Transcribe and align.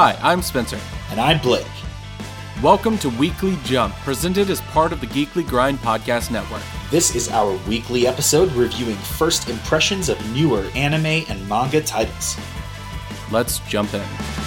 Hi, 0.00 0.16
I'm 0.22 0.42
Spencer. 0.42 0.78
And 1.10 1.18
I'm 1.18 1.40
Blake. 1.40 1.66
Welcome 2.62 2.98
to 2.98 3.08
Weekly 3.08 3.58
Jump, 3.64 3.92
presented 3.96 4.48
as 4.48 4.60
part 4.60 4.92
of 4.92 5.00
the 5.00 5.08
Geekly 5.08 5.44
Grind 5.44 5.80
Podcast 5.80 6.30
Network. 6.30 6.62
This 6.88 7.16
is 7.16 7.28
our 7.30 7.58
weekly 7.66 8.06
episode 8.06 8.52
reviewing 8.52 8.94
first 8.94 9.48
impressions 9.48 10.08
of 10.08 10.32
newer 10.32 10.70
anime 10.76 11.24
and 11.28 11.48
manga 11.48 11.80
titles. 11.82 12.38
Let's 13.32 13.58
jump 13.66 13.92
in. 13.92 14.37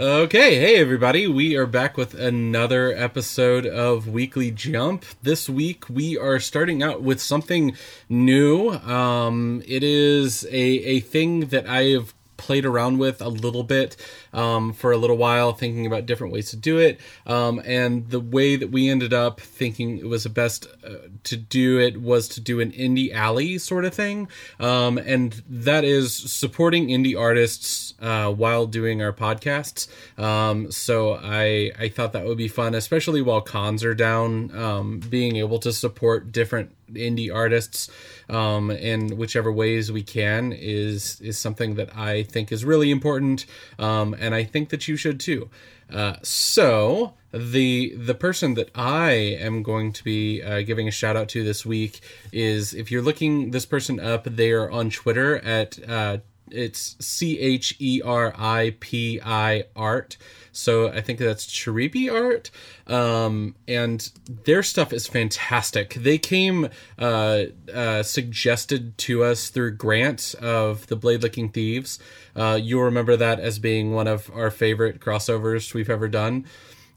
Okay, 0.00 0.58
hey 0.58 0.76
everybody, 0.76 1.26
we 1.26 1.56
are 1.56 1.66
back 1.66 1.98
with 1.98 2.14
another 2.14 2.90
episode 2.96 3.66
of 3.66 4.08
Weekly 4.08 4.50
Jump. 4.50 5.04
This 5.22 5.46
week 5.46 5.90
we 5.90 6.16
are 6.16 6.40
starting 6.40 6.82
out 6.82 7.02
with 7.02 7.20
something 7.20 7.76
new. 8.08 8.70
Um, 8.70 9.62
it 9.68 9.82
is 9.82 10.44
a, 10.44 10.56
a 10.56 11.00
thing 11.00 11.48
that 11.48 11.68
I 11.68 11.82
have 11.88 12.14
played 12.38 12.64
around 12.64 12.96
with 12.96 13.20
a 13.20 13.28
little 13.28 13.62
bit 13.62 13.94
um, 14.32 14.72
for 14.72 14.92
a 14.92 14.96
little 14.96 15.16
while, 15.16 15.52
thinking 15.52 15.86
about 15.86 16.06
different 16.06 16.32
ways 16.32 16.50
to 16.50 16.56
do 16.56 16.78
it. 16.78 17.00
Um, 17.26 17.60
and 17.64 18.08
the 18.10 18.20
way 18.20 18.56
that 18.56 18.70
we 18.70 18.88
ended 18.88 19.12
up 19.12 19.40
thinking 19.40 19.98
it 19.98 20.06
was 20.06 20.24
the 20.24 20.30
best 20.30 20.66
uh, 20.84 21.08
to 21.24 21.36
do 21.36 21.78
it 21.78 22.00
was 22.00 22.28
to 22.28 22.40
do 22.40 22.60
an 22.60 22.72
indie 22.72 23.12
alley 23.12 23.58
sort 23.58 23.84
of 23.84 23.94
thing. 23.94 24.28
Um, 24.58 24.98
and 24.98 25.42
that 25.48 25.84
is 25.84 26.14
supporting 26.14 26.88
indie 26.88 27.18
artists 27.18 27.94
uh, 28.00 28.30
while 28.30 28.66
doing 28.66 29.02
our 29.02 29.12
podcasts. 29.12 29.88
Um, 30.18 30.70
so 30.70 31.14
I, 31.14 31.72
I 31.78 31.88
thought 31.88 32.12
that 32.12 32.24
would 32.24 32.38
be 32.38 32.48
fun, 32.48 32.74
especially 32.74 33.22
while 33.22 33.40
cons 33.40 33.84
are 33.84 33.94
down, 33.94 34.56
um, 34.56 35.00
being 35.00 35.36
able 35.36 35.58
to 35.60 35.72
support 35.72 36.32
different 36.32 36.74
indie 36.94 37.32
artists 37.34 37.90
um, 38.28 38.70
in 38.70 39.16
whichever 39.16 39.50
ways 39.50 39.90
we 39.90 40.02
can 40.02 40.52
is 40.52 41.20
is 41.20 41.38
something 41.38 41.74
that 41.74 41.96
I 41.96 42.22
think 42.22 42.52
is 42.52 42.64
really 42.64 42.90
important. 42.90 43.46
Um, 43.78 44.14
and 44.20 44.34
I 44.34 44.44
think 44.44 44.68
that 44.68 44.86
you 44.86 44.96
should 44.96 45.18
too. 45.18 45.48
Uh, 45.92 46.16
so 46.22 47.14
the 47.32 47.94
the 47.96 48.14
person 48.14 48.54
that 48.54 48.70
I 48.74 49.10
am 49.10 49.62
going 49.62 49.92
to 49.92 50.04
be 50.04 50.42
uh, 50.42 50.62
giving 50.62 50.86
a 50.88 50.92
shout 50.92 51.16
out 51.16 51.28
to 51.30 51.42
this 51.42 51.64
week 51.64 52.00
is 52.32 52.74
if 52.74 52.90
you're 52.90 53.02
looking 53.02 53.50
this 53.50 53.66
person 53.66 53.98
up, 53.98 54.24
they 54.24 54.52
are 54.52 54.70
on 54.70 54.90
Twitter 54.90 55.38
at 55.38 55.78
uh, 55.88 56.18
it's 56.50 56.96
C 57.00 57.38
H 57.38 57.76
E 57.78 58.02
R 58.04 58.34
I 58.36 58.74
P 58.80 59.20
I 59.24 59.64
art. 59.74 60.16
So 60.52 60.88
I 60.88 61.00
think 61.00 61.18
that's 61.18 61.46
Chiripi 61.46 62.12
art. 62.12 62.50
Um, 62.86 63.54
and 63.68 64.10
their 64.44 64.62
stuff 64.62 64.92
is 64.92 65.06
fantastic. 65.06 65.94
They 65.94 66.18
came 66.18 66.68
uh, 66.98 67.44
uh, 67.72 68.02
suggested 68.02 68.98
to 68.98 69.24
us 69.24 69.48
through 69.48 69.72
Grant 69.72 70.34
of 70.40 70.86
the 70.88 70.96
Blade 70.96 71.22
Licking 71.22 71.50
Thieves. 71.50 71.98
Uh, 72.34 72.58
you'll 72.60 72.82
remember 72.82 73.16
that 73.16 73.40
as 73.40 73.58
being 73.58 73.92
one 73.92 74.06
of 74.06 74.30
our 74.34 74.50
favorite 74.50 75.00
crossovers 75.00 75.74
we've 75.74 75.90
ever 75.90 76.08
done. 76.08 76.46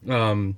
Um, 0.08 0.56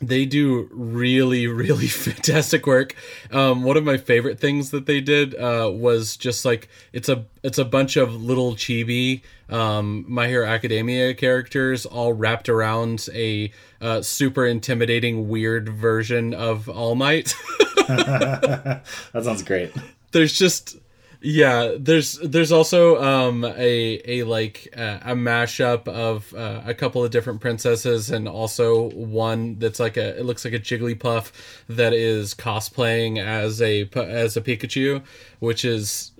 they 0.00 0.26
do 0.26 0.68
really 0.72 1.46
really 1.46 1.86
fantastic 2.06 2.66
work. 2.66 2.94
Um, 3.30 3.62
one 3.62 3.76
of 3.76 3.84
my 3.84 3.96
favorite 3.96 4.38
things 4.38 4.70
that 4.70 4.86
they 4.86 5.00
did 5.00 5.34
uh, 5.34 5.70
was 5.74 6.16
just 6.16 6.44
like 6.44 6.68
it's 6.92 7.08
a 7.08 7.24
it's 7.42 7.58
a 7.58 7.64
bunch 7.64 7.96
of 7.96 8.14
little 8.22 8.54
chibi 8.54 9.22
um, 9.48 10.04
my 10.08 10.26
hero 10.26 10.46
academia 10.46 11.14
characters 11.14 11.86
all 11.86 12.12
wrapped 12.12 12.48
around 12.48 13.08
a 13.14 13.52
uh, 13.80 14.02
super 14.02 14.44
intimidating 14.46 15.28
weird 15.28 15.68
version 15.68 16.34
of 16.34 16.68
all 16.68 16.94
might. 16.94 17.34
That 17.86 18.82
sounds 19.22 19.42
great. 19.44 19.72
There's 20.10 20.32
just 20.32 20.76
yeah, 21.20 21.74
there's 21.78 22.18
there's 22.18 22.52
also 22.52 23.02
um, 23.02 23.44
a 23.44 24.00
a 24.04 24.22
like 24.24 24.68
uh, 24.76 24.98
a 25.02 25.14
mashup 25.14 25.88
of 25.88 26.32
uh, 26.34 26.62
a 26.64 26.74
couple 26.74 27.04
of 27.04 27.10
different 27.10 27.40
princesses 27.40 28.10
and 28.10 28.28
also 28.28 28.90
one 28.90 29.58
that's 29.58 29.80
like 29.80 29.96
a 29.96 30.18
it 30.18 30.24
looks 30.24 30.44
like 30.44 30.54
a 30.54 30.58
Jigglypuff 30.58 31.32
that 31.68 31.92
is 31.92 32.34
cosplaying 32.34 33.18
as 33.18 33.62
a 33.62 33.88
as 33.96 34.36
a 34.36 34.40
Pikachu, 34.40 35.02
which 35.40 35.64
is 35.64 36.12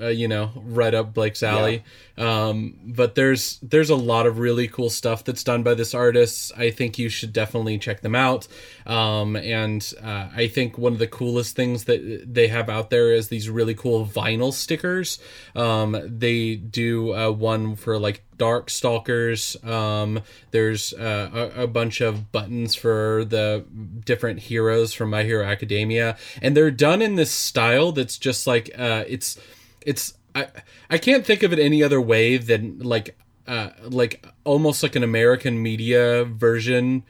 uh, 0.00 0.08
you 0.08 0.28
know 0.28 0.50
right 0.56 0.94
up 0.94 1.14
Blake's 1.14 1.42
alley. 1.42 1.84
Um, 2.18 2.78
but 2.84 3.14
there's 3.14 3.58
there's 3.62 3.90
a 3.90 3.96
lot 3.96 4.26
of 4.26 4.38
really 4.38 4.68
cool 4.68 4.90
stuff 4.90 5.24
that's 5.24 5.44
done 5.44 5.62
by 5.62 5.74
this 5.74 5.94
artist. 5.94 6.52
I 6.56 6.70
think 6.70 6.98
you 6.98 7.08
should 7.08 7.32
definitely 7.32 7.78
check 7.78 8.00
them 8.00 8.14
out. 8.14 8.46
Um, 8.86 9.36
and 9.36 9.92
uh, 10.02 10.28
I 10.34 10.48
think 10.48 10.76
one 10.76 10.92
of 10.92 10.98
the 10.98 11.06
coolest 11.06 11.56
things 11.56 11.84
that 11.84 12.24
they 12.26 12.48
have 12.48 12.68
out 12.68 12.90
there 12.90 13.12
is 13.12 13.28
these 13.28 13.48
really 13.48 13.74
cool 13.74 14.06
vinyl 14.06 14.52
stickers. 14.52 15.18
Um, 15.54 15.98
they 16.04 16.56
do 16.56 17.14
uh, 17.14 17.30
one 17.30 17.76
for 17.76 17.98
like 17.98 18.24
Dark 18.36 18.70
Stalkers. 18.70 19.56
Um, 19.62 20.20
there's 20.50 20.92
uh, 20.94 21.50
a, 21.56 21.62
a, 21.62 21.66
bunch 21.66 22.00
of 22.00 22.32
buttons 22.32 22.74
for 22.74 23.24
the 23.24 23.64
different 24.04 24.40
heroes 24.40 24.92
from 24.92 25.10
My 25.10 25.22
Hero 25.22 25.46
Academia, 25.46 26.16
and 26.40 26.56
they're 26.56 26.72
done 26.72 27.02
in 27.02 27.14
this 27.14 27.30
style 27.30 27.92
that's 27.92 28.18
just 28.18 28.46
like 28.46 28.70
uh, 28.76 29.04
it's 29.06 29.38
it's 29.80 30.14
I 30.34 30.46
I 30.90 30.98
can't 30.98 31.24
think 31.24 31.42
of 31.42 31.52
it 31.52 31.58
any 31.58 31.82
other 31.82 32.00
way 32.00 32.36
than 32.36 32.78
like 32.78 33.16
uh, 33.46 33.70
like 33.82 34.26
almost 34.44 34.82
like 34.82 34.96
an 34.96 35.02
American 35.02 35.62
media 35.62 36.24
version 36.24 37.04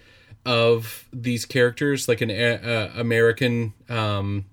of 0.44 1.08
these 1.12 1.44
characters, 1.44 2.08
like 2.08 2.20
an 2.20 2.30
uh, 2.30 2.92
American 2.96 3.74
um, 3.88 4.46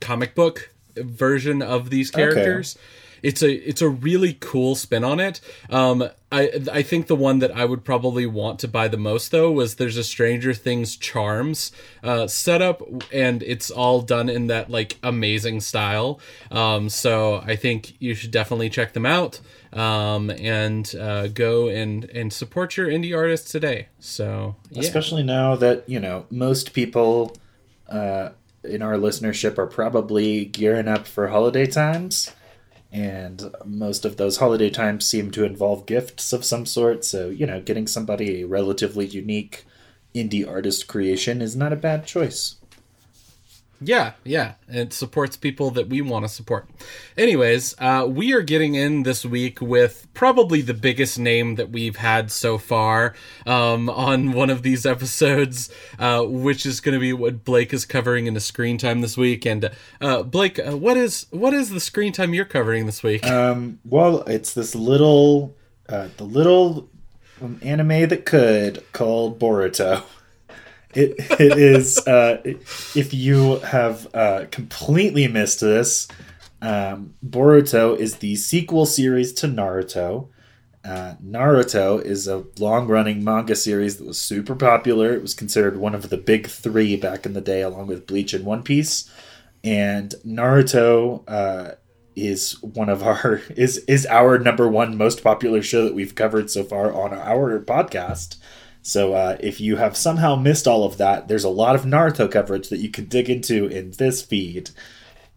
comic 0.00 0.34
book 0.34 0.72
version 0.96 1.62
of 1.62 1.90
these 1.90 2.10
characters. 2.10 2.76
Okay 2.76 2.86
it's 3.22 3.42
a 3.42 3.52
it's 3.52 3.80
a 3.80 3.88
really 3.88 4.34
cool 4.34 4.74
spin 4.74 5.04
on 5.04 5.20
it. 5.20 5.40
Um, 5.70 6.08
I 6.30 6.50
I 6.72 6.82
think 6.82 7.06
the 7.06 7.16
one 7.16 7.38
that 7.38 7.56
I 7.56 7.64
would 7.64 7.84
probably 7.84 8.26
want 8.26 8.58
to 8.60 8.68
buy 8.68 8.88
the 8.88 8.96
most 8.96 9.30
though 9.30 9.50
was 9.50 9.76
there's 9.76 9.96
a 9.96 10.04
Stranger 10.04 10.52
Things 10.52 10.96
charms 10.96 11.72
uh, 12.02 12.26
setup, 12.26 12.82
and 13.12 13.42
it's 13.42 13.70
all 13.70 14.02
done 14.02 14.28
in 14.28 14.48
that 14.48 14.70
like 14.70 14.98
amazing 15.02 15.60
style. 15.60 16.20
Um, 16.50 16.88
so 16.88 17.42
I 17.46 17.56
think 17.56 17.94
you 18.00 18.14
should 18.14 18.32
definitely 18.32 18.70
check 18.70 18.92
them 18.92 19.06
out 19.06 19.40
um, 19.72 20.30
and 20.30 20.92
uh, 20.96 21.28
go 21.28 21.68
and 21.68 22.04
and 22.06 22.32
support 22.32 22.76
your 22.76 22.88
indie 22.88 23.16
artists 23.16 23.50
today. 23.52 23.88
So 24.00 24.56
yeah. 24.70 24.80
especially 24.80 25.22
now 25.22 25.54
that 25.56 25.88
you 25.88 26.00
know 26.00 26.26
most 26.30 26.72
people. 26.72 27.36
Uh, 27.88 28.30
in 28.64 28.80
our 28.80 28.94
listenership 28.94 29.58
are 29.58 29.66
probably 29.66 30.44
gearing 30.44 30.86
up 30.86 31.04
for 31.04 31.26
holiday 31.28 31.66
times 31.66 32.30
and 32.92 33.54
most 33.64 34.04
of 34.04 34.18
those 34.18 34.36
holiday 34.36 34.68
times 34.68 35.06
seem 35.06 35.30
to 35.30 35.44
involve 35.44 35.86
gifts 35.86 36.32
of 36.32 36.44
some 36.44 36.66
sort. 36.66 37.04
So, 37.04 37.30
you 37.30 37.46
know, 37.46 37.60
getting 37.60 37.86
somebody 37.86 38.42
a 38.42 38.46
relatively 38.46 39.06
unique 39.06 39.64
indie 40.14 40.46
artist 40.46 40.86
creation 40.88 41.40
is 41.40 41.56
not 41.56 41.72
a 41.72 41.76
bad 41.76 42.06
choice. 42.06 42.56
Yeah, 43.84 44.12
yeah. 44.24 44.54
It 44.68 44.92
supports 44.92 45.36
people 45.36 45.70
that 45.72 45.88
we 45.88 46.00
want 46.00 46.24
to 46.24 46.28
support. 46.28 46.68
Anyways, 47.16 47.74
uh, 47.78 48.06
we 48.08 48.32
are 48.32 48.42
getting 48.42 48.74
in 48.74 49.02
this 49.02 49.24
week 49.24 49.60
with 49.60 50.06
probably 50.14 50.62
the 50.62 50.74
biggest 50.74 51.18
name 51.18 51.56
that 51.56 51.70
we've 51.70 51.96
had 51.96 52.30
so 52.30 52.58
far 52.58 53.14
um, 53.46 53.88
on 53.90 54.32
one 54.32 54.50
of 54.50 54.62
these 54.62 54.86
episodes, 54.86 55.70
uh, 55.98 56.22
which 56.22 56.64
is 56.64 56.80
going 56.80 56.94
to 56.94 57.00
be 57.00 57.12
what 57.12 57.44
Blake 57.44 57.72
is 57.72 57.84
covering 57.84 58.26
in 58.26 58.34
the 58.34 58.40
screen 58.40 58.78
time 58.78 59.00
this 59.00 59.16
week. 59.16 59.46
And 59.46 59.70
uh, 60.00 60.22
Blake, 60.22 60.58
uh, 60.58 60.76
what 60.76 60.96
is 60.96 61.26
what 61.30 61.52
is 61.54 61.70
the 61.70 61.80
screen 61.80 62.12
time 62.12 62.34
you're 62.34 62.44
covering 62.44 62.86
this 62.86 63.02
week? 63.02 63.26
Um, 63.26 63.80
well, 63.84 64.22
it's 64.22 64.54
this 64.54 64.74
little, 64.74 65.54
uh, 65.88 66.08
the 66.16 66.24
little 66.24 66.88
anime 67.62 68.08
that 68.08 68.24
could 68.24 68.84
called 68.92 69.38
Boruto. 69.38 70.04
It 70.94 71.14
it 71.40 71.58
is 71.58 71.98
uh, 72.06 72.42
if 72.44 73.14
you 73.14 73.56
have 73.60 74.12
uh, 74.14 74.46
completely 74.50 75.26
missed 75.28 75.60
this, 75.60 76.08
um, 76.60 77.14
Boruto 77.26 77.96
is 77.96 78.16
the 78.16 78.36
sequel 78.36 78.86
series 78.86 79.32
to 79.34 79.46
Naruto. 79.48 80.28
Uh, 80.84 81.14
Naruto 81.24 82.04
is 82.04 82.26
a 82.26 82.44
long 82.58 82.88
running 82.88 83.22
manga 83.22 83.54
series 83.54 83.98
that 83.98 84.06
was 84.06 84.20
super 84.20 84.54
popular. 84.54 85.12
It 85.14 85.22
was 85.22 85.34
considered 85.34 85.76
one 85.76 85.94
of 85.94 86.10
the 86.10 86.16
big 86.16 86.48
three 86.48 86.96
back 86.96 87.24
in 87.24 87.34
the 87.34 87.40
day, 87.40 87.62
along 87.62 87.86
with 87.86 88.06
Bleach 88.06 88.34
and 88.34 88.44
One 88.44 88.62
Piece. 88.62 89.10
And 89.64 90.12
Naruto 90.26 91.22
uh, 91.28 91.76
is 92.16 92.60
one 92.62 92.88
of 92.88 93.02
our 93.02 93.40
is 93.56 93.78
is 93.88 94.06
our 94.06 94.38
number 94.38 94.68
one 94.68 94.96
most 94.96 95.22
popular 95.22 95.62
show 95.62 95.84
that 95.84 95.94
we've 95.94 96.14
covered 96.14 96.50
so 96.50 96.64
far 96.64 96.92
on 96.92 97.12
our 97.14 97.60
podcast. 97.60 98.36
So 98.82 99.14
uh, 99.14 99.36
if 99.40 99.60
you 99.60 99.76
have 99.76 99.96
somehow 99.96 100.36
missed 100.36 100.66
all 100.66 100.84
of 100.84 100.98
that, 100.98 101.28
there's 101.28 101.44
a 101.44 101.48
lot 101.48 101.74
of 101.74 101.82
Naruto 101.82 102.30
coverage 102.30 102.68
that 102.68 102.80
you 102.80 102.90
can 102.90 103.06
dig 103.06 103.30
into 103.30 103.66
in 103.66 103.92
this 103.92 104.22
feed. 104.22 104.70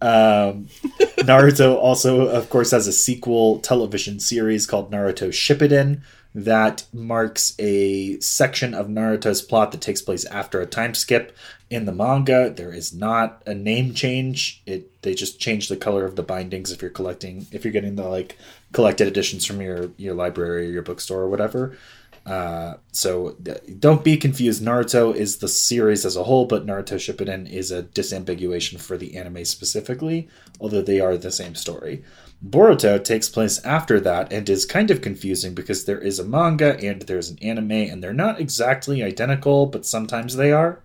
Um, 0.02 0.68
Naruto 1.20 1.76
also, 1.76 2.28
of 2.28 2.50
course, 2.50 2.72
has 2.72 2.88
a 2.88 2.94
sequel 2.94 3.60
television 3.60 4.20
series 4.20 4.66
called 4.66 4.92
Naruto 4.92 5.30
Shippuden, 5.30 6.02
that 6.36 6.84
marks 6.92 7.56
a 7.60 8.20
section 8.20 8.74
of 8.74 8.88
Naruto's 8.88 9.42
plot 9.42 9.72
that 9.72 9.80
takes 9.80 10.02
place 10.02 10.26
after 10.26 10.60
a 10.60 10.66
time 10.66 10.94
skip. 10.94 11.36
In 11.70 11.86
the 11.86 11.94
manga, 11.94 12.50
there 12.50 12.74
is 12.74 12.94
not 12.94 13.42
a 13.48 13.56
name 13.56 13.94
change. 13.94 14.62
It 14.66 15.02
they 15.02 15.16
just 15.16 15.40
change 15.40 15.70
the 15.70 15.78
color 15.78 16.06
of 16.06 16.18
the 16.18 16.24
bindings 16.24 16.72
if 16.72 16.82
you're 16.82 16.92
collecting 16.92 17.48
if 17.52 17.64
you're 17.64 17.72
getting 17.72 17.96
the 17.96 18.08
like 18.08 18.38
collected 18.74 19.08
editions 19.08 19.46
from 19.46 19.62
your 19.62 19.90
your 19.98 20.14
library 20.14 20.68
or 20.68 20.72
your 20.72 20.82
bookstore 20.84 21.22
or 21.22 21.30
whatever. 21.30 21.78
Uh, 22.26 22.76
so 22.92 23.38
don't 23.80 24.04
be 24.04 24.18
confused. 24.18 24.64
Naruto 24.64 25.14
is 25.14 25.38
the 25.38 25.48
series 25.48 26.06
as 26.06 26.16
a 26.16 26.24
whole, 26.24 26.46
but 26.46 26.66
Naruto 26.66 26.96
Shippuden 26.96 27.48
is 27.50 27.72
a 27.72 27.84
disambiguation 27.84 28.80
for 28.80 28.98
the 28.98 29.16
anime 29.16 29.46
specifically, 29.46 30.28
although 30.60 30.82
they 30.82 31.00
are 31.00 31.18
the 31.18 31.32
same 31.32 31.54
story. 31.54 32.04
Boruto 32.44 33.04
takes 33.04 33.30
place 33.30 33.64
after 33.64 34.00
that 34.00 34.34
and 34.34 34.50
is 34.50 34.66
kind 34.66 34.90
of 34.92 35.02
confusing 35.02 35.54
because 35.54 35.86
there 35.86 36.00
is 36.00 36.20
a 36.20 36.26
manga 36.26 36.78
and 36.80 37.04
there's 37.04 37.30
an 37.30 37.38
anime, 37.42 37.72
and 37.72 38.04
they're 38.04 38.14
not 38.14 38.40
exactly 38.40 39.04
identical, 39.04 39.68
but 39.68 39.86
sometimes 39.86 40.36
they 40.36 40.52
are. 40.52 40.82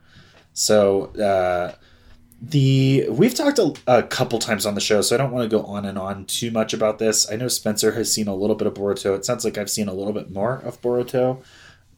So 0.52 1.06
uh, 1.16 1.74
the 2.40 3.06
we've 3.10 3.34
talked 3.34 3.58
a, 3.58 3.74
a, 3.86 4.02
couple 4.02 4.38
times 4.38 4.64
on 4.64 4.74
the 4.74 4.80
show, 4.80 5.02
so 5.02 5.14
I 5.14 5.18
don't 5.18 5.30
want 5.30 5.48
to 5.50 5.56
go 5.56 5.62
on 5.64 5.84
and 5.84 5.98
on 5.98 6.24
too 6.24 6.50
much 6.50 6.72
about 6.72 6.98
this. 6.98 7.30
I 7.30 7.36
know 7.36 7.48
Spencer 7.48 7.92
has 7.92 8.12
seen 8.12 8.28
a 8.28 8.34
little 8.34 8.56
bit 8.56 8.66
of 8.66 8.74
Boruto. 8.74 9.14
It 9.14 9.24
sounds 9.26 9.44
like 9.44 9.58
I've 9.58 9.70
seen 9.70 9.88
a 9.88 9.92
little 9.92 10.14
bit 10.14 10.30
more 10.30 10.56
of 10.56 10.80
Boruto, 10.80 11.42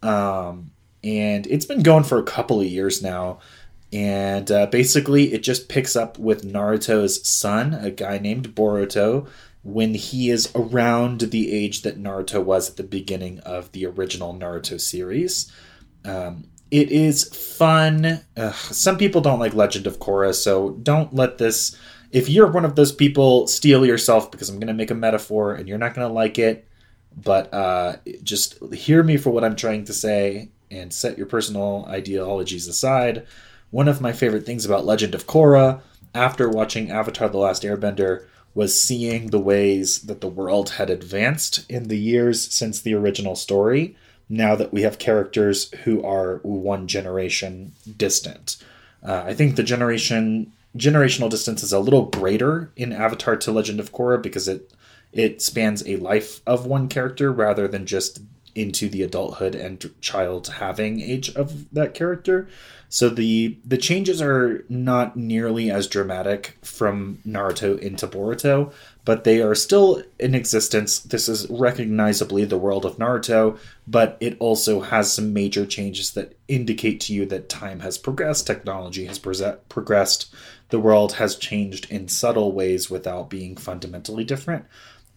um, 0.02 0.72
and 1.04 1.46
it's 1.46 1.64
been 1.64 1.82
going 1.82 2.02
for 2.02 2.18
a 2.18 2.24
couple 2.24 2.60
of 2.60 2.66
years 2.66 3.02
now. 3.02 3.38
And 3.92 4.50
uh, 4.50 4.66
basically, 4.66 5.34
it 5.34 5.42
just 5.42 5.68
picks 5.68 5.94
up 5.94 6.18
with 6.18 6.44
Naruto's 6.44 7.26
son, 7.28 7.74
a 7.74 7.90
guy 7.90 8.18
named 8.18 8.54
Boruto, 8.54 9.28
when 9.62 9.94
he 9.94 10.30
is 10.30 10.50
around 10.54 11.20
the 11.20 11.52
age 11.52 11.82
that 11.82 12.02
Naruto 12.02 12.42
was 12.42 12.70
at 12.70 12.76
the 12.76 12.82
beginning 12.82 13.38
of 13.40 13.70
the 13.72 13.86
original 13.86 14.34
Naruto 14.34 14.80
series. 14.80 15.52
Um, 16.04 16.44
it 16.72 16.90
is 16.90 17.24
fun. 17.24 18.22
Ugh, 18.34 18.54
some 18.54 18.96
people 18.96 19.20
don't 19.20 19.38
like 19.38 19.54
Legend 19.54 19.86
of 19.86 19.98
Korra, 19.98 20.34
so 20.34 20.70
don't 20.70 21.14
let 21.14 21.36
this. 21.36 21.76
If 22.10 22.30
you're 22.30 22.50
one 22.50 22.64
of 22.64 22.76
those 22.76 22.92
people, 22.92 23.46
steel 23.46 23.84
yourself 23.84 24.30
because 24.30 24.48
I'm 24.48 24.56
going 24.56 24.68
to 24.68 24.72
make 24.72 24.90
a 24.90 24.94
metaphor 24.94 25.54
and 25.54 25.68
you're 25.68 25.76
not 25.76 25.94
going 25.94 26.08
to 26.08 26.12
like 26.12 26.38
it. 26.38 26.66
But 27.14 27.52
uh, 27.52 27.96
just 28.22 28.58
hear 28.72 29.02
me 29.02 29.18
for 29.18 29.28
what 29.28 29.44
I'm 29.44 29.54
trying 29.54 29.84
to 29.84 29.92
say 29.92 30.48
and 30.70 30.92
set 30.92 31.18
your 31.18 31.26
personal 31.26 31.84
ideologies 31.88 32.66
aside. 32.66 33.26
One 33.70 33.86
of 33.86 34.00
my 34.00 34.12
favorite 34.12 34.46
things 34.46 34.64
about 34.64 34.86
Legend 34.86 35.14
of 35.14 35.26
Korra, 35.26 35.82
after 36.14 36.48
watching 36.48 36.90
Avatar 36.90 37.28
The 37.28 37.36
Last 37.36 37.64
Airbender, 37.64 38.24
was 38.54 38.80
seeing 38.80 39.26
the 39.26 39.38
ways 39.38 40.00
that 40.02 40.22
the 40.22 40.28
world 40.28 40.70
had 40.70 40.88
advanced 40.88 41.70
in 41.70 41.88
the 41.88 41.98
years 41.98 42.50
since 42.50 42.80
the 42.80 42.94
original 42.94 43.36
story 43.36 43.94
now 44.32 44.56
that 44.56 44.72
we 44.72 44.80
have 44.80 44.98
characters 44.98 45.70
who 45.84 46.02
are 46.02 46.38
one 46.38 46.88
generation 46.88 47.72
distant. 47.98 48.56
Uh, 49.02 49.22
I 49.26 49.34
think 49.34 49.56
the 49.56 49.62
generation 49.62 50.52
generational 50.74 51.28
distance 51.28 51.62
is 51.62 51.72
a 51.72 51.78
little 51.78 52.06
greater 52.06 52.72
in 52.74 52.92
Avatar 52.92 53.36
to 53.36 53.52
Legend 53.52 53.78
of 53.78 53.92
Korra 53.92 54.20
because 54.20 54.48
it 54.48 54.72
it 55.12 55.42
spans 55.42 55.86
a 55.86 55.96
life 55.96 56.40
of 56.46 56.64
one 56.64 56.88
character 56.88 57.30
rather 57.30 57.68
than 57.68 57.84
just 57.84 58.22
into 58.54 58.88
the 58.88 59.02
adulthood 59.02 59.54
and 59.54 59.90
child 60.00 60.48
having 60.48 61.00
age 61.00 61.34
of 61.34 61.72
that 61.72 61.94
character. 61.94 62.48
So 62.88 63.08
the 63.08 63.56
the 63.64 63.78
changes 63.78 64.20
are 64.20 64.64
not 64.68 65.16
nearly 65.16 65.70
as 65.70 65.86
dramatic 65.86 66.58
from 66.60 67.20
Naruto 67.26 67.78
into 67.78 68.06
Boruto, 68.06 68.70
but 69.06 69.24
they 69.24 69.40
are 69.40 69.54
still 69.54 70.02
in 70.20 70.34
existence. 70.34 70.98
This 71.00 71.26
is 71.26 71.48
recognizably 71.48 72.44
the 72.44 72.58
world 72.58 72.84
of 72.84 72.98
Naruto, 72.98 73.58
but 73.86 74.18
it 74.20 74.36
also 74.38 74.80
has 74.80 75.10
some 75.10 75.32
major 75.32 75.64
changes 75.64 76.10
that 76.12 76.36
indicate 76.48 77.00
to 77.00 77.14
you 77.14 77.24
that 77.26 77.48
time 77.48 77.80
has 77.80 77.96
progressed, 77.96 78.46
technology 78.46 79.06
has 79.06 79.18
progressed, 79.18 80.34
the 80.68 80.78
world 80.78 81.14
has 81.14 81.36
changed 81.36 81.90
in 81.90 82.08
subtle 82.08 82.52
ways 82.52 82.90
without 82.90 83.30
being 83.30 83.56
fundamentally 83.56 84.24
different. 84.24 84.66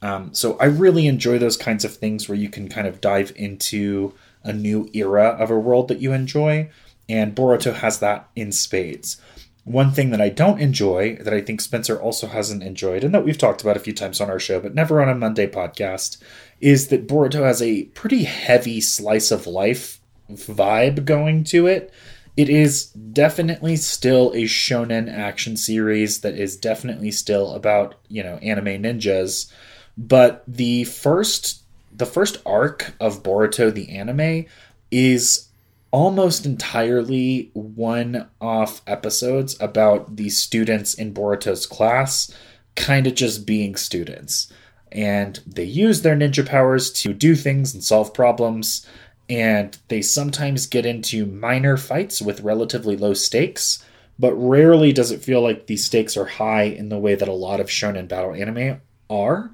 Um, 0.02 0.34
so 0.34 0.58
I 0.58 0.66
really 0.66 1.08
enjoy 1.08 1.40
those 1.40 1.58
kinds 1.58 1.84
of 1.86 1.96
things 1.96 2.28
where 2.30 2.38
you 2.38 2.50
can 2.50 2.70
kind 2.70 2.86
of 2.86 3.02
dive 3.02 3.32
into 3.36 4.14
a 4.44 4.54
new 4.54 4.90
era 4.94 5.30
of 5.40 5.50
a 5.50 5.60
world 5.60 5.88
that 5.88 6.00
you 6.00 6.14
enjoy 6.14 6.70
and 7.08 7.36
Boruto 7.36 7.74
has 7.74 8.00
that 8.00 8.30
in 8.36 8.52
spades. 8.52 9.22
One 9.64 9.92
thing 9.92 10.12
that 10.12 10.22
I 10.22 10.30
don't 10.30 10.62
enjoy, 10.62 11.16
that 11.18 11.34
I 11.34 11.42
think 11.42 11.60
Spencer 11.60 12.00
also 12.00 12.28
hasn't 12.28 12.62
enjoyed, 12.62 13.04
and 13.04 13.14
that 13.14 13.26
we've 13.26 13.38
talked 13.38 13.62
about 13.62 13.78
a 13.78 13.80
few 13.80 13.94
times 13.94 14.22
on 14.22 14.30
our 14.30 14.40
show, 14.40 14.60
but 14.60 14.76
never 14.76 15.02
on 15.02 15.10
a 15.10 15.16
Monday 15.16 15.48
podcast, 15.48 16.18
is 16.62 16.90
that 16.90 17.08
Boruto 17.08 17.44
has 17.44 17.62
a 17.62 17.86
pretty 17.86 18.24
heavy 18.24 18.80
slice 18.80 19.32
of 19.32 19.48
life 19.48 20.00
vibe 20.32 21.06
going 21.06 21.44
to 21.46 21.66
it. 21.66 21.92
It 22.38 22.50
is 22.50 22.88
definitely 22.88 23.76
still 23.78 24.32
a 24.32 24.44
shonen 24.44 25.12
action 25.12 25.58
series 25.58 26.22
that 26.22 26.36
is 26.36 26.58
definitely 26.58 27.12
still 27.12 27.54
about, 27.54 27.96
you 28.08 28.22
know, 28.22 28.36
anime 28.38 28.84
ninjas, 28.84 29.52
but 29.98 30.44
the 30.48 30.84
first 30.86 31.64
the 31.92 32.06
first 32.06 32.38
arc 32.46 32.94
of 33.00 33.24
Boruto 33.24 33.74
the 33.74 33.90
anime 33.90 34.46
is 34.92 35.48
almost 35.92 36.46
entirely 36.46 37.50
one 37.54 38.28
off 38.42 38.82
episodes 38.86 39.56
about 39.62 40.18
the 40.18 40.30
students 40.30 40.94
in 40.94 41.14
Boruto's 41.14 41.66
class 41.66 42.30
kind 42.76 43.08
of 43.08 43.16
just 43.16 43.46
being 43.46 43.76
students. 43.76 44.52
And 44.92 45.40
they 45.48 45.64
use 45.64 46.02
their 46.02 46.16
ninja 46.16 46.46
powers 46.46 46.92
to 46.94 47.14
do 47.14 47.36
things 47.36 47.74
and 47.74 47.84
solve 47.84 48.14
problems. 48.14 48.86
And 49.30 49.78
they 49.88 50.02
sometimes 50.02 50.68
get 50.68 50.86
into 50.86 51.26
minor 51.26 51.78
fights 51.78 52.22
with 52.22 52.42
relatively 52.42 52.96
low 52.96 53.14
stakes, 53.14 53.84
but 54.20 54.34
rarely 54.36 54.94
does 54.94 55.12
it 55.12 55.24
feel 55.24 55.42
like 55.42 55.68
the 55.68 55.78
stakes 55.78 56.16
are 56.16 56.26
high 56.26 56.64
in 56.64 56.90
the 56.90 57.00
way 57.00 57.16
that 57.16 57.28
a 57.28 57.34
lot 57.34 57.60
of 57.60 57.68
shonen 57.68 58.08
battle 58.08 58.34
anime 58.34 58.82
are. 59.10 59.52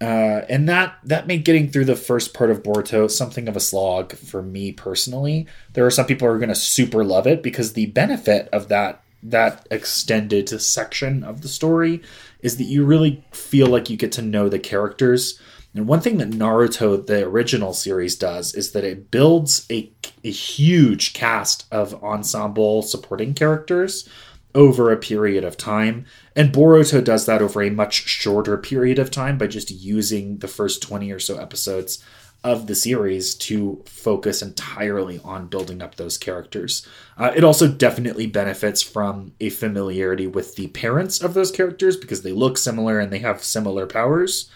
Uh, 0.00 0.44
and 0.48 0.68
that 0.68 0.96
that 1.02 1.26
made 1.26 1.44
getting 1.44 1.68
through 1.68 1.84
the 1.84 1.96
first 1.96 2.32
part 2.32 2.50
of 2.50 2.62
Boruto 2.62 3.10
something 3.10 3.48
of 3.48 3.56
a 3.56 3.60
slog 3.60 4.12
for 4.12 4.42
me 4.42 4.70
personally. 4.70 5.46
There 5.72 5.84
are 5.84 5.90
some 5.90 6.06
people 6.06 6.28
who 6.28 6.34
are 6.34 6.38
going 6.38 6.50
to 6.50 6.54
super 6.54 7.02
love 7.02 7.26
it 7.26 7.42
because 7.42 7.72
the 7.72 7.86
benefit 7.86 8.48
of 8.52 8.68
that 8.68 9.02
that 9.22 9.66
extended 9.70 10.48
section 10.60 11.24
of 11.24 11.40
the 11.40 11.48
story 11.48 12.00
is 12.40 12.56
that 12.58 12.64
you 12.64 12.84
really 12.84 13.24
feel 13.32 13.66
like 13.66 13.90
you 13.90 13.96
get 13.96 14.12
to 14.12 14.22
know 14.22 14.48
the 14.48 14.60
characters. 14.60 15.40
And 15.74 15.86
one 15.86 16.00
thing 16.00 16.18
that 16.18 16.30
Naruto, 16.30 17.04
the 17.04 17.24
original 17.24 17.72
series, 17.72 18.16
does 18.16 18.54
is 18.54 18.72
that 18.72 18.84
it 18.84 19.10
builds 19.10 19.66
a, 19.70 19.90
a 20.24 20.30
huge 20.30 21.12
cast 21.12 21.66
of 21.70 22.02
ensemble 22.02 22.82
supporting 22.82 23.34
characters 23.34 24.08
over 24.54 24.90
a 24.90 24.96
period 24.96 25.44
of 25.44 25.56
time. 25.56 26.06
And 26.34 26.52
Boruto 26.52 27.02
does 27.02 27.26
that 27.26 27.42
over 27.42 27.62
a 27.62 27.70
much 27.70 28.06
shorter 28.06 28.56
period 28.56 28.98
of 28.98 29.10
time 29.10 29.38
by 29.38 29.46
just 29.46 29.70
using 29.70 30.38
the 30.38 30.48
first 30.48 30.82
20 30.82 31.10
or 31.12 31.18
so 31.18 31.38
episodes 31.38 32.02
of 32.44 32.68
the 32.68 32.74
series 32.74 33.34
to 33.34 33.82
focus 33.84 34.42
entirely 34.42 35.20
on 35.24 35.48
building 35.48 35.82
up 35.82 35.96
those 35.96 36.16
characters. 36.16 36.86
Uh, 37.16 37.32
it 37.34 37.42
also 37.42 37.66
definitely 37.66 38.26
benefits 38.26 38.80
from 38.80 39.32
a 39.40 39.50
familiarity 39.50 40.26
with 40.26 40.54
the 40.54 40.68
parents 40.68 41.20
of 41.20 41.34
those 41.34 41.50
characters 41.50 41.96
because 41.96 42.22
they 42.22 42.32
look 42.32 42.56
similar 42.56 43.00
and 43.00 43.12
they 43.12 43.18
have 43.18 43.42
similar 43.42 43.86
powers. 43.86 44.48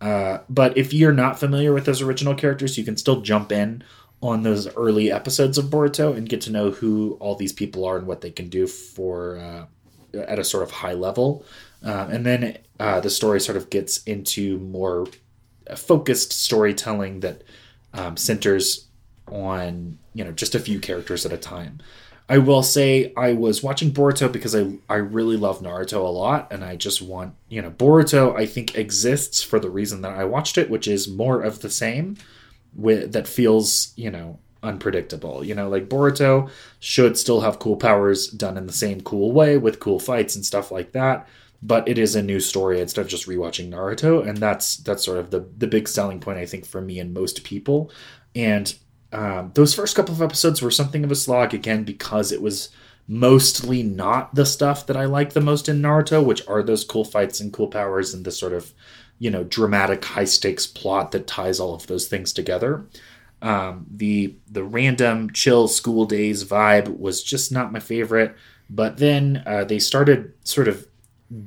Uh, 0.00 0.40
but 0.48 0.76
if 0.76 0.92
you're 0.92 1.12
not 1.12 1.38
familiar 1.38 1.72
with 1.72 1.86
those 1.86 2.02
original 2.02 2.34
characters, 2.34 2.76
you 2.76 2.84
can 2.84 2.96
still 2.96 3.22
jump 3.22 3.50
in 3.50 3.82
on 4.22 4.44
those 4.44 4.72
early 4.76 5.10
episodes 5.10 5.58
of 5.58 5.66
Boruto 5.66 6.16
and 6.16 6.28
get 6.28 6.40
to 6.42 6.52
know 6.52 6.70
who 6.70 7.16
all 7.20 7.34
these 7.34 7.52
people 7.52 7.84
are 7.84 7.98
and 7.98 8.06
what 8.06 8.20
they 8.20 8.30
can 8.30 8.48
do 8.48 8.68
for 8.68 9.36
uh, 9.36 9.66
at 10.16 10.38
a 10.38 10.44
sort 10.44 10.62
of 10.62 10.70
high 10.70 10.94
level. 10.94 11.44
Um, 11.82 12.10
and 12.10 12.24
then 12.24 12.58
uh, 12.78 13.00
the 13.00 13.10
story 13.10 13.40
sort 13.40 13.56
of 13.56 13.68
gets 13.68 14.02
into 14.04 14.58
more 14.58 15.08
focused 15.76 16.32
storytelling 16.32 17.20
that 17.20 17.42
um, 17.92 18.16
centers 18.16 18.86
on 19.28 19.98
you 20.14 20.24
know 20.24 20.32
just 20.32 20.54
a 20.54 20.60
few 20.60 20.78
characters 20.78 21.26
at 21.26 21.32
a 21.32 21.36
time. 21.36 21.80
I 22.28 22.38
will 22.38 22.62
say 22.62 23.12
I 23.16 23.32
was 23.32 23.62
watching 23.62 23.90
Boruto 23.90 24.30
because 24.30 24.54
I 24.54 24.74
I 24.88 24.96
really 24.96 25.36
love 25.36 25.60
Naruto 25.60 25.96
a 25.96 26.08
lot, 26.08 26.52
and 26.52 26.64
I 26.64 26.76
just 26.76 27.02
want 27.02 27.34
you 27.48 27.60
know 27.60 27.70
Boruto 27.70 28.36
I 28.36 28.46
think 28.46 28.76
exists 28.76 29.42
for 29.42 29.58
the 29.58 29.70
reason 29.70 30.02
that 30.02 30.12
I 30.12 30.24
watched 30.24 30.58
it, 30.58 30.70
which 30.70 30.86
is 30.86 31.08
more 31.08 31.42
of 31.42 31.60
the 31.60 31.70
same 31.70 32.16
with 32.74 33.12
that 33.12 33.28
feels 33.28 33.92
you 33.96 34.10
know 34.10 34.38
unpredictable. 34.62 35.44
You 35.44 35.54
know, 35.54 35.68
like 35.68 35.88
Boruto 35.88 36.50
should 36.80 37.18
still 37.18 37.40
have 37.40 37.58
cool 37.58 37.76
powers 37.76 38.28
done 38.28 38.56
in 38.56 38.66
the 38.66 38.72
same 38.72 39.00
cool 39.00 39.32
way 39.32 39.58
with 39.58 39.80
cool 39.80 39.98
fights 39.98 40.36
and 40.36 40.44
stuff 40.44 40.70
like 40.70 40.92
that. 40.92 41.28
But 41.64 41.88
it 41.88 41.96
is 41.96 42.16
a 42.16 42.22
new 42.22 42.40
story 42.40 42.80
instead 42.80 43.02
of 43.02 43.08
just 43.08 43.28
rewatching 43.28 43.70
Naruto, 43.70 44.26
and 44.26 44.38
that's 44.38 44.78
that's 44.78 45.04
sort 45.04 45.18
of 45.18 45.30
the 45.30 45.46
the 45.58 45.66
big 45.66 45.88
selling 45.88 46.20
point 46.20 46.38
I 46.38 46.46
think 46.46 46.66
for 46.66 46.80
me 46.80 46.98
and 46.98 47.14
most 47.14 47.44
people. 47.44 47.90
And 48.34 48.74
um, 49.12 49.52
those 49.54 49.74
first 49.74 49.94
couple 49.94 50.14
of 50.14 50.22
episodes 50.22 50.62
were 50.62 50.70
something 50.70 51.04
of 51.04 51.12
a 51.12 51.16
slog 51.16 51.54
again 51.54 51.84
because 51.84 52.32
it 52.32 52.42
was 52.42 52.70
mostly 53.06 53.82
not 53.82 54.34
the 54.34 54.46
stuff 54.46 54.86
that 54.86 54.96
I 54.96 55.04
like 55.04 55.32
the 55.32 55.40
most 55.40 55.68
in 55.68 55.82
Naruto, 55.82 56.24
which 56.24 56.46
are 56.48 56.62
those 56.62 56.84
cool 56.84 57.04
fights 57.04 57.40
and 57.40 57.52
cool 57.52 57.68
powers 57.68 58.14
and 58.14 58.24
the 58.24 58.30
sort 58.30 58.52
of, 58.52 58.72
you 59.22 59.30
know, 59.30 59.44
dramatic 59.44 60.04
high 60.04 60.24
stakes 60.24 60.66
plot 60.66 61.12
that 61.12 61.28
ties 61.28 61.60
all 61.60 61.74
of 61.74 61.86
those 61.86 62.08
things 62.08 62.32
together. 62.32 62.84
Um, 63.40 63.86
the 63.88 64.34
the 64.50 64.64
random 64.64 65.32
chill 65.32 65.68
school 65.68 66.06
days 66.06 66.44
vibe 66.44 66.98
was 66.98 67.22
just 67.22 67.52
not 67.52 67.70
my 67.70 67.78
favorite. 67.78 68.34
But 68.68 68.96
then 68.96 69.44
uh, 69.46 69.62
they 69.64 69.78
started 69.78 70.32
sort 70.42 70.66
of 70.66 70.88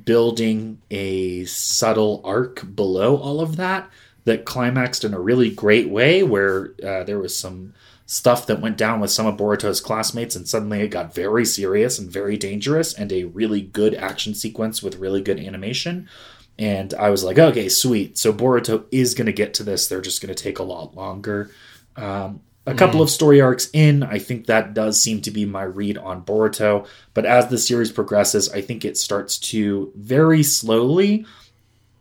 building 0.04 0.80
a 0.90 1.44
subtle 1.44 2.22
arc 2.24 2.74
below 2.74 3.18
all 3.18 3.40
of 3.42 3.56
that 3.56 3.90
that 4.24 4.46
climaxed 4.46 5.04
in 5.04 5.12
a 5.12 5.20
really 5.20 5.50
great 5.50 5.90
way, 5.90 6.22
where 6.22 6.72
uh, 6.82 7.04
there 7.04 7.18
was 7.18 7.38
some 7.38 7.74
stuff 8.06 8.46
that 8.46 8.60
went 8.62 8.78
down 8.78 9.00
with 9.00 9.10
some 9.10 9.26
of 9.26 9.36
Boruto's 9.36 9.82
classmates, 9.82 10.34
and 10.34 10.48
suddenly 10.48 10.80
it 10.80 10.88
got 10.88 11.14
very 11.14 11.44
serious 11.44 11.98
and 11.98 12.10
very 12.10 12.38
dangerous, 12.38 12.94
and 12.94 13.12
a 13.12 13.24
really 13.24 13.60
good 13.60 13.94
action 13.94 14.34
sequence 14.34 14.82
with 14.82 14.96
really 14.96 15.20
good 15.20 15.38
animation. 15.38 16.08
And 16.58 16.94
I 16.94 17.10
was 17.10 17.22
like, 17.22 17.38
okay, 17.38 17.68
sweet. 17.68 18.16
So 18.16 18.32
Boruto 18.32 18.84
is 18.90 19.14
going 19.14 19.26
to 19.26 19.32
get 19.32 19.54
to 19.54 19.62
this. 19.62 19.88
They're 19.88 20.00
just 20.00 20.22
going 20.22 20.34
to 20.34 20.42
take 20.42 20.58
a 20.58 20.64
lot 20.64 20.96
longer. 20.96 21.50
Um, 21.96 22.40
a 22.66 22.74
couple 22.74 23.00
mm. 23.00 23.04
of 23.04 23.10
story 23.10 23.40
arcs 23.40 23.68
in, 23.72 24.02
I 24.02 24.18
think 24.18 24.46
that 24.46 24.74
does 24.74 25.00
seem 25.00 25.20
to 25.22 25.30
be 25.30 25.44
my 25.44 25.62
read 25.62 25.98
on 25.98 26.24
Boruto. 26.24 26.86
But 27.14 27.24
as 27.24 27.48
the 27.48 27.58
series 27.58 27.92
progresses, 27.92 28.48
I 28.50 28.60
think 28.60 28.84
it 28.84 28.96
starts 28.96 29.38
to 29.38 29.92
very 29.94 30.42
slowly 30.42 31.26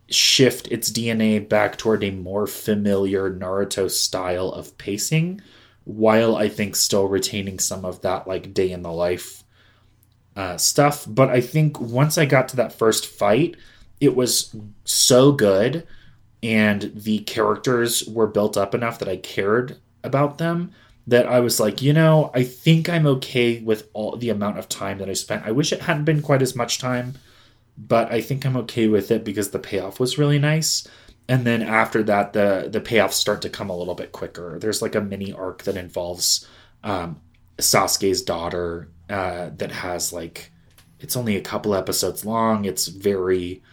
shift 0.10 0.68
its 0.72 0.92
DNA 0.92 1.48
back 1.48 1.78
toward 1.78 2.04
a 2.04 2.12
more 2.12 2.48
familiar 2.48 3.30
Naruto 3.32 3.90
style 3.90 4.50
of 4.50 4.78
pacing 4.78 5.42
while 5.84 6.36
I 6.36 6.50
think 6.50 6.76
still 6.76 7.08
retaining 7.08 7.60
some 7.60 7.86
of 7.86 8.02
that 8.02 8.28
like 8.28 8.54
day 8.54 8.72
in 8.72 8.82
the 8.82 8.92
life 8.92 9.44
uh, 10.36 10.58
stuff. 10.58 11.06
But 11.08 11.30
I 11.30 11.42
think 11.42 11.80
once 11.80 12.18
I 12.18 12.26
got 12.26 12.50
to 12.50 12.56
that 12.58 12.74
first 12.74 13.06
fight, 13.06 13.56
it 14.00 14.16
was 14.16 14.56
so 14.84 15.32
good 15.32 15.88
and 16.44 16.92
the 16.94 17.20
characters 17.20 18.06
were 18.08 18.28
built 18.28 18.58
up 18.58 18.76
enough 18.76 19.00
that 19.00 19.10
I 19.10 19.18
cared 19.18 19.78
about 20.04 20.38
them 20.38 20.72
that 21.08 21.28
I 21.28 21.40
was 21.40 21.60
like, 21.60 21.82
you 21.82 21.94
know, 21.94 22.32
I 22.34 22.44
think 22.44 22.90
I'm 22.90 23.06
okay 23.08 23.60
with 23.62 23.90
all 23.94 24.16
the 24.18 24.30
amount 24.30 24.58
of 24.58 24.68
time 24.68 24.98
that 25.00 25.10
I 25.10 25.14
spent. 25.14 25.46
I 25.46 25.52
wish 25.52 25.72
it 25.72 25.82
hadn't 25.82 26.06
been 26.06 26.22
quite 26.22 26.42
as 26.42 26.56
much 26.56 26.80
time, 26.80 27.14
but 27.78 28.12
I 28.12 28.22
think 28.22 28.46
I'm 28.46 28.58
okay 28.58 28.88
with 28.88 29.12
it 29.12 29.24
because 29.24 29.52
the 29.52 29.60
payoff 29.60 30.00
was 30.00 30.18
really 30.18 30.40
nice. 30.40 30.88
And 31.28 31.46
then 31.46 31.62
after 31.62 32.04
that 32.04 32.34
the 32.34 32.70
the 32.72 32.82
payoffs 32.82 33.14
start 33.14 33.42
to 33.44 33.50
come 33.50 33.70
a 33.70 33.76
little 33.76 33.96
bit 33.96 34.12
quicker. 34.12 34.60
There's 34.60 34.82
like 34.82 34.96
a 34.96 35.02
mini 35.02 35.34
arc 35.34 35.64
that 35.64 35.78
involves 35.78 36.48
um, 36.84 37.20
sasuke's 37.58 38.22
daughter 38.22 38.90
uh, 39.10 39.50
that 39.58 39.72
has 39.72 40.14
like 40.14 40.52
it's 41.00 41.16
only 41.16 41.36
a 41.36 41.42
couple 41.42 41.74
episodes 41.74 42.26
long. 42.26 42.66
It's 42.66 42.88
very 42.88 43.64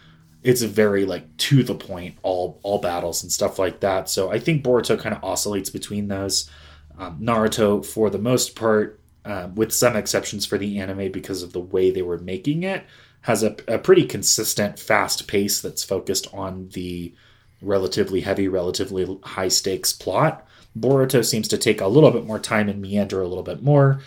it's 0.43 0.61
very 0.61 1.05
like 1.05 1.35
to 1.37 1.63
the 1.63 1.75
point 1.75 2.15
all 2.21 2.59
all 2.63 2.79
battles 2.79 3.23
and 3.23 3.31
stuff 3.31 3.57
like 3.57 3.79
that 3.79 4.09
so 4.09 4.31
i 4.31 4.39
think 4.39 4.63
boruto 4.63 4.99
kind 4.99 5.15
of 5.15 5.23
oscillates 5.23 5.69
between 5.69 6.07
those 6.07 6.49
um, 6.97 7.17
naruto 7.19 7.85
for 7.85 8.09
the 8.09 8.19
most 8.19 8.55
part 8.55 8.99
uh, 9.25 9.47
with 9.55 9.73
some 9.73 9.95
exceptions 9.95 10.45
for 10.45 10.57
the 10.57 10.79
anime 10.79 11.11
because 11.11 11.43
of 11.43 11.53
the 11.53 11.59
way 11.59 11.89
they 11.91 12.01
were 12.01 12.17
making 12.19 12.63
it 12.63 12.85
has 13.23 13.41
a, 13.41 13.55
a 13.67 13.79
pretty 13.79 14.05
consistent 14.05 14.77
fast 14.77 15.27
pace 15.27 15.61
that's 15.61 15.83
focused 15.83 16.27
on 16.33 16.69
the 16.69 17.13
relatively 17.61 18.21
heavy, 18.21 18.47
relatively 18.47 19.17
high 19.23 19.47
stakes 19.47 19.93
plot. 19.93 20.45
Boruto 20.77 21.25
seems 21.25 21.47
to 21.47 21.57
take 21.57 21.81
a 21.81 21.87
little 21.87 22.11
bit 22.11 22.25
more 22.25 22.39
time 22.39 22.69
and 22.69 22.81
meander 22.81 23.21
a 23.21 23.27
little 23.27 23.43
bit 23.43 23.63
more. 23.63 24.01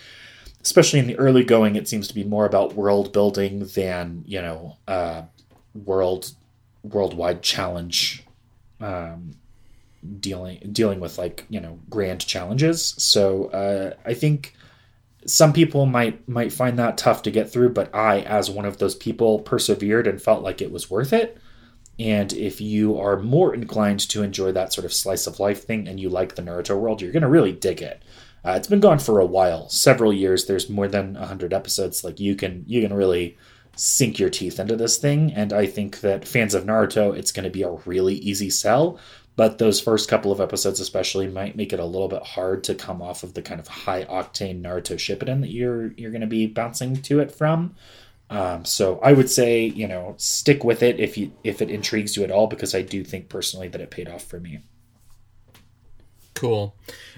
Especially 0.60 0.98
in 0.98 1.06
the 1.06 1.16
early 1.16 1.44
going, 1.44 1.76
it 1.76 1.88
seems 1.88 2.08
to 2.08 2.14
be 2.14 2.24
more 2.24 2.44
about 2.44 2.74
world 2.74 3.12
building 3.12 3.60
than 3.74 4.24
you 4.26 4.42
know 4.42 4.76
uh, 4.88 5.22
world 5.84 6.32
worldwide 6.82 7.42
challenge 7.42 8.24
um, 8.80 9.32
dealing 10.20 10.68
dealing 10.72 11.00
with 11.00 11.18
like 11.18 11.44
you 11.48 11.60
know 11.60 11.78
grand 11.90 12.26
challenges. 12.26 12.94
So 12.98 13.46
uh, 13.46 13.94
I 14.04 14.14
think 14.14 14.54
some 15.26 15.52
people 15.52 15.86
might 15.86 16.28
might 16.28 16.52
find 16.52 16.78
that 16.78 16.98
tough 16.98 17.22
to 17.22 17.30
get 17.30 17.50
through, 17.50 17.70
but 17.70 17.94
I, 17.94 18.20
as 18.20 18.50
one 18.50 18.64
of 18.64 18.78
those 18.78 18.94
people, 18.94 19.40
persevered 19.40 20.06
and 20.06 20.22
felt 20.22 20.42
like 20.42 20.60
it 20.60 20.72
was 20.72 20.90
worth 20.90 21.12
it. 21.12 21.38
And 21.98 22.32
if 22.34 22.60
you 22.60 22.98
are 22.98 23.18
more 23.18 23.54
inclined 23.54 24.00
to 24.10 24.22
enjoy 24.22 24.52
that 24.52 24.72
sort 24.72 24.84
of 24.84 24.92
slice 24.92 25.26
of 25.26 25.40
life 25.40 25.64
thing 25.64 25.88
and 25.88 25.98
you 25.98 26.10
like 26.10 26.34
the 26.34 26.42
Naruto 26.42 26.78
world, 26.78 27.00
you're 27.00 27.12
going 27.12 27.22
to 27.22 27.28
really 27.28 27.52
dig 27.52 27.80
it. 27.80 28.02
Uh, 28.44 28.50
it's 28.50 28.68
been 28.68 28.80
gone 28.80 28.98
for 28.98 29.18
a 29.18 29.24
while, 29.24 29.68
several 29.70 30.12
years. 30.12 30.44
There's 30.44 30.68
more 30.68 30.88
than 30.88 31.14
100 31.14 31.54
episodes. 31.54 32.04
Like 32.04 32.20
you 32.20 32.36
can 32.36 32.64
you 32.66 32.82
can 32.82 32.92
really 32.92 33.36
sink 33.76 34.18
your 34.18 34.30
teeth 34.30 34.58
into 34.58 34.76
this 34.76 34.98
thing 34.98 35.32
and 35.34 35.52
I 35.52 35.66
think 35.66 36.00
that 36.00 36.26
fans 36.26 36.54
of 36.54 36.64
Naruto 36.64 37.16
it's 37.16 37.32
going 37.32 37.44
to 37.44 37.50
be 37.50 37.62
a 37.62 37.70
really 37.70 38.14
easy 38.14 38.50
sell, 38.50 38.98
but 39.36 39.58
those 39.58 39.80
first 39.80 40.08
couple 40.08 40.32
of 40.32 40.40
episodes 40.40 40.80
especially 40.80 41.28
might 41.28 41.56
make 41.56 41.72
it 41.72 41.80
a 41.80 41.84
little 41.84 42.08
bit 42.08 42.22
hard 42.22 42.64
to 42.64 42.74
come 42.74 43.02
off 43.02 43.22
of 43.22 43.34
the 43.34 43.42
kind 43.42 43.60
of 43.60 43.68
high 43.68 44.04
octane 44.04 44.62
Naruto 44.62 44.96
Shippuden 44.96 45.42
that 45.42 45.52
you're 45.52 45.92
you're 45.92 46.10
going 46.10 46.22
to 46.22 46.26
be 46.26 46.46
bouncing 46.46 46.96
to 47.02 47.20
it 47.20 47.30
from. 47.30 47.74
Um, 48.28 48.64
so 48.64 48.98
I 49.00 49.12
would 49.12 49.30
say, 49.30 49.66
you 49.66 49.86
know, 49.86 50.14
stick 50.16 50.64
with 50.64 50.82
it 50.82 50.98
if 50.98 51.16
you 51.16 51.32
if 51.44 51.62
it 51.62 51.70
intrigues 51.70 52.16
you 52.16 52.24
at 52.24 52.30
all, 52.30 52.46
because 52.46 52.74
I 52.74 52.82
do 52.82 53.04
think 53.04 53.28
personally 53.28 53.68
that 53.68 53.80
it 53.80 53.90
paid 53.90 54.08
off 54.08 54.24
for 54.24 54.40
me. 54.40 54.60
Cool. 56.34 56.74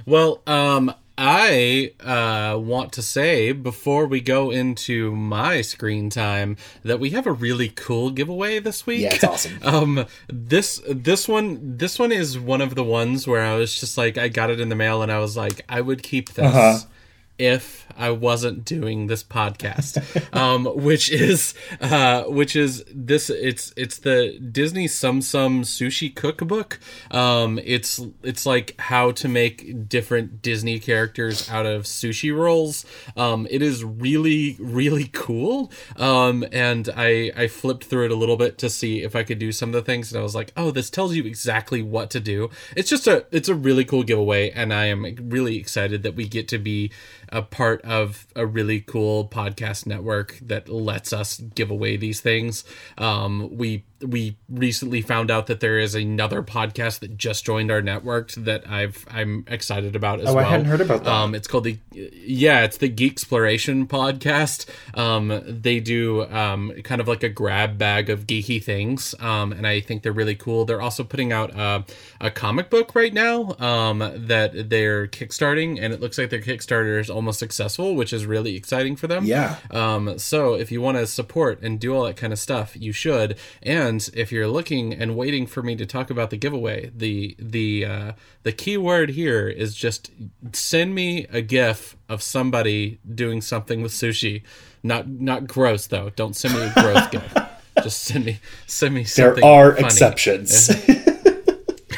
Well, 0.06 0.42
um, 0.46 0.94
I 1.20 1.94
uh, 1.98 2.56
want 2.58 2.92
to 2.92 3.02
say 3.02 3.50
before 3.50 4.06
we 4.06 4.20
go 4.20 4.52
into 4.52 5.14
my 5.16 5.62
screen 5.62 6.10
time 6.10 6.56
that 6.84 7.00
we 7.00 7.10
have 7.10 7.26
a 7.26 7.32
really 7.32 7.70
cool 7.70 8.10
giveaway 8.10 8.60
this 8.60 8.86
week. 8.86 9.00
Yeah, 9.00 9.14
it's 9.14 9.24
awesome. 9.24 9.58
um, 9.62 10.06
this 10.28 10.80
this 10.88 11.26
one 11.26 11.76
this 11.76 11.98
one 11.98 12.12
is 12.12 12.38
one 12.38 12.60
of 12.60 12.76
the 12.76 12.84
ones 12.84 13.26
where 13.26 13.44
I 13.44 13.56
was 13.56 13.78
just 13.78 13.98
like 13.98 14.16
I 14.16 14.28
got 14.28 14.48
it 14.48 14.60
in 14.60 14.68
the 14.68 14.76
mail 14.76 15.02
and 15.02 15.10
I 15.10 15.18
was 15.18 15.36
like 15.36 15.64
I 15.68 15.80
would 15.80 16.04
keep 16.04 16.34
this. 16.34 16.46
Uh-huh 16.46 16.88
if 17.38 17.86
I 17.96 18.10
wasn't 18.10 18.64
doing 18.64 19.06
this 19.06 19.24
podcast, 19.24 19.98
um, 20.36 20.64
which 20.64 21.10
is 21.10 21.54
uh, 21.80 22.24
which 22.24 22.54
is 22.54 22.84
this. 22.94 23.28
It's 23.30 23.72
it's 23.76 23.98
the 23.98 24.38
Disney 24.38 24.86
Tsum 24.86 25.18
Tsum 25.18 25.62
Sushi 25.62 26.14
Cookbook. 26.14 26.78
Um, 27.10 27.58
it's 27.64 28.00
it's 28.22 28.46
like 28.46 28.78
how 28.78 29.10
to 29.12 29.28
make 29.28 29.88
different 29.88 30.42
Disney 30.42 30.78
characters 30.78 31.48
out 31.50 31.66
of 31.66 31.82
sushi 31.82 32.36
rolls. 32.36 32.84
Um, 33.16 33.46
it 33.50 33.62
is 33.62 33.84
really 33.84 34.56
really 34.60 35.10
cool. 35.12 35.72
Um, 35.96 36.44
and 36.52 36.88
I 36.96 37.32
I 37.36 37.48
flipped 37.48 37.84
through 37.84 38.06
it 38.06 38.10
a 38.12 38.16
little 38.16 38.36
bit 38.36 38.58
to 38.58 38.70
see 38.70 39.02
if 39.02 39.16
I 39.16 39.24
could 39.24 39.38
do 39.38 39.50
some 39.50 39.70
of 39.70 39.74
the 39.74 39.82
things, 39.82 40.12
and 40.12 40.20
I 40.20 40.22
was 40.22 40.34
like, 40.34 40.52
oh, 40.56 40.70
this 40.70 40.90
tells 40.90 41.14
you 41.14 41.24
exactly 41.24 41.82
what 41.82 42.10
to 42.10 42.20
do. 42.20 42.50
It's 42.76 42.90
just 42.90 43.06
a 43.06 43.26
it's 43.32 43.48
a 43.48 43.54
really 43.54 43.84
cool 43.84 44.04
giveaway, 44.04 44.50
and 44.50 44.72
I 44.72 44.86
am 44.86 45.16
really 45.28 45.56
excited 45.56 46.04
that 46.04 46.14
we 46.14 46.28
get 46.28 46.46
to 46.48 46.58
be 46.58 46.92
a 47.30 47.42
part 47.42 47.82
of 47.82 48.26
a 48.34 48.46
really 48.46 48.80
cool 48.80 49.28
podcast 49.28 49.86
network 49.86 50.38
that 50.42 50.68
lets 50.68 51.12
us 51.12 51.38
give 51.38 51.70
away 51.70 51.96
these 51.96 52.20
things. 52.20 52.64
Um, 52.96 53.56
we 53.56 53.84
we 54.00 54.36
recently 54.48 55.02
found 55.02 55.30
out 55.30 55.46
that 55.48 55.60
there 55.60 55.78
is 55.78 55.94
another 55.94 56.42
podcast 56.42 57.00
that 57.00 57.16
just 57.16 57.44
joined 57.44 57.70
our 57.70 57.82
network 57.82 58.32
that 58.32 58.68
I've 58.68 59.04
I'm 59.10 59.44
excited 59.48 59.96
about 59.96 60.20
as 60.20 60.28
oh, 60.28 60.34
well. 60.34 60.46
I 60.46 60.50
hadn't 60.50 60.66
heard 60.66 60.80
about 60.80 61.04
that. 61.04 61.12
Um, 61.12 61.34
it's 61.34 61.48
called 61.48 61.64
the 61.64 61.78
yeah, 61.92 62.64
it's 62.64 62.76
the 62.76 62.88
Geek 62.88 63.12
Exploration 63.12 63.86
podcast. 63.86 64.66
Um, 64.94 65.42
they 65.46 65.80
do 65.80 66.22
um, 66.30 66.72
kind 66.84 67.00
of 67.00 67.08
like 67.08 67.22
a 67.22 67.28
grab 67.28 67.78
bag 67.78 68.10
of 68.10 68.26
geeky 68.26 68.62
things, 68.62 69.14
um, 69.20 69.52
and 69.52 69.66
I 69.66 69.80
think 69.80 70.02
they're 70.02 70.12
really 70.12 70.36
cool. 70.36 70.64
They're 70.64 70.80
also 70.80 71.02
putting 71.02 71.32
out 71.32 71.50
a, 71.54 71.84
a 72.20 72.30
comic 72.30 72.70
book 72.70 72.94
right 72.94 73.12
now 73.12 73.56
um, 73.58 73.98
that 73.98 74.70
they're 74.70 75.08
kickstarting, 75.08 75.78
and 75.80 75.92
it 75.92 76.00
looks 76.00 76.18
like 76.18 76.30
their 76.30 76.40
Kickstarter 76.40 77.00
is 77.00 77.10
almost 77.10 77.38
successful, 77.38 77.94
which 77.94 78.12
is 78.12 78.26
really 78.26 78.56
exciting 78.56 78.96
for 78.96 79.06
them. 79.06 79.24
Yeah. 79.24 79.56
Um, 79.70 80.18
so 80.18 80.54
if 80.54 80.70
you 80.70 80.80
want 80.80 80.96
to 80.98 81.06
support 81.06 81.60
and 81.62 81.78
do 81.80 81.94
all 81.94 82.04
that 82.04 82.16
kind 82.16 82.32
of 82.32 82.38
stuff, 82.38 82.76
you 82.76 82.92
should. 82.92 83.36
And 83.62 83.87
and 83.88 84.10
if 84.14 84.30
you're 84.30 84.46
looking 84.46 84.92
and 84.92 85.16
waiting 85.16 85.46
for 85.46 85.62
me 85.62 85.74
to 85.76 85.86
talk 85.86 86.10
about 86.10 86.30
the 86.30 86.36
giveaway, 86.36 86.90
the 86.94 87.34
the 87.38 87.84
uh, 87.84 88.12
the 88.42 88.52
key 88.52 88.76
word 88.76 89.10
here 89.10 89.48
is 89.48 89.74
just 89.74 90.10
send 90.52 90.94
me 90.94 91.26
a 91.30 91.40
GIF 91.40 91.96
of 92.08 92.22
somebody 92.22 93.00
doing 93.14 93.40
something 93.40 93.82
with 93.82 93.92
sushi. 93.92 94.42
Not 94.82 95.08
not 95.08 95.46
gross 95.46 95.86
though. 95.86 96.10
Don't 96.10 96.36
send 96.36 96.54
me 96.54 96.62
a 96.62 96.72
gross 96.74 97.06
GIF. 97.10 97.36
Just 97.82 98.04
send 98.04 98.26
me 98.26 98.38
send 98.66 98.94
me 98.94 99.04
something. 99.04 99.40
There 99.40 99.50
are 99.50 99.72
funny. 99.72 99.86
exceptions. 99.86 100.70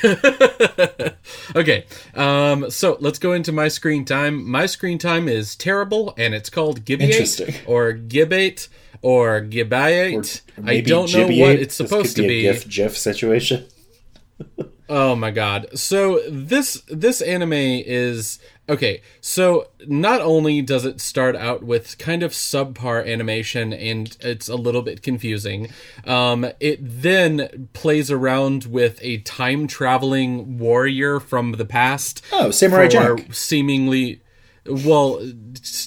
okay, 1.57 1.85
um, 2.15 2.71
so 2.71 2.97
let's 3.01 3.19
go 3.19 3.33
into 3.33 3.53
my 3.53 3.69
screen 3.69 4.05
time. 4.05 4.49
My 4.49 4.67
screen 4.67 4.99
time 4.99 5.29
is 5.29 5.57
terrible, 5.57 6.15
and 6.17 6.35
it's 6.35 6.49
called 6.49 6.85
Gibiate 6.85 7.63
or 7.67 7.93
Gibate 7.93 8.69
or 9.03 9.41
Gibayate. 9.41 10.43
I 10.65 10.81
don't 10.81 11.13
know 11.13 11.27
what 11.27 11.57
it's 11.57 11.75
supposed 11.75 12.17
to 12.17 12.23
be. 12.23 12.47
A 12.47 12.55
GIF, 12.55 12.69
GIF 12.69 12.99
situation. 12.99 13.67
Oh 14.91 15.15
my 15.15 15.31
god. 15.31 15.69
So 15.79 16.21
this 16.29 16.83
this 16.89 17.23
anime 17.23 17.53
is 17.53 18.41
okay. 18.69 19.03
So 19.21 19.69
not 19.87 20.21
only 20.21 20.63
does 20.63 20.85
it 20.85 21.01
start 21.01 21.37
out 21.37 21.63
with 21.63 21.97
kind 21.99 22.25
of 22.25 22.33
subpar 22.33 23.07
animation 23.07 23.73
and 23.73 24.17
it's 24.19 24.49
a 24.49 24.57
little 24.57 24.83
bit 24.83 25.03
confusing, 25.03 25.69
um, 26.05 26.45
it 26.59 26.81
then 26.83 27.69
plays 27.73 28.11
around 28.11 28.65
with 28.65 28.99
a 29.01 29.19
time 29.19 29.69
traveling 29.69 30.59
warrior 30.59 31.21
from 31.21 31.53
the 31.53 31.65
past. 31.65 32.25
Oh, 32.33 32.51
Samurai 32.51 32.89
Jack. 32.89 33.33
Seemingly 33.33 34.21
well, 34.67 35.21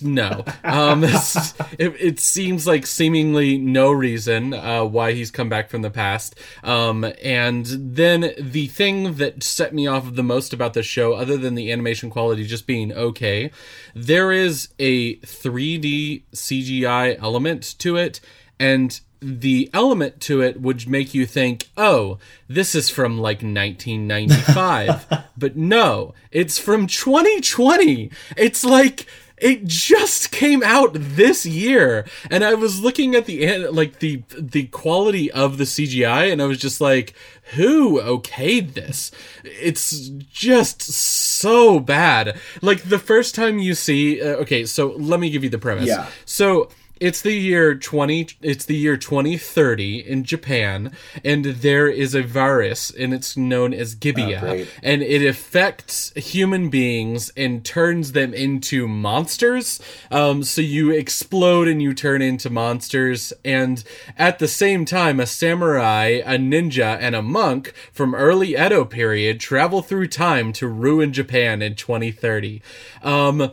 no. 0.01 0.43
Um, 0.63 1.03
it, 1.03 1.95
it, 1.99 2.19
seems 2.19 2.65
like 2.65 2.85
seemingly 2.85 3.57
no 3.57 3.91
reason 3.91 4.53
uh, 4.53 4.83
why 4.83 5.13
he's 5.13 5.31
come 5.31 5.49
back 5.49 5.69
from 5.69 5.81
the 5.81 5.89
past. 5.89 6.35
Um, 6.63 7.05
and 7.23 7.65
then 7.65 8.33
the 8.39 8.67
thing 8.67 9.15
that 9.15 9.43
set 9.43 9.73
me 9.73 9.87
off 9.87 10.15
the 10.15 10.23
most 10.23 10.53
about 10.53 10.73
the 10.73 10.83
show, 10.83 11.13
other 11.13 11.37
than 11.37 11.55
the 11.55 11.71
animation 11.71 12.09
quality 12.09 12.45
just 12.45 12.67
being 12.67 12.91
okay, 12.91 13.51
there 13.93 14.31
is 14.31 14.69
a 14.79 15.17
3D 15.17 16.23
CGI 16.33 17.21
element 17.21 17.77
to 17.79 17.95
it, 17.95 18.19
and 18.59 18.99
the 19.23 19.69
element 19.73 20.19
to 20.21 20.41
it 20.41 20.59
would 20.59 20.87
make 20.87 21.13
you 21.13 21.25
think, 21.25 21.69
oh, 21.77 22.19
this 22.47 22.75
is 22.75 22.89
from 22.89 23.17
like 23.17 23.37
1995. 23.37 25.23
but 25.37 25.55
no, 25.55 26.13
it's 26.31 26.59
from 26.59 26.87
2020. 26.87 28.11
It's 28.35 28.63
like 28.65 29.05
it 29.37 29.65
just 29.65 30.31
came 30.31 30.61
out 30.63 30.91
this 30.93 31.45
year. 31.45 32.05
And 32.29 32.43
i 32.43 32.53
was 32.53 32.81
looking 32.81 33.15
at 33.15 33.25
the 33.25 33.67
like 33.67 33.99
the 33.99 34.23
the 34.29 34.67
quality 34.67 35.31
of 35.31 35.57
the 35.57 35.63
cgi 35.63 36.31
and 36.31 36.41
i 36.41 36.45
was 36.45 36.59
just 36.59 36.79
like 36.79 37.13
who 37.55 37.99
okayed 37.99 38.73
this? 38.73 39.11
It's 39.43 40.07
just 40.31 40.81
so 40.81 41.79
bad. 41.79 42.39
Like 42.61 42.83
the 42.83 42.97
first 42.99 43.35
time 43.35 43.59
you 43.59 43.75
see 43.75 44.21
uh, 44.21 44.35
okay 44.37 44.65
so 44.65 44.93
let 44.97 45.19
me 45.19 45.29
give 45.29 45.43
you 45.43 45.49
the 45.49 45.57
premise. 45.57 45.87
Yeah. 45.87 46.07
So 46.25 46.69
it's 47.03 47.21
the 47.21 47.33
year 47.33 47.75
20 47.75 48.29
it's 48.41 48.63
the 48.63 48.77
year 48.77 48.95
2030 48.95 50.09
in 50.09 50.23
Japan 50.23 50.95
and 51.21 51.43
there 51.43 51.89
is 51.89 52.15
a 52.15 52.23
virus 52.23 52.91
and 52.91 53.13
it's 53.13 53.35
known 53.35 53.73
as 53.73 53.93
Gibeah. 53.93 54.41
Oh, 54.41 54.65
and 54.81 55.01
it 55.01 55.27
affects 55.27 56.13
human 56.15 56.69
beings 56.69 57.29
and 57.35 57.65
turns 57.65 58.13
them 58.13 58.33
into 58.33 58.87
monsters. 58.87 59.81
Um, 60.11 60.43
so 60.43 60.61
you 60.61 60.91
explode 60.91 61.67
and 61.67 61.81
you 61.81 61.93
turn 61.93 62.21
into 62.21 62.49
monsters. 62.49 63.33
And 63.43 63.83
at 64.17 64.39
the 64.39 64.47
same 64.47 64.85
time 64.85 65.19
a 65.19 65.25
samurai 65.25 66.21
a 66.25 66.37
ninja 66.37 66.97
and 67.01 67.15
a 67.15 67.21
monk 67.21 67.73
from 67.91 68.15
early 68.15 68.51
Edo 68.53 68.85
period 68.85 69.41
travel 69.41 69.81
through 69.81 70.07
time 70.07 70.53
to 70.53 70.69
ruin 70.69 71.11
Japan 71.11 71.61
in 71.61 71.75
2030 71.75 72.61
um, 73.01 73.51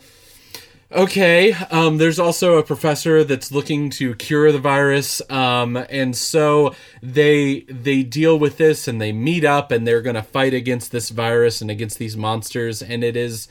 Okay. 0.93 1.53
Um, 1.71 1.99
there's 1.99 2.19
also 2.19 2.59
a 2.59 2.63
professor 2.63 3.23
that's 3.23 3.53
looking 3.53 3.91
to 3.91 4.15
cure 4.17 4.51
the 4.51 4.59
virus, 4.59 5.23
um, 5.31 5.77
and 5.77 6.17
so 6.17 6.75
they 7.01 7.61
they 7.69 8.03
deal 8.03 8.39
with 8.39 8.57
this 8.57 8.89
and 8.89 9.01
they 9.01 9.13
meet 9.13 9.45
up 9.45 9.71
and 9.71 9.87
they're 9.87 10.03
going 10.03 10.17
to 10.17 10.23
fight 10.23 10.53
against 10.53 10.91
this 10.91 11.11
virus 11.11 11.61
and 11.61 11.71
against 11.71 11.99
these 11.99 12.17
monsters. 12.17 12.83
And 12.83 13.05
it 13.05 13.17
is 13.17 13.47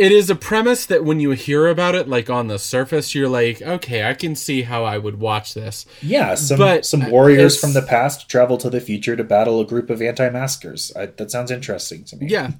it 0.00 0.12
is 0.12 0.30
a 0.30 0.34
premise 0.34 0.86
that 0.86 1.04
when 1.04 1.20
you 1.20 1.32
hear 1.32 1.66
about 1.66 1.94
it, 1.94 2.08
like 2.08 2.30
on 2.30 2.46
the 2.46 2.58
surface, 2.58 3.14
you're 3.14 3.28
like, 3.28 3.60
okay, 3.60 4.08
I 4.08 4.14
can 4.14 4.34
see 4.34 4.62
how 4.62 4.82
I 4.84 4.96
would 4.96 5.20
watch 5.20 5.52
this. 5.52 5.84
Yeah, 6.00 6.36
some 6.36 6.56
but 6.56 6.86
some 6.86 7.10
warriors 7.10 7.60
from 7.60 7.74
the 7.74 7.82
past 7.82 8.26
travel 8.26 8.56
to 8.58 8.70
the 8.70 8.80
future 8.80 9.14
to 9.14 9.24
battle 9.24 9.60
a 9.60 9.66
group 9.66 9.90
of 9.90 10.00
anti-maskers. 10.00 10.90
I, 10.96 11.06
that 11.06 11.30
sounds 11.30 11.50
interesting 11.50 12.04
to 12.04 12.16
me. 12.16 12.28
Yeah, 12.28 12.52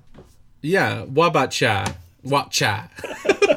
yeah. 0.60 1.06
Wabacha, 1.06 1.94
wacha. 2.26 2.90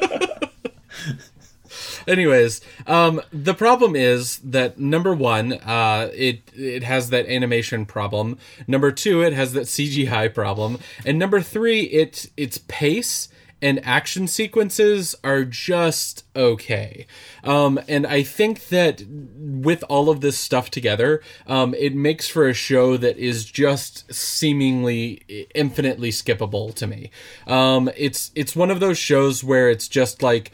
Anyways, 2.06 2.60
um, 2.86 3.20
the 3.32 3.54
problem 3.54 3.96
is 3.96 4.38
that 4.38 4.78
number 4.78 5.14
one, 5.14 5.54
uh, 5.54 6.10
it 6.14 6.50
it 6.54 6.82
has 6.82 7.10
that 7.10 7.26
animation 7.26 7.86
problem. 7.86 8.38
Number 8.66 8.92
two, 8.92 9.22
it 9.22 9.32
has 9.32 9.52
that 9.52 9.64
CGI 9.64 10.32
problem, 10.32 10.78
and 11.04 11.18
number 11.18 11.40
three, 11.40 11.82
it 11.82 12.30
its 12.36 12.58
pace 12.58 13.28
and 13.64 13.80
action 13.82 14.28
sequences 14.28 15.14
are 15.24 15.42
just 15.42 16.24
okay. 16.36 17.06
Um, 17.42 17.80
and 17.88 18.06
I 18.06 18.22
think 18.22 18.68
that 18.68 19.02
with 19.08 19.82
all 19.88 20.10
of 20.10 20.20
this 20.20 20.38
stuff 20.38 20.70
together, 20.70 21.22
um, 21.46 21.72
it 21.72 21.94
makes 21.94 22.28
for 22.28 22.46
a 22.46 22.52
show 22.52 22.98
that 22.98 23.16
is 23.16 23.46
just 23.46 24.12
seemingly 24.12 25.46
infinitely 25.54 26.10
skippable 26.10 26.74
to 26.74 26.86
me. 26.86 27.10
Um, 27.46 27.90
it's 27.96 28.30
it's 28.34 28.54
one 28.54 28.70
of 28.70 28.80
those 28.80 28.98
shows 28.98 29.42
where 29.42 29.70
it's 29.70 29.88
just 29.88 30.22
like 30.22 30.52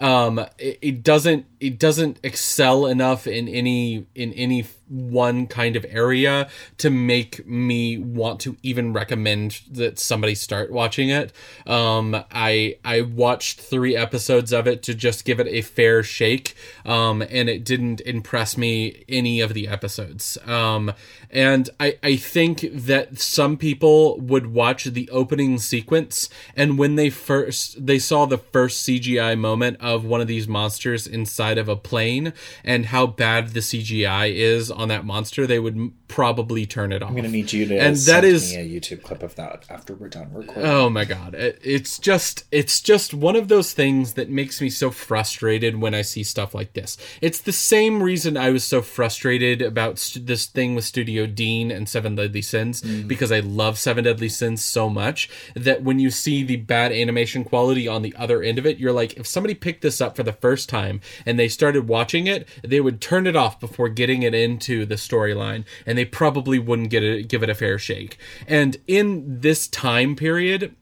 um, 0.00 0.38
it, 0.58 0.78
it, 0.80 1.02
doesn't 1.02 1.46
it 1.60 1.78
doesn't 1.78 2.18
excel 2.22 2.86
enough 2.86 3.26
in 3.26 3.48
any 3.48 4.06
in 4.14 4.32
any 4.34 4.64
one 4.88 5.46
kind 5.46 5.76
of 5.76 5.84
area 5.88 6.48
to 6.78 6.88
make 6.88 7.46
me 7.46 7.98
want 7.98 8.40
to 8.40 8.56
even 8.62 8.92
recommend 8.92 9.60
that 9.70 9.98
somebody 9.98 10.34
start 10.34 10.72
watching 10.72 11.10
it. 11.10 11.32
Um, 11.66 12.24
I 12.30 12.76
I 12.84 13.02
watched 13.02 13.60
three 13.60 13.96
episodes 13.96 14.52
of 14.52 14.66
it 14.66 14.82
to 14.84 14.94
just 14.94 15.24
give 15.24 15.40
it 15.40 15.46
a 15.46 15.62
fair 15.62 16.02
shake, 16.02 16.54
um, 16.84 17.22
and 17.22 17.48
it 17.48 17.64
didn't 17.64 18.00
impress 18.02 18.56
me 18.56 19.04
any 19.08 19.40
of 19.40 19.54
the 19.54 19.68
episodes. 19.68 20.38
Um, 20.46 20.92
and 21.30 21.68
I 21.78 21.98
I 22.02 22.16
think 22.16 22.66
that 22.72 23.18
some 23.18 23.56
people 23.56 24.18
would 24.20 24.46
watch 24.46 24.84
the 24.84 25.08
opening 25.10 25.58
sequence, 25.58 26.28
and 26.56 26.78
when 26.78 26.94
they 26.94 27.10
first 27.10 27.84
they 27.84 27.98
saw 27.98 28.26
the 28.26 28.38
first 28.38 28.86
CGI 28.86 29.38
moment 29.38 29.76
of 29.94 30.04
one 30.04 30.20
of 30.20 30.26
these 30.26 30.46
monsters 30.46 31.06
inside 31.06 31.58
of 31.58 31.68
a 31.68 31.76
plane 31.76 32.32
and 32.62 32.86
how 32.86 33.06
bad 33.06 33.48
the 33.48 33.60
CGI 33.60 34.34
is 34.34 34.70
on 34.70 34.88
that 34.88 35.04
monster, 35.04 35.46
they 35.46 35.58
would 35.58 35.92
probably 36.08 36.66
turn 36.66 36.92
it 36.92 37.02
off. 37.02 37.10
I'm 37.10 37.16
gonna 37.16 37.28
need 37.28 37.52
you 37.52 37.66
to 37.66 37.78
and 37.78 37.96
that 37.96 38.24
is 38.24 38.54
a 38.54 38.58
YouTube 38.58 39.02
clip 39.02 39.22
of 39.22 39.34
that 39.36 39.64
after 39.68 39.94
we're 39.94 40.08
done 40.08 40.32
recording. 40.32 40.64
Oh 40.64 40.90
my 40.90 41.04
god, 41.04 41.34
it, 41.34 41.60
it's 41.62 41.98
just 41.98 42.44
it's 42.50 42.80
just 42.80 43.14
one 43.14 43.36
of 43.36 43.48
those 43.48 43.72
things 43.72 44.14
that 44.14 44.30
makes 44.30 44.60
me 44.60 44.70
so 44.70 44.90
frustrated 44.90 45.80
when 45.80 45.94
I 45.94 46.02
see 46.02 46.22
stuff 46.22 46.54
like 46.54 46.72
this. 46.72 46.96
It's 47.20 47.40
the 47.40 47.52
same 47.52 48.02
reason 48.02 48.36
I 48.36 48.50
was 48.50 48.64
so 48.64 48.82
frustrated 48.82 49.62
about 49.62 49.98
st- 49.98 50.26
this 50.26 50.46
thing 50.46 50.74
with 50.74 50.84
Studio 50.84 51.26
Deen 51.26 51.70
and 51.70 51.88
Seven 51.88 52.14
Deadly 52.14 52.42
Sins 52.42 52.80
mm. 52.80 53.06
because 53.06 53.30
I 53.30 53.40
love 53.40 53.78
Seven 53.78 54.04
Deadly 54.04 54.28
Sins 54.28 54.64
so 54.64 54.88
much 54.88 55.28
that 55.54 55.82
when 55.82 55.98
you 55.98 56.10
see 56.10 56.42
the 56.42 56.56
bad 56.56 56.92
animation 56.92 57.44
quality 57.44 57.86
on 57.86 58.02
the 58.02 58.14
other 58.16 58.42
end 58.42 58.58
of 58.58 58.66
it, 58.66 58.78
you're 58.78 58.92
like, 58.92 59.14
if 59.14 59.26
somebody 59.26 59.54
picked 59.54 59.82
this 59.82 60.00
up 60.00 60.16
for 60.16 60.22
the 60.22 60.32
first 60.32 60.68
time 60.68 61.00
and 61.26 61.38
they 61.38 61.48
started 61.48 61.88
watching 61.88 62.26
it, 62.26 62.48
they 62.62 62.80
would 62.80 63.00
turn 63.00 63.26
it 63.26 63.36
off 63.36 63.60
before 63.60 63.88
getting 63.88 64.22
it 64.22 64.34
into 64.34 64.86
the 64.86 64.94
storyline 64.94 65.64
and 65.86 65.97
they 65.98 66.04
probably 66.04 66.58
wouldn't 66.58 66.90
get 66.90 67.02
it, 67.02 67.28
give 67.28 67.42
it 67.42 67.50
a 67.50 67.54
fair 67.54 67.78
shake. 67.78 68.18
And 68.46 68.76
in 68.86 69.40
this 69.40 69.66
time 69.66 70.14
period, 70.16 70.74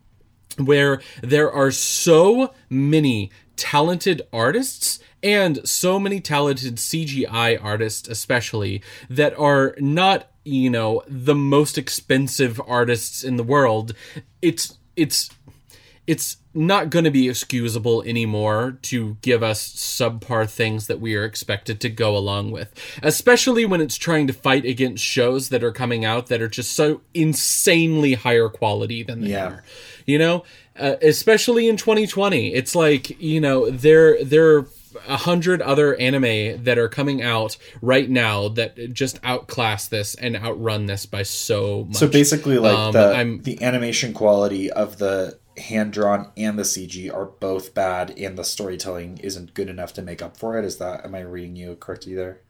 where 0.59 1.01
there 1.23 1.51
are 1.51 1.71
so 1.71 2.55
many 2.69 3.31
talented 3.57 4.23
artists 4.33 4.99
and 5.23 5.67
so 5.69 5.99
many 5.99 6.21
talented 6.21 6.77
CGI 6.77 7.63
artists, 7.63 8.09
especially 8.09 8.83
that 9.11 9.37
are 9.39 9.75
not, 9.79 10.31
you 10.45 10.71
know, 10.71 11.03
the 11.09 11.35
most 11.35 11.79
expensive 11.79 12.61
artists 12.67 13.25
in 13.25 13.37
the 13.37 13.43
world. 13.43 13.95
It's 14.41 14.79
it's 14.95 15.31
it's 16.07 16.37
not 16.57 16.91
going 16.91 17.05
to 17.05 17.11
be 17.11 17.29
excusable 17.29 18.03
anymore 18.03 18.79
to 18.83 19.17
give 19.21 19.43
us 19.43 19.63
subpar 19.75 20.49
things 20.49 20.87
that 20.87 21.01
we 21.01 21.15
are 21.15 21.25
expected 21.25 21.81
to 21.83 21.89
go 21.89 22.17
along 22.17 22.51
with, 22.51 22.73
especially 23.03 23.65
when 23.65 23.81
it's 23.81 23.97
trying 23.97 24.27
to 24.27 24.33
fight 24.33 24.65
against 24.65 25.05
shows 25.05 25.51
that 25.51 25.63
are 25.63 25.73
coming 25.73 26.05
out 26.05 26.27
that 26.27 26.41
are 26.41 26.49
just 26.49 26.73
so 26.73 27.03
insanely 27.15 28.15
higher 28.15 28.49
quality 28.49 29.03
than 29.03 29.21
they 29.21 29.31
yeah. 29.31 29.47
are. 29.47 29.65
You 30.07 30.19
know, 30.19 30.45
uh, 30.79 30.97
especially 31.03 31.69
in 31.69 31.77
2020, 31.77 32.55
it's 32.55 32.75
like 32.75 33.21
you 33.21 33.41
know 33.41 33.71
there 33.71 34.23
there 34.25 34.57
are 34.57 34.69
a 35.09 35.17
hundred 35.17 35.61
other 35.63 35.95
anime 35.97 36.63
that 36.65 36.79
are 36.79 36.89
coming 36.89 37.23
out 37.23 37.57
right 37.83 38.09
now 38.09 38.49
that 38.49 38.93
just 38.93 39.21
outclass 39.23 39.89
this 39.89 40.15
and 40.15 40.37
outrun 40.37 40.87
this 40.87 41.07
by 41.07 41.23
so 41.23 41.85
much. 41.85 41.97
So 41.97 42.09
basically, 42.09 42.59
like 42.59 42.77
um, 42.77 42.93
the 42.93 43.57
the 43.57 43.63
animation 43.63 44.13
quality 44.13 44.71
of 44.71 44.99
the 44.99 45.39
hand 45.59 45.93
drawn 45.93 46.31
and 46.37 46.59
the 46.59 46.63
CG 46.63 47.13
are 47.13 47.27
both 47.27 47.75
bad, 47.75 48.11
and 48.19 48.37
the 48.37 48.45
storytelling 48.45 49.19
isn't 49.19 49.55
good 49.55 49.69
enough 49.69 49.93
to 49.95 50.03
make 50.03 50.23
up 50.23 50.37
for 50.37 50.59
it. 50.59 50.65
Is 50.65 50.79
that 50.79 51.05
am 51.05 51.15
I 51.15 51.21
reading 51.21 51.57
you 51.57 51.77
correctly 51.77 52.15
there? 52.15 52.41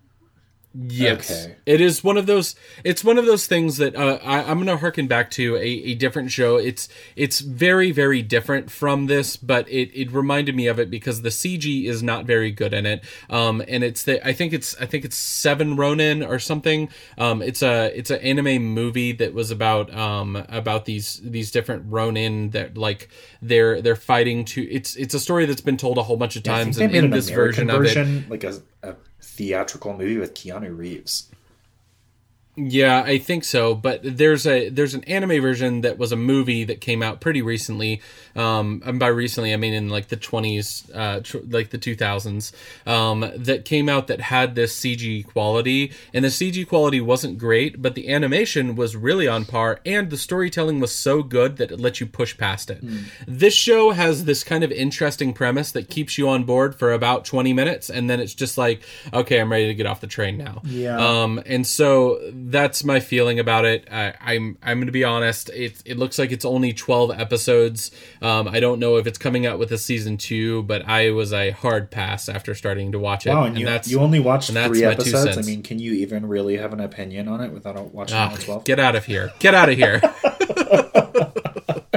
Yes, 0.78 1.30
Okay. 1.30 1.56
it 1.64 1.80
is 1.80 2.04
one 2.04 2.16
of 2.16 2.26
those. 2.26 2.54
It's 2.84 3.02
one 3.02 3.16
of 3.16 3.24
those 3.24 3.46
things 3.46 3.78
that 3.78 3.96
uh, 3.96 4.18
I, 4.22 4.40
I'm 4.42 4.56
going 4.58 4.66
to 4.66 4.76
harken 4.76 5.06
back 5.06 5.30
to 5.32 5.56
a, 5.56 5.60
a 5.62 5.94
different 5.94 6.30
show. 6.30 6.56
It's 6.56 6.88
it's 7.14 7.40
very 7.40 7.92
very 7.92 8.20
different 8.20 8.70
from 8.70 9.06
this, 9.06 9.36
but 9.36 9.68
it, 9.70 9.90
it 9.98 10.12
reminded 10.12 10.54
me 10.54 10.66
of 10.66 10.78
it 10.78 10.90
because 10.90 11.22
the 11.22 11.30
CG 11.30 11.86
is 11.86 12.02
not 12.02 12.26
very 12.26 12.50
good 12.50 12.74
in 12.74 12.84
it. 12.84 13.02
Um, 13.30 13.62
and 13.66 13.82
it's 13.82 14.02
the 14.02 14.24
I 14.26 14.32
think 14.34 14.52
it's 14.52 14.76
I 14.78 14.86
think 14.86 15.04
it's 15.04 15.16
Seven 15.16 15.76
Ronin 15.76 16.22
or 16.22 16.38
something. 16.38 16.90
Um, 17.16 17.40
it's 17.40 17.62
a 17.62 17.96
it's 17.96 18.10
an 18.10 18.18
anime 18.20 18.62
movie 18.62 19.12
that 19.12 19.32
was 19.32 19.50
about 19.50 19.92
um 19.94 20.36
about 20.50 20.84
these 20.84 21.20
these 21.24 21.50
different 21.50 21.84
Ronin 21.88 22.50
that 22.50 22.76
like 22.76 23.08
they're 23.40 23.80
they're 23.80 23.96
fighting 23.96 24.44
to. 24.46 24.62
It's 24.70 24.94
it's 24.96 25.14
a 25.14 25.20
story 25.20 25.46
that's 25.46 25.60
been 25.62 25.78
told 25.78 25.96
a 25.96 26.02
whole 26.02 26.16
bunch 26.18 26.36
of 26.36 26.42
I 26.48 26.64
think 26.64 26.64
times, 26.64 26.76
they 26.76 26.84
and 26.84 26.94
in 26.94 27.04
an 27.06 27.10
this 27.12 27.30
American 27.30 27.68
version, 27.68 28.02
of 28.18 28.24
it, 28.24 28.30
like 28.30 28.44
a, 28.44 28.60
a 28.82 28.94
theatrical 29.20 29.96
movie 29.96 30.18
with 30.18 30.35
Keanu 30.35 30.76
Reeves. 30.76 31.31
Yeah, 32.57 33.03
I 33.03 33.19
think 33.19 33.45
so. 33.45 33.75
But 33.75 34.01
there's 34.03 34.47
a 34.47 34.71
there's 34.71 34.95
an 34.95 35.05
anime 35.05 35.42
version 35.42 35.83
that 35.83 35.99
was 35.99 36.11
a 36.11 36.16
movie 36.16 36.64
that 36.64 36.81
came 36.81 37.03
out 37.03 37.21
pretty 37.21 37.42
recently. 37.42 38.01
Um, 38.35 38.83
and 38.85 38.99
by 38.99 39.09
recently, 39.09 39.53
I 39.53 39.57
mean 39.57 39.75
in 39.75 39.88
like 39.88 40.09
the 40.09 40.16
20s, 40.16 40.90
uh, 40.95 41.21
tr- 41.21 41.38
like 41.49 41.71
the 41.71 41.79
2000s. 41.79 42.53
Um, 42.87 43.31
that 43.37 43.64
came 43.64 43.88
out 43.88 44.07
that 44.07 44.21
had 44.21 44.55
this 44.55 44.79
CG 44.79 45.27
quality, 45.27 45.92
and 46.14 46.25
the 46.25 46.29
CG 46.29 46.66
quality 46.66 47.01
wasn't 47.01 47.38
great, 47.38 47.81
but 47.83 47.95
the 47.95 48.09
animation 48.09 48.75
was 48.75 48.97
really 48.97 49.29
on 49.29 49.45
par, 49.45 49.81
and 49.85 50.11
the 50.11 50.16
storytelling 50.19 50.81
was 50.81 50.95
so 50.95 51.23
good 51.23 51.57
that 51.59 51.71
it 51.71 51.81
let 51.81 52.01
you 52.01 52.07
push 52.07 52.37
past 52.37 52.71
it. 52.71 52.83
This 53.27 53.55
show 53.55 53.92
has 53.92 54.25
this 54.25 54.45
kind 54.45 54.64
of 54.64 54.73
interesting 54.73 55.33
premise 55.33 55.73
that 55.73 55.88
keeps 55.88 56.19
you 56.19 56.29
on 56.29 56.45
board 56.45 56.75
for 56.75 56.92
about 56.92 57.25
20 57.25 57.53
minutes, 57.53 57.90
and 57.90 58.09
then 58.09 58.21
it's 58.21 58.35
just 58.35 58.59
like, 58.59 58.83
okay, 59.12 59.40
I'm 59.40 59.51
ready 59.51 59.66
to 59.66 59.75
get 59.75 59.87
off 59.87 60.01
the 60.01 60.07
train 60.07 60.37
now. 60.37 60.62
Yeah. 60.64 60.99
Um, 60.99 61.42
and 61.47 61.66
so 61.66 62.21
that's 62.48 62.85
my 62.85 63.00
feeling 63.00 63.40
about 63.40 63.64
it. 63.64 63.88
I, 63.90 64.14
I'm 64.20 64.56
I'm 64.62 64.78
going 64.78 64.87
to 64.87 64.92
be 64.92 65.02
honest. 65.02 65.48
It 65.50 65.82
it 65.85 65.98
looks 65.98 66.18
like 66.18 66.30
it's 66.30 66.44
only 66.44 66.72
12 66.72 67.11
episodes. 67.18 67.90
Um, 68.22 68.46
I 68.46 68.61
don't 68.61 68.78
know 68.78 68.96
if 68.96 69.06
it's 69.06 69.18
coming 69.18 69.46
out 69.46 69.59
with 69.59 69.72
a 69.72 69.78
season 69.78 70.16
two, 70.16 70.62
but 70.62 70.87
I 70.88 71.11
was 71.11 71.32
a 71.32 71.50
hard 71.50 71.90
pass 71.90 72.28
after 72.28 72.54
starting 72.54 72.92
to 72.92 73.00
watch 73.00 73.26
it. 73.26 73.30
Wow, 73.30 73.44
and, 73.44 73.59
you, 73.59 73.66
that's 73.66 73.90
you 73.90 73.98
only 73.98 74.20
watched 74.20 74.50
three 74.50 74.85
episodes. 74.85 75.37
I 75.37 75.42
mean, 75.42 75.62
can 75.62 75.80
you 75.80 75.92
even 75.94 76.28
really 76.28 76.56
have 76.56 76.72
an 76.72 76.80
opinion 76.80 77.26
on 77.26 77.40
it 77.40 77.52
without 77.52 77.92
watching 77.92 78.16
all 78.16 78.37
twelve? 78.37 78.64
get 78.64 78.78
out 78.78 78.94
of 78.94 79.04
here. 79.04 79.32
Get 79.40 79.54
out 79.54 79.68
of 79.68 79.76
here. 79.76 80.00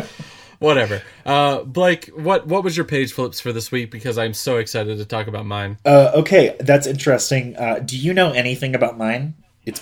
Whatever. 0.60 1.04
Uh, 1.26 1.64
Blake, 1.64 2.08
what 2.08 2.48
what 2.48 2.64
was 2.64 2.76
your 2.76 2.86
page 2.86 3.14
flips 3.14 3.40
for 3.40 3.54
this 3.54 3.72
week? 3.72 3.92
Because 3.92 4.18
I'm 4.18 4.34
so 4.34 4.58
excited 4.58 4.98
to 4.98 5.06
talk 5.06 5.28
about 5.28 5.46
mine. 5.46 5.78
Uh, 5.86 6.12
okay, 6.16 6.56
that's 6.60 6.88
interesting. 6.88 7.56
Uh, 7.56 7.80
do 7.80 7.96
you 7.98 8.14
know 8.14 8.32
anything 8.32 8.74
about 8.74 8.98
mine? 8.98 9.36
It's 9.66 9.82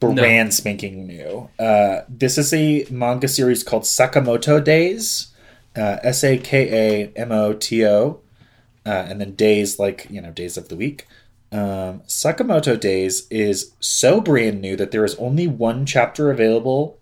brand 0.00 0.54
spanking 0.54 1.06
new. 1.06 1.48
Uh, 1.58 2.00
this 2.08 2.38
is 2.38 2.52
a 2.52 2.86
manga 2.90 3.28
series 3.28 3.62
called 3.62 3.82
Sakamoto 3.84 4.62
Days. 4.62 5.28
Uh, 5.76 5.98
S 6.02 6.24
A 6.24 6.36
K 6.36 6.68
A 6.72 7.12
M 7.16 7.30
O 7.30 7.52
T 7.52 7.86
O, 7.86 8.20
uh, 8.84 8.88
and 8.88 9.20
then 9.20 9.36
days 9.36 9.78
like 9.78 10.06
you 10.10 10.20
know 10.20 10.32
days 10.32 10.56
of 10.56 10.68
the 10.68 10.74
week. 10.74 11.06
Um, 11.52 12.00
Sakamoto 12.08 12.78
Days 12.78 13.28
is 13.30 13.72
so 13.78 14.20
brand 14.20 14.60
new 14.60 14.74
that 14.76 14.90
there 14.90 15.04
is 15.04 15.14
only 15.16 15.46
one 15.46 15.86
chapter 15.86 16.30
available 16.30 16.98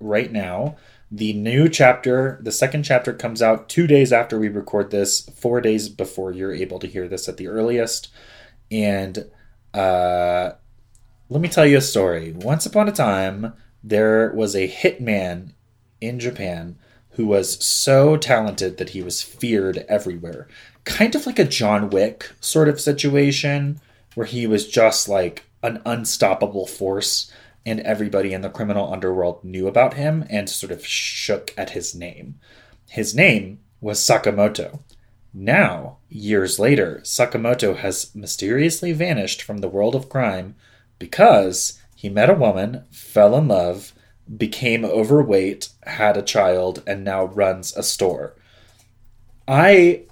right 0.00 0.30
now. 0.30 0.76
The 1.10 1.32
new 1.32 1.68
chapter, 1.68 2.38
the 2.42 2.52
second 2.52 2.84
chapter, 2.84 3.12
comes 3.12 3.42
out 3.42 3.68
two 3.68 3.86
days 3.86 4.12
after 4.12 4.38
we 4.38 4.48
record 4.48 4.90
this, 4.90 5.28
four 5.30 5.60
days 5.60 5.88
before 5.88 6.30
you're 6.30 6.54
able 6.54 6.78
to 6.78 6.86
hear 6.86 7.08
this 7.08 7.28
at 7.28 7.36
the 7.36 7.48
earliest. 7.48 8.08
And 8.70 9.30
uh, 9.74 10.52
let 11.30 11.40
me 11.40 11.48
tell 11.48 11.64
you 11.64 11.78
a 11.78 11.80
story. 11.80 12.32
Once 12.32 12.66
upon 12.66 12.88
a 12.88 12.92
time, 12.92 13.54
there 13.84 14.32
was 14.34 14.56
a 14.56 14.68
hitman 14.68 15.52
in 16.00 16.18
Japan 16.18 16.76
who 17.10 17.26
was 17.26 17.64
so 17.64 18.16
talented 18.16 18.78
that 18.78 18.90
he 18.90 19.00
was 19.00 19.22
feared 19.22 19.78
everywhere. 19.88 20.48
Kind 20.84 21.14
of 21.14 21.26
like 21.26 21.38
a 21.38 21.44
John 21.44 21.88
Wick 21.88 22.32
sort 22.40 22.68
of 22.68 22.80
situation 22.80 23.80
where 24.16 24.26
he 24.26 24.48
was 24.48 24.68
just 24.68 25.08
like 25.08 25.44
an 25.62 25.80
unstoppable 25.86 26.66
force 26.66 27.32
and 27.64 27.78
everybody 27.80 28.32
in 28.32 28.40
the 28.40 28.50
criminal 28.50 28.92
underworld 28.92 29.44
knew 29.44 29.68
about 29.68 29.94
him 29.94 30.24
and 30.28 30.50
sort 30.50 30.72
of 30.72 30.84
shook 30.84 31.54
at 31.56 31.70
his 31.70 31.94
name. 31.94 32.40
His 32.88 33.14
name 33.14 33.60
was 33.80 34.00
Sakamoto. 34.00 34.80
Now, 35.32 35.98
years 36.08 36.58
later, 36.58 37.00
Sakamoto 37.04 37.76
has 37.76 38.12
mysteriously 38.16 38.92
vanished 38.92 39.42
from 39.42 39.58
the 39.58 39.68
world 39.68 39.94
of 39.94 40.08
crime 40.08 40.56
because 41.00 41.80
he 41.96 42.08
met 42.08 42.30
a 42.30 42.34
woman, 42.34 42.84
fell 42.92 43.36
in 43.36 43.48
love, 43.48 43.92
became 44.36 44.84
overweight, 44.84 45.70
had 45.82 46.16
a 46.16 46.22
child, 46.22 46.84
and 46.86 47.02
now 47.02 47.24
runs 47.24 47.76
a 47.76 47.82
store. 47.82 48.36
I 49.48 50.04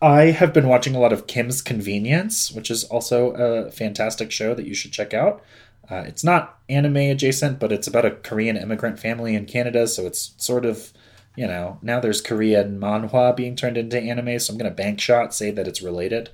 I 0.00 0.26
have 0.32 0.52
been 0.52 0.68
watching 0.68 0.96
a 0.96 1.00
lot 1.00 1.12
of 1.12 1.26
Kim's 1.26 1.62
Convenience, 1.62 2.50
which 2.50 2.70
is 2.70 2.84
also 2.84 3.30
a 3.32 3.70
fantastic 3.70 4.30
show 4.32 4.54
that 4.54 4.66
you 4.66 4.74
should 4.74 4.92
check 4.92 5.14
out. 5.14 5.42
Uh, 5.88 6.04
it's 6.06 6.24
not 6.24 6.58
anime 6.68 6.96
adjacent, 6.96 7.60
but 7.60 7.70
it's 7.70 7.86
about 7.86 8.04
a 8.04 8.10
Korean 8.10 8.56
immigrant 8.56 8.98
family 8.98 9.34
in 9.34 9.46
Canada, 9.46 9.86
so 9.86 10.06
it's 10.06 10.34
sort 10.38 10.64
of, 10.64 10.92
you 11.36 11.46
know, 11.46 11.78
now 11.82 12.00
there's 12.00 12.20
Korean 12.20 12.80
manhwa 12.80 13.36
being 13.36 13.54
turned 13.56 13.76
into 13.76 14.00
anime, 14.00 14.38
so 14.38 14.52
I'm 14.52 14.58
going 14.58 14.70
to 14.70 14.74
bank 14.74 15.00
shot 15.00 15.34
say 15.34 15.50
that 15.50 15.68
it's 15.68 15.82
related. 15.82 16.30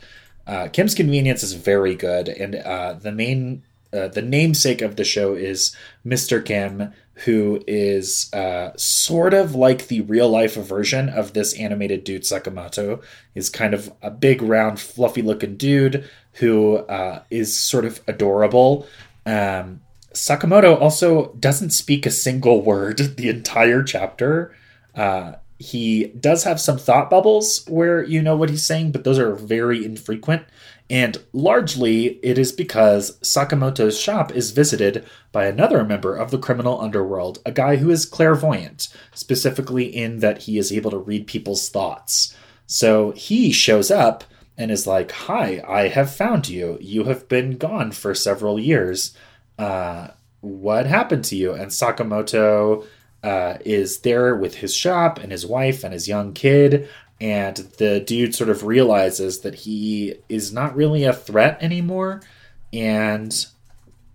Uh, 0.48 0.66
Kim's 0.68 0.94
Convenience 0.94 1.42
is 1.42 1.52
very 1.52 1.94
good, 1.94 2.28
and 2.28 2.54
uh, 2.56 2.94
the 2.94 3.12
main, 3.12 3.62
uh, 3.92 4.08
the 4.08 4.22
namesake 4.22 4.80
of 4.80 4.96
the 4.96 5.04
show 5.04 5.34
is 5.34 5.76
Mr. 6.06 6.42
Kim, 6.42 6.92
who 7.24 7.62
is 7.66 8.32
uh, 8.32 8.70
sort 8.76 9.34
of 9.34 9.54
like 9.54 9.88
the 9.88 10.00
real 10.02 10.30
life 10.30 10.54
version 10.54 11.10
of 11.10 11.34
this 11.34 11.52
animated 11.58 12.02
dude 12.02 12.22
Sakamoto. 12.22 13.02
He's 13.34 13.50
kind 13.50 13.74
of 13.74 13.92
a 14.00 14.10
big, 14.10 14.40
round, 14.40 14.80
fluffy 14.80 15.20
looking 15.20 15.56
dude 15.56 16.08
who 16.34 16.76
uh, 16.76 17.22
is 17.30 17.60
sort 17.60 17.84
of 17.84 18.00
adorable. 18.08 18.86
Um, 19.26 19.82
Sakamoto 20.14 20.80
also 20.80 21.34
doesn't 21.34 21.70
speak 21.70 22.06
a 22.06 22.10
single 22.10 22.62
word 22.62 22.98
the 23.16 23.28
entire 23.28 23.82
chapter. 23.82 24.54
He 25.58 26.06
does 26.08 26.44
have 26.44 26.60
some 26.60 26.78
thought 26.78 27.10
bubbles 27.10 27.64
where 27.66 28.02
you 28.02 28.22
know 28.22 28.36
what 28.36 28.50
he's 28.50 28.64
saying, 28.64 28.92
but 28.92 29.04
those 29.04 29.18
are 29.18 29.34
very 29.34 29.84
infrequent. 29.84 30.44
And 30.90 31.18
largely, 31.32 32.18
it 32.22 32.38
is 32.38 32.52
because 32.52 33.18
Sakamoto's 33.18 34.00
shop 34.00 34.32
is 34.32 34.52
visited 34.52 35.04
by 35.32 35.46
another 35.46 35.84
member 35.84 36.16
of 36.16 36.30
the 36.30 36.38
criminal 36.38 36.80
underworld, 36.80 37.40
a 37.44 37.52
guy 37.52 37.76
who 37.76 37.90
is 37.90 38.06
clairvoyant, 38.06 38.88
specifically 39.12 39.84
in 39.84 40.20
that 40.20 40.42
he 40.42 40.58
is 40.58 40.72
able 40.72 40.90
to 40.92 40.98
read 40.98 41.26
people's 41.26 41.68
thoughts. 41.68 42.34
So 42.66 43.10
he 43.12 43.52
shows 43.52 43.90
up 43.90 44.24
and 44.56 44.70
is 44.70 44.86
like, 44.86 45.10
Hi, 45.12 45.62
I 45.66 45.88
have 45.88 46.14
found 46.14 46.48
you. 46.48 46.78
You 46.80 47.04
have 47.04 47.28
been 47.28 47.58
gone 47.58 47.92
for 47.92 48.14
several 48.14 48.58
years. 48.58 49.14
Uh, 49.58 50.08
what 50.40 50.86
happened 50.86 51.24
to 51.26 51.36
you? 51.36 51.52
And 51.52 51.70
Sakamoto 51.70 52.86
uh, 53.22 53.58
is 53.64 54.00
there 54.00 54.34
with 54.34 54.56
his 54.56 54.74
shop 54.74 55.18
and 55.18 55.32
his 55.32 55.46
wife 55.46 55.84
and 55.84 55.92
his 55.92 56.08
young 56.08 56.32
kid. 56.32 56.88
And 57.20 57.56
the 57.56 58.00
dude 58.00 58.34
sort 58.34 58.50
of 58.50 58.62
realizes 58.62 59.40
that 59.40 59.54
he 59.54 60.14
is 60.28 60.52
not 60.52 60.76
really 60.76 61.04
a 61.04 61.12
threat 61.12 61.58
anymore. 61.60 62.22
And 62.72 63.46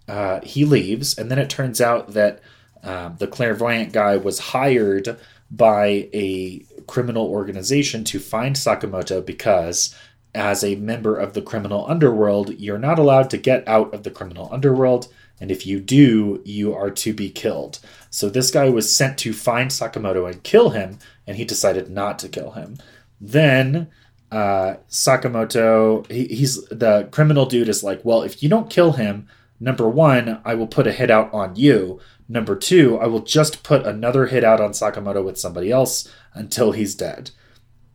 uh, 0.08 0.40
he 0.42 0.64
leaves. 0.64 1.18
And 1.18 1.30
then 1.30 1.40
it 1.40 1.50
turns 1.50 1.82
out 1.82 2.14
that 2.14 2.42
um, 2.84 3.16
the 3.18 3.28
clairvoyant 3.28 3.94
guy 3.94 4.18
was 4.18 4.40
hired 4.40 5.18
by 5.50 6.10
a 6.14 6.66
criminal 6.88 7.28
organization 7.28 8.04
to 8.06 8.20
find 8.20 8.56
Sakamoto 8.56 9.26
because, 9.26 9.96
as 10.34 10.64
a 10.64 10.76
member 10.76 11.16
of 11.18 11.34
the 11.34 11.42
criminal 11.42 11.86
underworld, 11.88 12.60
you're 12.60 12.80
not 12.80 13.00
allowed 13.00 13.30
to 13.30 13.38
get 13.38 13.66
out 13.68 13.94
of 13.94 14.04
the 14.04 14.12
criminal 14.12 14.50
underworld. 14.52 15.08
And 15.40 15.52
if 15.52 15.66
you 15.66 15.80
do, 15.80 16.42
you 16.46 16.74
are 16.74 16.92
to 16.92 17.14
be 17.14 17.30
killed. 17.30 17.80
So 18.10 18.30
this 18.30 18.52
guy 18.52 18.70
was 18.70 18.96
sent 18.96 19.18
to 19.20 19.34
find 19.34 19.72
Sakamoto 19.72 20.32
and 20.32 20.44
kill 20.44 20.70
him, 20.70 21.00
and 21.28 21.38
he 21.38 21.46
decided 21.46 21.90
not 21.90 22.20
to 22.20 22.30
kill 22.30 22.52
him. 22.52 22.78
Then 23.20 23.90
uh, 24.32 24.76
Sakamoto, 24.90 26.10
he, 26.10 26.26
he's 26.26 26.64
the 26.66 27.08
criminal 27.12 27.46
dude 27.46 27.70
is 27.70 27.84
like, 27.84 28.04
well, 28.04 28.22
if 28.22 28.42
you 28.42 28.50
don't 28.50 28.70
kill 28.70 28.94
him, 28.94 29.28
number 29.60 29.88
one, 29.88 30.42
I 30.46 30.56
will 30.56 30.68
put 30.68 30.88
a 30.88 30.92
hit 30.92 31.12
out 31.12 31.34
on 31.34 31.56
you. 31.56 32.00
Number 32.28 32.56
two, 32.56 32.98
I 33.00 33.08
will 33.08 33.22
just 33.22 33.64
put 33.64 33.86
another 33.86 34.28
hit 34.28 34.44
out 34.44 34.62
on 34.62 34.72
Sakamoto 34.72 35.24
with 35.24 35.40
somebody 35.40 35.72
else 35.72 36.10
until 36.34 36.72
he's 36.72 36.96
dead. 36.96 37.32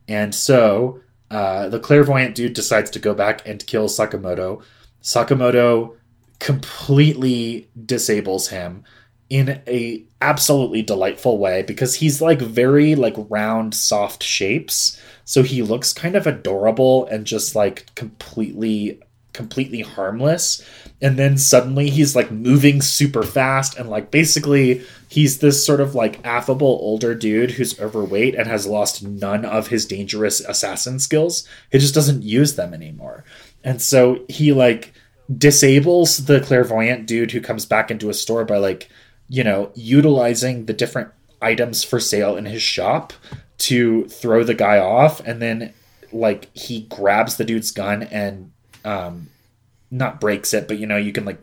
And 0.07 0.35
so 0.35 1.01
uh, 1.31 1.69
the 1.69 1.81
clairvoyant 1.81 2.35
dude 2.35 2.53
decides 2.53 2.91
to 2.91 2.99
go 2.99 3.15
back 3.15 3.47
and 3.47 3.67
kill 3.67 3.89
Sakamoto. 3.89 4.63
Sakamoto 5.03 5.97
completely 6.39 7.69
disables 7.85 8.49
him 8.49 8.85
in 9.31 9.61
a 9.67 10.03
absolutely 10.23 10.83
delightful 10.83 11.39
way 11.39 11.63
because 11.63 11.97
he's 11.97 12.23
like 12.23 12.41
very 12.41 12.95
like 12.95 13.15
round 13.29 13.75
soft 13.75 14.23
shapes. 14.23 15.01
So 15.25 15.43
he 15.43 15.63
looks 15.63 15.93
kind 15.93 16.17
of 16.17 16.27
adorable 16.27 17.07
and 17.07 17.27
just 17.27 17.55
like 17.55 17.95
completely 17.95 19.01
completely 19.35 19.83
harmless. 19.83 20.65
And 21.01 21.17
then 21.17 21.39
suddenly 21.39 21.91
he's 21.91 22.17
like 22.17 22.33
moving 22.33 22.83
super 22.83 23.23
fast 23.23 23.79
and 23.79 23.89
like 23.89 24.11
basically 24.11 24.83
he's 25.09 25.39
this 25.39 25.65
sort 25.65 25.81
of 25.81 25.95
like 25.95 26.25
affable 26.27 26.79
older 26.83 27.15
dude 27.15 27.53
who's 27.53 27.79
overweight 27.79 28.35
and 28.35 28.49
has 28.49 28.67
lost 28.67 29.05
none 29.05 29.45
of 29.45 29.69
his 29.69 29.87
dangerous 29.87 30.41
assassin 30.41 30.99
skills. 30.99 31.47
He 31.71 31.79
just 31.79 31.95
doesn't 31.95 32.25
use 32.25 32.57
them 32.57 32.75
anymore. 32.75 33.25
And 33.63 33.81
so 33.81 34.25
he 34.29 34.53
like 34.53 34.93
disables 35.37 36.25
the 36.27 36.41
clairvoyant 36.41 37.07
dude 37.07 37.33
who 37.33 37.41
comes 37.41 37.67
back 37.67 37.91
into 37.91 38.09
a 38.09 38.15
store 38.15 38.45
by 38.45 38.57
like 38.57 38.89
you 39.29 39.45
know 39.45 39.71
utilizing 39.75 40.65
the 40.67 40.73
different 40.73 41.11
items 41.43 41.85
for 41.85 42.01
sale 42.01 42.37
in 42.37 42.47
his 42.47 42.63
shop 42.63 43.13
to 43.59 44.07
throw 44.09 44.43
the 44.43 44.55
guy 44.55 44.79
off. 44.79 45.21
And 45.21 45.43
then 45.43 45.73
like 46.13 46.49
he 46.57 46.83
grabs 46.83 47.37
the 47.37 47.45
dude's 47.45 47.71
gun 47.71 48.05
and 48.05 48.51
um 48.85 49.29
not 49.91 50.21
breaks 50.21 50.55
it 50.55 50.69
but 50.69 50.79
you 50.79 50.87
know 50.87 50.97
you 50.97 51.13
can 51.13 51.25
like 51.25 51.39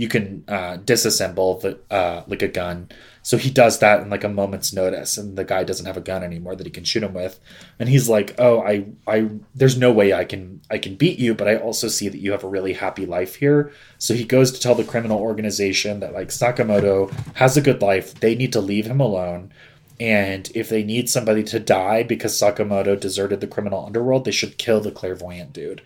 you 0.00 0.08
can 0.08 0.42
uh 0.48 0.78
disassemble 0.78 1.60
the 1.60 1.78
uh 1.94 2.24
like 2.26 2.40
a 2.40 2.48
gun. 2.48 2.88
So 3.22 3.36
he 3.36 3.50
does 3.50 3.80
that 3.80 4.00
in 4.00 4.08
like 4.08 4.24
a 4.24 4.30
moment's 4.30 4.72
notice 4.72 5.18
and 5.18 5.36
the 5.36 5.44
guy 5.44 5.62
doesn't 5.62 5.84
have 5.84 5.98
a 5.98 6.00
gun 6.00 6.24
anymore 6.24 6.56
that 6.56 6.66
he 6.66 6.72
can 6.72 6.84
shoot 6.84 7.02
him 7.02 7.12
with. 7.12 7.38
And 7.78 7.86
he's 7.86 8.08
like 8.08 8.34
oh 8.38 8.62
i 8.62 8.86
i 9.06 9.28
there's 9.54 9.76
no 9.76 9.92
way 9.92 10.14
i 10.14 10.24
can 10.24 10.62
i 10.70 10.78
can 10.78 10.94
beat 10.94 11.18
you 11.18 11.34
but 11.34 11.48
i 11.48 11.56
also 11.56 11.88
see 11.88 12.08
that 12.08 12.22
you 12.22 12.32
have 12.32 12.44
a 12.44 12.48
really 12.48 12.72
happy 12.72 13.04
life 13.04 13.34
here. 13.34 13.72
So 13.98 14.14
he 14.14 14.24
goes 14.24 14.50
to 14.52 14.60
tell 14.60 14.74
the 14.74 14.84
criminal 14.84 15.18
organization 15.18 16.00
that 16.00 16.14
like 16.14 16.28
sakamoto 16.28 17.10
has 17.34 17.58
a 17.58 17.60
good 17.60 17.82
life. 17.82 18.14
They 18.14 18.34
need 18.34 18.54
to 18.54 18.62
leave 18.62 18.86
him 18.86 19.00
alone. 19.00 19.52
And 20.00 20.50
if 20.54 20.70
they 20.70 20.82
need 20.82 21.10
somebody 21.10 21.42
to 21.44 21.60
die 21.60 22.04
because 22.04 22.40
Sakamoto 22.40 22.98
deserted 22.98 23.42
the 23.42 23.46
criminal 23.46 23.84
underworld, 23.84 24.24
they 24.24 24.30
should 24.30 24.56
kill 24.56 24.80
the 24.80 24.90
clairvoyant 24.90 25.52
dude. 25.52 25.82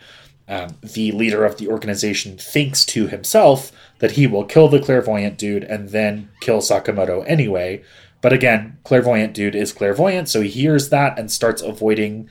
Um, 0.46 0.76
the 0.82 1.10
leader 1.12 1.44
of 1.44 1.56
the 1.56 1.68
organization 1.68 2.36
thinks 2.36 2.84
to 2.86 3.06
himself 3.06 3.72
that 4.00 4.12
he 4.12 4.26
will 4.26 4.44
kill 4.44 4.68
the 4.68 4.80
clairvoyant 4.80 5.38
dude 5.38 5.64
and 5.64 5.88
then 5.88 6.28
kill 6.40 6.58
Sakamoto 6.58 7.24
anyway. 7.26 7.82
But 8.20 8.32
again, 8.32 8.78
clairvoyant 8.84 9.32
dude 9.32 9.54
is 9.54 9.72
clairvoyant, 9.72 10.28
so 10.28 10.42
he 10.42 10.50
hears 10.50 10.90
that 10.90 11.18
and 11.18 11.30
starts 11.30 11.62
avoiding 11.62 12.28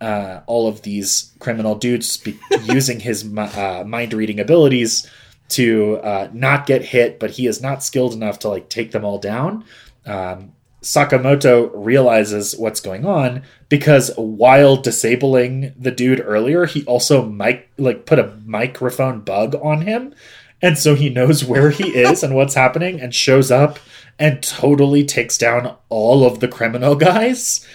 uh, 0.00 0.40
all 0.46 0.68
of 0.68 0.82
these 0.82 1.32
criminal 1.38 1.74
dudes 1.74 2.16
be- 2.18 2.38
using 2.64 3.00
his 3.00 3.24
uh, 3.36 3.84
mind 3.86 4.12
reading 4.12 4.40
abilities 4.40 5.08
to 5.50 5.98
uh, 5.98 6.28
not 6.32 6.66
get 6.66 6.82
hit, 6.82 7.18
but 7.18 7.32
he 7.32 7.46
is 7.46 7.62
not 7.62 7.82
skilled 7.82 8.12
enough 8.12 8.38
to 8.40 8.48
like 8.48 8.68
take 8.68 8.90
them 8.90 9.04
all 9.04 9.18
down. 9.18 9.64
Um, 10.06 10.52
Sakamoto 10.82 11.70
realizes 11.74 12.56
what's 12.56 12.80
going 12.80 13.04
on 13.04 13.42
because 13.68 14.12
while 14.16 14.76
disabling 14.76 15.74
the 15.76 15.90
dude 15.90 16.22
earlier, 16.24 16.66
he 16.66 16.84
also 16.84 17.24
mic 17.24 17.68
like 17.78 18.06
put 18.06 18.18
a 18.18 18.36
microphone 18.44 19.20
bug 19.20 19.56
on 19.56 19.82
him. 19.82 20.14
And 20.62 20.78
so 20.78 20.94
he 20.94 21.08
knows 21.08 21.44
where 21.44 21.70
he 21.70 21.88
is 21.96 22.22
and 22.22 22.34
what's 22.34 22.54
happening 22.54 23.00
and 23.00 23.14
shows 23.14 23.50
up 23.50 23.78
and 24.18 24.42
totally 24.42 25.04
takes 25.04 25.38
down 25.38 25.76
all 25.88 26.24
of 26.24 26.40
the 26.40 26.48
criminal 26.48 26.94
guys. 26.94 27.66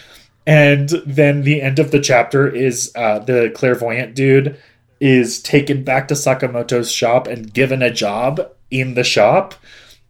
And 0.45 0.89
then 1.05 1.43
the 1.43 1.61
end 1.61 1.79
of 1.79 1.91
the 1.91 2.01
chapter 2.01 2.47
is 2.47 2.91
uh, 2.95 3.19
the 3.19 3.51
clairvoyant 3.55 4.13
dude 4.13 4.59
is 4.99 5.41
taken 5.41 5.83
back 5.83 6.07
to 6.07 6.13
Sakamoto's 6.13 6.91
shop 6.91 7.27
and 7.27 7.53
given 7.53 7.81
a 7.81 7.91
job 7.91 8.49
in 8.71 8.93
the 8.93 9.03
shop 9.03 9.55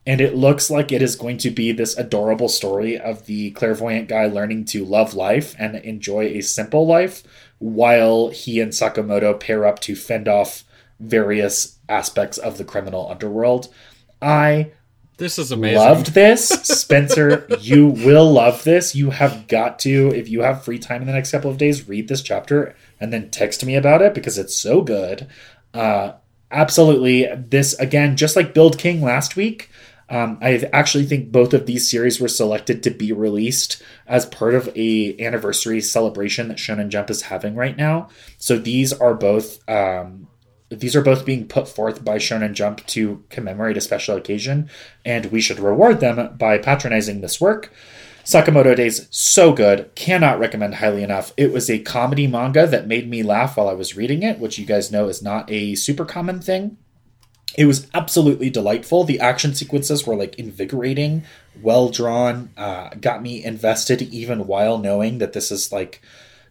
and 0.06 0.20
it 0.20 0.36
looks 0.36 0.70
like 0.70 0.92
it 0.92 1.02
is 1.02 1.16
going 1.16 1.38
to 1.38 1.50
be 1.50 1.72
this 1.72 1.98
adorable 1.98 2.50
story 2.50 2.98
of 2.98 3.26
the 3.26 3.52
clairvoyant 3.52 4.10
guy 4.10 4.26
learning 4.26 4.66
to 4.66 4.84
love 4.84 5.14
life 5.14 5.56
and 5.58 5.76
enjoy 5.78 6.26
a 6.26 6.42
simple 6.42 6.86
life 6.86 7.24
while 7.60 8.30
he 8.30 8.60
and 8.60 8.72
Sakamoto 8.72 9.40
pair 9.40 9.66
up 9.66 9.80
to 9.80 9.96
fend 9.96 10.28
off 10.28 10.64
various 11.00 11.80
aspects 11.88 12.38
of 12.38 12.58
the 12.58 12.66
criminal 12.66 13.10
underworld. 13.10 13.74
I 14.22 14.72
this 15.18 15.38
is 15.38 15.52
amazing. 15.52 15.78
Loved 15.78 16.14
this. 16.14 16.48
Spencer, 16.64 17.46
you 17.60 17.88
will 17.88 18.32
love 18.32 18.64
this. 18.64 18.96
You 18.96 19.12
have 19.12 19.48
got 19.48 19.80
to, 19.80 20.12
if 20.14 20.28
you 20.28 20.42
have 20.42 20.64
free 20.64 20.80
time 20.80 21.02
in 21.02 21.08
the 21.08 21.14
next 21.14 21.32
couple 21.32 21.52
of 21.52 21.58
days, 21.58 21.88
read 21.88 22.08
this 22.08 22.22
chapter 22.22 22.76
and 23.00 23.14
then 23.14 23.30
text 23.30 23.64
me 23.64 23.76
about 23.76 24.02
it 24.02 24.14
because 24.14 24.38
it's 24.38 24.58
so 24.58 24.82
good. 24.82 25.28
Uh, 25.74 26.14
absolutely. 26.52 27.28
This, 27.36 27.74
again, 27.76 28.18
just 28.18 28.36
like 28.36 28.56
Build 28.56 28.80
King 28.80 29.02
last 29.02 29.36
week, 29.36 29.70
um, 30.10 30.38
I 30.42 30.70
actually 30.74 31.06
think 31.06 31.32
both 31.32 31.54
of 31.54 31.66
these 31.66 31.90
series 31.90 32.20
were 32.20 32.28
selected 32.28 32.84
to 32.84 32.92
be 32.92 33.12
released 33.12 33.82
as 34.06 34.26
part 34.26 34.54
of 34.54 34.70
a 34.76 35.20
anniversary 35.20 35.82
celebration 35.82 36.50
that 36.50 36.58
Shonen 36.58 36.90
Jump 36.90 37.10
is 37.10 37.24
having 37.24 37.56
right 37.56 37.78
now. 37.78 38.10
So 38.38 38.58
these 38.58 38.92
are 38.94 39.14
both 39.14 39.68
um, 39.70 40.28
these 40.70 40.96
are 40.96 41.02
both 41.02 41.26
being 41.26 41.48
put 41.48 41.68
forth 41.68 42.04
by 42.04 42.18
Shonen 42.18 42.54
Jump 42.54 42.86
to 42.88 43.24
commemorate 43.30 43.78
a 43.78 43.82
special 43.82 44.18
occasion, 44.18 44.70
and 45.06 45.28
we 45.28 45.42
should 45.42 45.60
reward 45.60 46.00
them 46.00 46.36
by 46.38 46.58
patronizing 46.58 47.22
this 47.22 47.40
work. 47.40 47.72
Sakamoto 48.24 48.76
Days, 48.76 49.08
so 49.12 49.52
good. 49.52 49.94
Cannot 49.96 50.40
recommend 50.40 50.76
highly 50.76 51.04
enough. 51.04 51.34
It 51.36 51.52
was 51.52 51.70
a 51.70 51.80
comedy 51.80 52.26
manga 52.26 52.66
that 52.66 52.88
made 52.88 53.10
me 53.10 53.22
laugh 53.22 53.58
while 53.58 53.68
I 53.68 53.74
was 53.74 53.98
reading 53.98 54.24
it, 54.24 54.40
which 54.40 54.58
you 54.58 54.66
guys 54.66 54.92
know 54.92 55.10
is 55.10 55.22
not 55.22 55.52
a 55.52 55.76
super 55.76 56.06
common 56.06 56.40
thing 56.40 56.78
it 57.56 57.66
was 57.66 57.88
absolutely 57.94 58.50
delightful. 58.50 59.04
The 59.04 59.20
action 59.20 59.54
sequences 59.54 60.06
were 60.06 60.16
like 60.16 60.36
invigorating, 60.36 61.24
well 61.62 61.90
drawn, 61.90 62.50
uh, 62.58 62.90
got 63.00 63.22
me 63.22 63.44
invested 63.44 64.02
even 64.02 64.48
while 64.48 64.78
knowing 64.78 65.20
that 65.20 65.34
this 65.34 65.52
is 65.52 65.72
like 65.72 66.02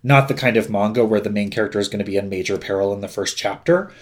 not 0.02 0.28
the 0.28 0.34
kind 0.34 0.56
of 0.56 0.70
manga 0.70 1.04
where 1.04 1.20
the 1.20 1.30
main 1.30 1.50
character 1.50 1.78
is 1.78 1.88
going 1.88 1.98
to 1.98 2.04
be 2.04 2.16
in 2.16 2.28
major 2.28 2.58
peril 2.58 2.92
in 2.92 3.00
the 3.00 3.08
first 3.08 3.36
chapter. 3.36 3.92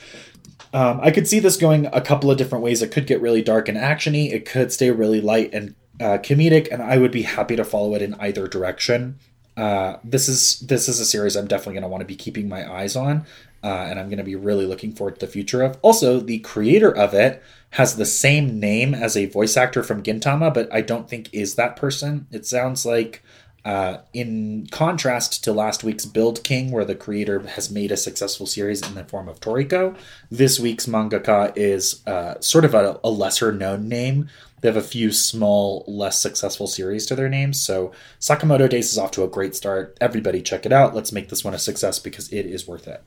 Um, 0.72 1.00
I 1.02 1.10
could 1.10 1.26
see 1.26 1.40
this 1.40 1.56
going 1.56 1.86
a 1.86 2.00
couple 2.00 2.30
of 2.30 2.38
different 2.38 2.62
ways. 2.62 2.80
It 2.80 2.92
could 2.92 3.06
get 3.06 3.20
really 3.20 3.42
dark 3.42 3.68
and 3.68 3.76
actiony. 3.76 4.32
It 4.32 4.46
could 4.46 4.72
stay 4.72 4.90
really 4.90 5.20
light 5.20 5.52
and 5.52 5.74
uh, 6.00 6.18
comedic, 6.18 6.68
and 6.70 6.82
I 6.82 6.96
would 6.98 7.10
be 7.10 7.22
happy 7.22 7.56
to 7.56 7.64
follow 7.64 7.94
it 7.94 8.02
in 8.02 8.14
either 8.14 8.46
direction. 8.46 9.18
Uh, 9.56 9.96
this 10.04 10.28
is 10.28 10.60
this 10.60 10.88
is 10.88 11.00
a 11.00 11.04
series 11.04 11.36
I'm 11.36 11.48
definitely 11.48 11.74
going 11.74 11.82
to 11.82 11.88
want 11.88 12.02
to 12.02 12.06
be 12.06 12.16
keeping 12.16 12.48
my 12.48 12.70
eyes 12.70 12.96
on 12.96 13.26
uh, 13.62 13.86
and 13.88 13.98
I'm 13.98 14.06
going 14.06 14.18
to 14.18 14.24
be 14.24 14.36
really 14.36 14.66
looking 14.66 14.92
forward 14.92 15.18
to 15.18 15.26
the 15.26 15.32
future 15.32 15.62
of. 15.62 15.78
Also, 15.82 16.20
the 16.20 16.38
creator 16.38 16.94
of 16.96 17.14
it 17.14 17.42
has 17.70 17.96
the 17.96 18.06
same 18.06 18.58
name 18.58 18.94
as 18.94 19.16
a 19.16 19.26
voice 19.26 19.56
actor 19.56 19.82
from 19.82 20.02
Gintama, 20.02 20.52
but 20.52 20.72
I 20.72 20.80
don't 20.80 21.08
think 21.08 21.28
is 21.32 21.54
that 21.54 21.76
person. 21.76 22.26
It 22.30 22.46
sounds 22.46 22.84
like, 22.84 23.22
uh, 23.64 23.98
in 24.14 24.66
contrast 24.70 25.44
to 25.44 25.52
last 25.52 25.84
week's 25.84 26.06
Build 26.06 26.42
King, 26.42 26.70
where 26.70 26.84
the 26.84 26.94
creator 26.94 27.40
has 27.40 27.70
made 27.70 27.92
a 27.92 27.96
successful 27.96 28.46
series 28.46 28.86
in 28.86 28.94
the 28.94 29.04
form 29.04 29.28
of 29.28 29.40
Toriko, 29.40 29.94
this 30.30 30.58
week's 30.58 30.86
mangaka 30.86 31.52
is 31.56 32.02
uh, 32.06 32.40
sort 32.40 32.64
of 32.64 32.74
a, 32.74 32.98
a 33.04 33.10
lesser 33.10 33.52
known 33.52 33.88
name. 33.88 34.28
They 34.62 34.68
have 34.68 34.76
a 34.76 34.82
few 34.82 35.12
small, 35.12 35.84
less 35.86 36.20
successful 36.20 36.66
series 36.66 37.06
to 37.06 37.14
their 37.14 37.28
names. 37.28 37.60
So 37.60 37.92
Sakamoto 38.18 38.68
Days 38.68 38.92
is 38.92 38.98
off 38.98 39.10
to 39.12 39.24
a 39.24 39.28
great 39.28 39.54
start. 39.54 39.96
Everybody 40.00 40.42
check 40.42 40.66
it 40.66 40.72
out. 40.72 40.94
Let's 40.94 41.12
make 41.12 41.28
this 41.28 41.44
one 41.44 41.54
a 41.54 41.58
success 41.58 41.98
because 41.98 42.32
it 42.32 42.46
is 42.46 42.66
worth 42.66 42.88
it. 42.88 43.02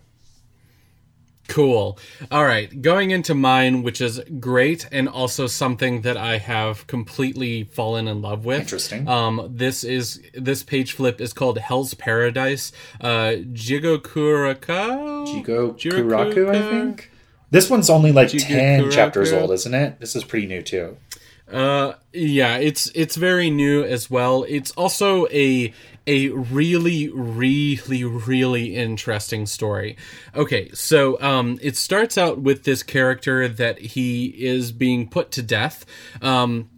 Cool. 1.48 2.00
All 2.32 2.46
right. 2.46 2.82
Going 2.82 3.12
into 3.12 3.36
mine, 3.36 3.84
which 3.84 4.00
is 4.00 4.22
great 4.40 4.88
and 4.92 5.10
also 5.10 5.46
something 5.48 6.02
that 6.02 6.16
I 6.18 6.38
have 6.38 6.88
completely 6.88 7.66
fallen 7.66 8.08
in 8.08 8.22
love 8.22 8.46
with. 8.46 8.62
Interesting. 8.62 9.08
Um, 9.08 9.50
this 9.54 9.84
is 9.84 10.22
this 10.34 10.64
page 10.64 10.94
flip 10.94 11.20
is 11.20 11.34
called 11.34 11.58
Hell's 11.58 11.94
Paradise. 11.94 12.72
Uh, 13.02 13.36
Jigokuraka. 13.52 15.28
Jigo 15.28 15.78
Kuraku, 15.78 16.50
I 16.50 16.62
think. 16.72 17.12
This 17.52 17.70
one's 17.70 17.90
only 17.90 18.12
like 18.12 18.30
ten 18.30 18.90
chapters 18.90 19.32
old, 19.32 19.52
isn't 19.52 19.74
it? 19.74 20.00
This 20.00 20.16
is 20.16 20.24
pretty 20.24 20.48
new 20.48 20.64
too. 20.64 20.98
Uh, 21.52 21.94
yeah, 22.14 22.58
it's 22.58 22.90
it's 22.96 23.16
very 23.16 23.52
new 23.52 23.84
as 23.84 24.10
well. 24.10 24.44
It's 24.48 24.72
also 24.72 25.28
a 25.28 25.72
a 26.06 26.30
really, 26.30 27.10
really, 27.10 28.04
really 28.04 28.76
interesting 28.76 29.46
story. 29.46 29.98
Okay, 30.36 30.70
so 30.74 31.20
um, 31.22 31.58
it 31.62 31.78
starts 31.78 32.18
out 32.18 32.42
with 32.42 32.64
this 32.64 32.84
character 32.84 33.48
that 33.48 33.80
he 33.80 34.26
is 34.26 34.72
being 34.72 35.10
put 35.10 35.32
to 35.32 35.42
death. 35.42 35.86
Um, 36.22 36.70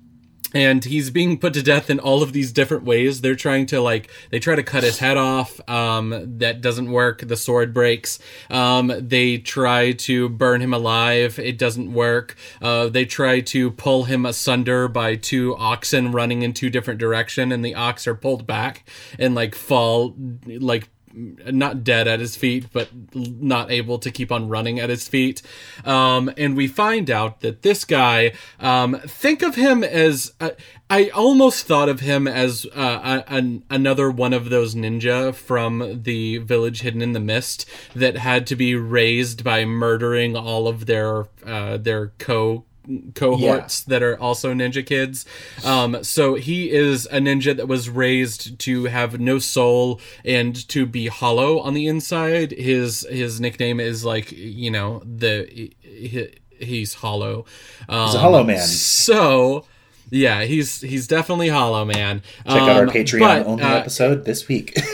and 0.56 0.86
he's 0.86 1.10
being 1.10 1.38
put 1.38 1.54
to 1.54 1.62
death 1.62 1.89
in 1.89 2.00
all 2.00 2.24
of 2.24 2.32
these 2.32 2.54
different 2.54 2.86
ways. 2.86 3.20
They're 3.20 3.36
trying 3.36 3.65
to 3.68 3.82
like 3.82 4.10
they 4.32 4.39
try 4.39 4.56
to 4.56 4.63
cut 4.63 4.84
his 4.84 5.00
head 5.00 5.18
off 5.18 5.60
um, 5.70 6.38
that 6.39 6.62
doesn't 6.62 6.89
work. 6.89 7.20
The 7.20 7.36
sword 7.36 7.74
breaks. 7.74 8.20
Um, 8.50 8.91
they 8.98 9.38
try 9.38 9.91
to 9.91 10.30
burn 10.30 10.62
him 10.62 10.74
alive. 10.74 11.38
It 11.38 11.58
doesn't 11.58 11.91
work. 11.94 12.38
Uh, 12.62 12.88
they 12.88 13.04
try 13.04 13.41
to 13.41 13.70
pull 13.72 14.06
him 14.06 14.26
asunder 14.26 14.88
by 14.88 15.18
two 15.18 15.58
oxen 15.58 16.13
running 16.13 16.41
in 16.41 16.54
two 16.54 16.70
different 16.70 17.02
direction 17.02 17.52
and 17.52 17.63
the 17.63 17.76
ox 17.76 18.08
are 18.08 18.15
pulled 18.15 18.48
back 18.48 18.88
and 19.20 19.36
like 19.36 19.56
fall 19.56 20.15
like 20.48 20.88
not 21.15 21.84
dead 21.84 22.08
at 22.08 22.19
his 22.19 22.36
feet, 22.36 22.65
but 22.73 22.89
not 23.13 23.71
able 23.71 23.99
to 23.99 24.12
keep 24.12 24.32
on 24.32 24.49
running 24.49 24.80
at 24.80 24.89
his 24.89 25.08
feet. 25.08 25.41
Um, 25.84 26.32
and 26.38 26.56
we 26.56 26.67
find 26.67 27.10
out 27.10 27.41
that 27.41 27.62
this 27.62 27.86
guy, 27.86 28.34
um, 28.60 28.95
think 29.06 29.41
of 29.41 29.56
him 29.56 29.84
as, 29.84 30.34
uh, 30.39 30.51
I 30.89 31.10
almost 31.10 31.65
thought 31.65 31.89
of 31.89 32.01
him 32.01 32.28
as 32.28 32.65
uh, 32.75 33.23
an, 33.28 33.63
another 33.69 34.12
one 34.12 34.34
of 34.34 34.49
those 34.49 34.75
ninja 34.75 35.34
from 35.34 36.04
the 36.04 36.38
village 36.39 36.82
hidden 36.82 37.01
in 37.01 37.13
the 37.13 37.19
mist 37.19 37.65
that 37.95 38.17
had 38.17 38.45
to 38.47 38.56
be 38.56 38.75
raised 38.75 39.43
by 39.43 39.65
murdering 39.65 40.36
all 40.36 40.67
of 40.67 40.86
their 40.86 41.28
uh, 41.45 41.78
their 41.78 42.08
co 42.19 42.65
cohorts 43.13 43.86
yeah. 43.88 43.91
that 43.93 44.04
are 44.04 44.19
also 44.19 44.54
ninja 44.54 44.86
kids. 44.86 45.26
Um, 45.63 46.04
so 46.04 46.36
he 46.36 46.71
is 46.71 47.06
a 47.08 47.19
ninja 47.19 47.56
that 47.56 47.67
was 47.67 47.89
raised 47.89 48.60
to 48.60 48.86
have 48.86 49.19
no 49.19 49.39
soul 49.39 50.00
and 50.24 50.56
to 50.69 50.86
be 50.86 51.08
hollow 51.08 51.60
on 51.60 51.74
the 51.74 51.88
inside. 51.88 52.52
His 52.52 53.06
his 53.10 53.39
nickname 53.39 53.80
is 53.80 54.06
like 54.06 54.32
you 54.32 54.71
know 54.71 55.02
the 55.06 55.45
he, 55.82 56.34
he's 56.60 56.95
hollow. 56.95 57.45
Um, 57.89 58.08
he's 58.08 58.15
a 58.15 58.19
hollow 58.19 58.43
man. 58.43 58.60
So. 58.60 59.65
Yeah, 60.12 60.43
he's 60.43 60.82
he's 60.82 61.08
definitely 61.08 61.50
Hollow 61.50 61.84
Man. 61.84 62.21
Check 62.45 62.62
um, 62.62 62.69
out 62.69 62.78
our 62.78 62.84
um, 62.84 62.89
Patreon 62.89 63.19
but, 63.19 63.48
only 63.48 63.63
uh, 63.63 63.78
episode 63.78 64.24
this 64.24 64.48
week. 64.48 64.78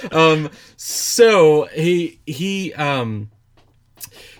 um 0.12 0.50
so 0.76 1.66
he 1.66 2.18
he 2.26 2.74
um 2.74 3.30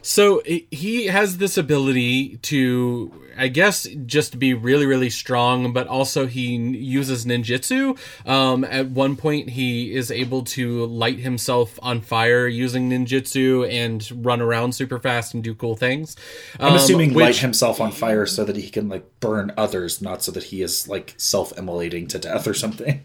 so 0.03 0.43
he 0.45 1.07
has 1.07 1.39
this 1.39 1.57
ability 1.57 2.37
to, 2.39 3.13
I 3.37 3.49
guess, 3.49 3.87
just 4.07 4.39
be 4.39 4.55
really, 4.55 4.87
really 4.87 5.11
strong, 5.11 5.73
but 5.73 5.87
also 5.87 6.27
he 6.27 6.57
uses 6.57 7.27
ninjutsu. 7.27 7.99
Um, 8.27 8.65
at 8.65 8.91
one 8.91 9.17
point, 9.17 9.51
he 9.51 9.95
is 9.95 10.11
able 10.11 10.43
to 10.45 10.87
light 10.87 11.19
himself 11.19 11.79
on 11.83 12.01
fire 12.01 12.47
using 12.47 12.91
ninjutsu 12.91 13.71
and 13.71 14.25
run 14.25 14.41
around 14.41 14.73
super 14.73 14.99
fast 14.99 15.35
and 15.35 15.43
do 15.43 15.55
cool 15.55 15.77
things. 15.77 16.17
I'm 16.59 16.75
assuming 16.75 17.11
um, 17.11 17.17
which, 17.17 17.25
light 17.25 17.37
himself 17.37 17.81
on 17.81 17.93
fire 17.93 18.27
so 18.27 18.45
that 18.45 18.57
he 18.57 18.71
can 18.71 18.89
like 18.89 19.21
burn 19.21 19.53
others, 19.57 20.01
not 20.01 20.23
so 20.23 20.33
that 20.33 20.45
he 20.45 20.63
is 20.63 20.89
like 20.89 21.15
self-immolating 21.17 22.09
to 22.09 22.19
death 22.19 22.47
or 22.47 22.55
something. 22.55 23.05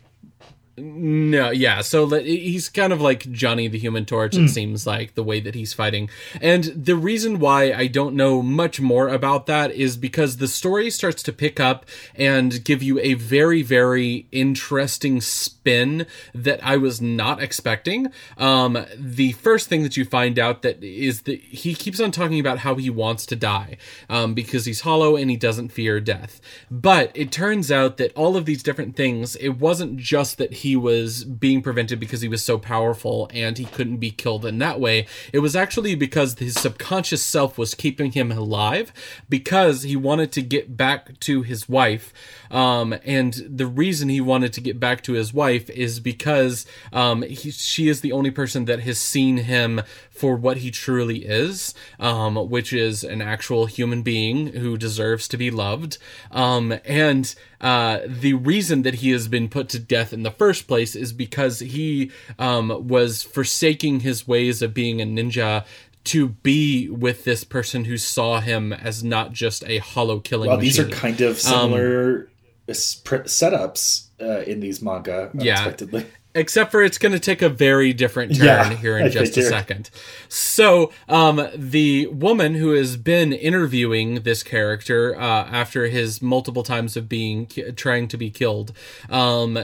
No, 0.78 1.52
yeah. 1.52 1.80
So 1.80 2.06
he's 2.20 2.68
kind 2.68 2.92
of 2.92 3.00
like 3.00 3.32
Johnny 3.32 3.70
the 3.70 3.80
Human 3.80 4.06
Torch, 4.06 4.36
it 4.36 4.42
mm. 4.42 4.50
seems 4.50 4.86
like, 4.86 5.16
the 5.16 5.24
way 5.24 5.40
that 5.40 5.56
he's 5.56 5.72
fighting. 5.72 6.10
And 6.42 6.66
the 6.66 6.98
reason 6.98 7.40
why 7.40 7.72
I 7.72 7.88
don't 7.88 8.14
know 8.14 8.42
much 8.42 8.82
more 8.82 9.08
about 9.08 9.46
that 9.46 9.72
is 9.72 9.96
because 9.96 10.36
the 10.36 10.50
story 10.50 10.90
starts 10.90 11.24
to 11.24 11.32
pick 11.32 11.62
up 11.62 11.86
and 12.14 12.62
give 12.66 12.84
you 12.84 13.00
a 13.00 13.14
very, 13.14 13.62
very 13.62 14.28
interesting 14.34 15.22
spin 15.22 16.08
that 16.34 16.60
I 16.62 16.76
was 16.76 17.00
not 17.00 17.42
expecting. 17.42 18.12
Um, 18.38 18.86
the 18.98 19.32
first 19.32 19.70
thing 19.70 19.84
that 19.84 19.96
you 19.96 20.04
find 20.04 20.38
out 20.38 20.62
that 20.64 20.84
is 20.84 21.22
that 21.22 21.40
he 21.40 21.74
keeps 21.74 22.02
on 22.02 22.12
talking 22.12 22.40
about 22.42 22.60
how 22.60 22.76
he 22.76 22.90
wants 22.90 23.26
to 23.28 23.38
die 23.38 23.78
um, 24.10 24.34
because 24.34 24.66
he's 24.66 24.82
hollow 24.82 25.16
and 25.16 25.30
he 25.30 25.38
doesn't 25.38 25.70
fear 25.70 26.02
death. 26.02 26.42
But 26.70 27.12
it 27.16 27.32
turns 27.32 27.72
out 27.72 27.96
that 27.96 28.14
all 28.14 28.36
of 28.36 28.46
these 28.46 28.62
different 28.62 28.98
things, 28.98 29.38
it 29.38 29.58
wasn't 29.58 29.96
just 29.98 30.38
that 30.38 30.52
he 30.52 30.65
he 30.66 30.76
was 30.76 31.24
being 31.24 31.62
prevented 31.62 32.00
because 32.00 32.22
he 32.22 32.28
was 32.28 32.42
so 32.42 32.58
powerful 32.58 33.30
and 33.32 33.60
he 33.60 33.66
couldn't 33.66 33.98
be 33.98 34.10
killed 34.10 34.44
in 34.44 34.58
that 34.58 34.80
way. 34.80 35.06
It 35.32 35.38
was 35.38 35.56
actually 35.56 35.94
because 35.94 36.40
his 36.40 36.56
subconscious 36.56 37.22
self 37.22 37.56
was 37.56 37.76
keeping 37.76 38.14
him 38.14 38.32
alive 38.32 38.92
because 39.30 39.84
he 39.84 39.96
wanted 39.96 40.32
to 40.32 40.42
get 40.42 40.76
back 40.76 41.20
to 41.20 41.44
his 41.44 41.70
wife. 41.70 42.12
Um, 42.56 42.96
and 43.04 43.34
the 43.50 43.68
reason 43.68 44.08
he 44.08 44.22
wanted 44.22 44.54
to 44.54 44.62
get 44.62 44.80
back 44.80 45.04
to 45.04 45.14
his 45.14 45.34
wife 45.34 45.70
is 45.70 46.00
because 46.00 46.66
um, 46.94 47.22
he, 47.24 47.52
she 47.52 47.90
is 47.90 48.00
the 48.00 48.14
only 48.14 48.32
person 48.32 48.64
that 48.64 48.80
has 48.80 48.98
seen 48.98 49.38
him 49.38 49.82
for 50.10 50.38
what 50.38 50.58
he 50.58 50.72
truly 50.72 51.26
is, 51.26 51.74
um, 52.00 52.38
which 52.50 52.72
is 52.72 53.04
an 53.04 53.22
actual 53.22 53.66
human 53.66 54.04
being 54.04 54.54
who 54.54 54.78
deserves 54.78 55.28
to 55.28 55.36
be 55.36 55.52
loved. 55.52 55.98
Um, 56.32 56.80
and 56.86 57.36
uh, 57.60 58.00
the 58.08 58.36
reason 58.36 58.84
that 58.84 58.96
he 58.96 59.12
has 59.12 59.28
been 59.28 59.50
put 59.50 59.68
to 59.70 59.80
death 59.80 60.14
in 60.14 60.24
the 60.24 60.32
first 60.32 60.66
place 60.66 60.96
is 60.96 61.12
because 61.12 61.60
he 61.60 62.10
um, 62.40 62.88
was 62.88 63.22
forsaking 63.22 64.00
his 64.00 64.26
ways 64.26 64.62
of 64.62 64.74
being 64.74 65.02
a 65.02 65.06
ninja 65.06 65.66
to 66.06 66.30
be 66.30 66.88
with 66.88 67.26
this 67.26 67.44
person 67.44 67.86
who 67.86 67.98
saw 67.98 68.40
him 68.40 68.72
as 68.72 69.04
not 69.04 69.34
just 69.34 69.66
a 69.66 69.80
hollow 69.80 70.20
killing. 70.20 70.48
Well, 70.48 70.58
these 70.58 70.80
are 70.80 70.88
kind 70.88 71.20
of 71.20 71.42
similar 71.42 72.20
um, 72.20 72.28
setups 72.74 74.08
uh, 74.22 74.42
in 74.42 74.60
these 74.60 74.82
manga. 74.82 75.30
Unexpectedly. 75.34 76.02
Yeah, 76.02 76.08
except 76.36 76.70
for 76.72 76.84
it's 76.84 76.98
going 76.98 77.14
to 77.14 77.20
take 77.20 77.42
a 77.42 77.50
very 77.50 77.94
different 77.94 78.36
turn 78.36 78.46
yeah, 78.46 78.70
here 78.76 78.98
in 78.98 79.06
I 79.06 79.10
just 79.10 79.38
a 79.38 79.42
second. 79.42 79.90
So, 80.28 80.92
um, 81.08 81.48
the 81.56 82.08
woman 82.08 82.56
who 82.56 82.72
has 82.72 82.98
been 82.98 83.34
interviewing 83.34 84.24
this 84.24 84.44
character 84.44 85.16
uh, 85.16 85.46
after 85.46 85.88
his 85.88 86.22
multiple 86.22 86.64
times 86.64 86.98
of 86.98 87.10
being 87.10 87.48
trying 87.76 88.08
to 88.10 88.18
be 88.18 88.30
killed 88.30 88.74
um, 89.10 89.58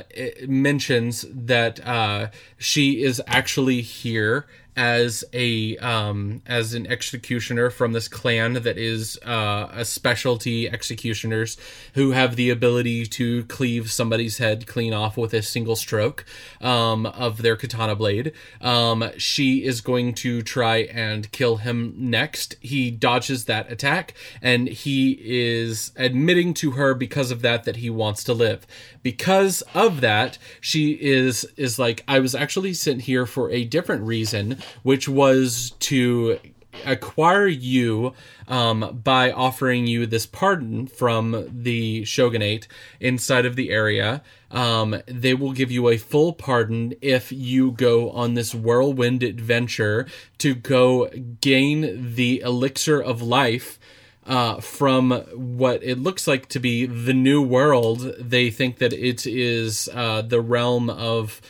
mentions 0.47 1.25
that 1.29 1.85
uh, 1.85 2.29
she 2.57 3.03
is 3.03 3.21
actually 3.27 3.81
here 3.81 4.47
as 4.75 5.23
a 5.33 5.77
um, 5.77 6.41
as 6.45 6.73
an 6.73 6.87
executioner 6.87 7.69
from 7.69 7.91
this 7.91 8.07
clan 8.07 8.53
that 8.53 8.77
is 8.77 9.19
uh, 9.25 9.69
a 9.71 9.83
specialty 9.83 10.69
executioners 10.69 11.57
who 11.93 12.11
have 12.11 12.35
the 12.35 12.49
ability 12.49 13.05
to 13.05 13.43
cleave 13.45 13.91
somebody's 13.91 14.37
head 14.37 14.65
clean 14.65 14.93
off 14.93 15.17
with 15.17 15.33
a 15.33 15.41
single 15.41 15.75
stroke 15.75 16.25
um, 16.61 17.05
of 17.05 17.41
their 17.41 17.55
katana 17.55 17.95
blade. 17.95 18.31
Um, 18.61 19.11
she 19.17 19.65
is 19.65 19.81
going 19.81 20.13
to 20.15 20.41
try 20.41 20.77
and 20.77 21.31
kill 21.31 21.57
him 21.57 21.93
next. 21.97 22.55
He 22.61 22.91
dodges 22.91 23.45
that 23.45 23.71
attack 23.71 24.13
and 24.41 24.67
he 24.67 25.19
is 25.21 25.91
admitting 25.97 26.53
to 26.55 26.71
her 26.71 26.93
because 26.93 27.31
of 27.31 27.41
that 27.41 27.65
that 27.65 27.77
he 27.77 27.89
wants 27.89 28.23
to 28.25 28.33
live. 28.33 28.65
Because 29.03 29.63
of 29.73 30.01
that, 30.01 30.37
she 30.61 30.91
is 30.91 31.43
is 31.57 31.77
like 31.77 32.03
I 32.07 32.19
was 32.19 32.35
actually 32.35 32.73
sent 32.73 33.01
here 33.01 33.25
for 33.25 33.49
a 33.51 33.65
different 33.65 34.03
reason 34.03 34.60
which 34.83 35.07
was 35.07 35.71
to 35.79 36.39
acquire 36.85 37.47
you 37.47 38.13
um, 38.47 39.01
by 39.03 39.31
offering 39.31 39.87
you 39.87 40.05
this 40.05 40.25
pardon 40.25 40.87
from 40.87 41.47
the 41.51 42.03
shogunate 42.05 42.67
inside 42.99 43.45
of 43.45 43.55
the 43.55 43.69
area. 43.69 44.21
Um, 44.49 45.01
they 45.05 45.33
will 45.33 45.53
give 45.53 45.71
you 45.71 45.89
a 45.89 45.97
full 45.97 46.33
pardon 46.33 46.93
if 47.01 47.31
you 47.31 47.71
go 47.71 48.11
on 48.11 48.33
this 48.33 48.53
whirlwind 48.53 49.23
adventure 49.23 50.07
to 50.39 50.53
go 50.53 51.09
gain 51.39 52.15
the 52.15 52.41
elixir 52.41 52.99
of 52.99 53.21
life. 53.21 53.79
Uh, 54.23 54.61
from 54.61 55.11
what 55.33 55.81
it 55.83 55.97
looks 55.97 56.27
like 56.27 56.47
to 56.47 56.59
be 56.59 56.85
the 56.85 57.13
new 57.13 57.41
world, 57.41 58.13
they 58.19 58.51
think 58.51 58.77
that 58.77 58.93
it 58.93 59.25
is 59.25 59.89
uh, 59.95 60.21
the 60.21 60.39
realm 60.39 60.91
of 60.91 61.41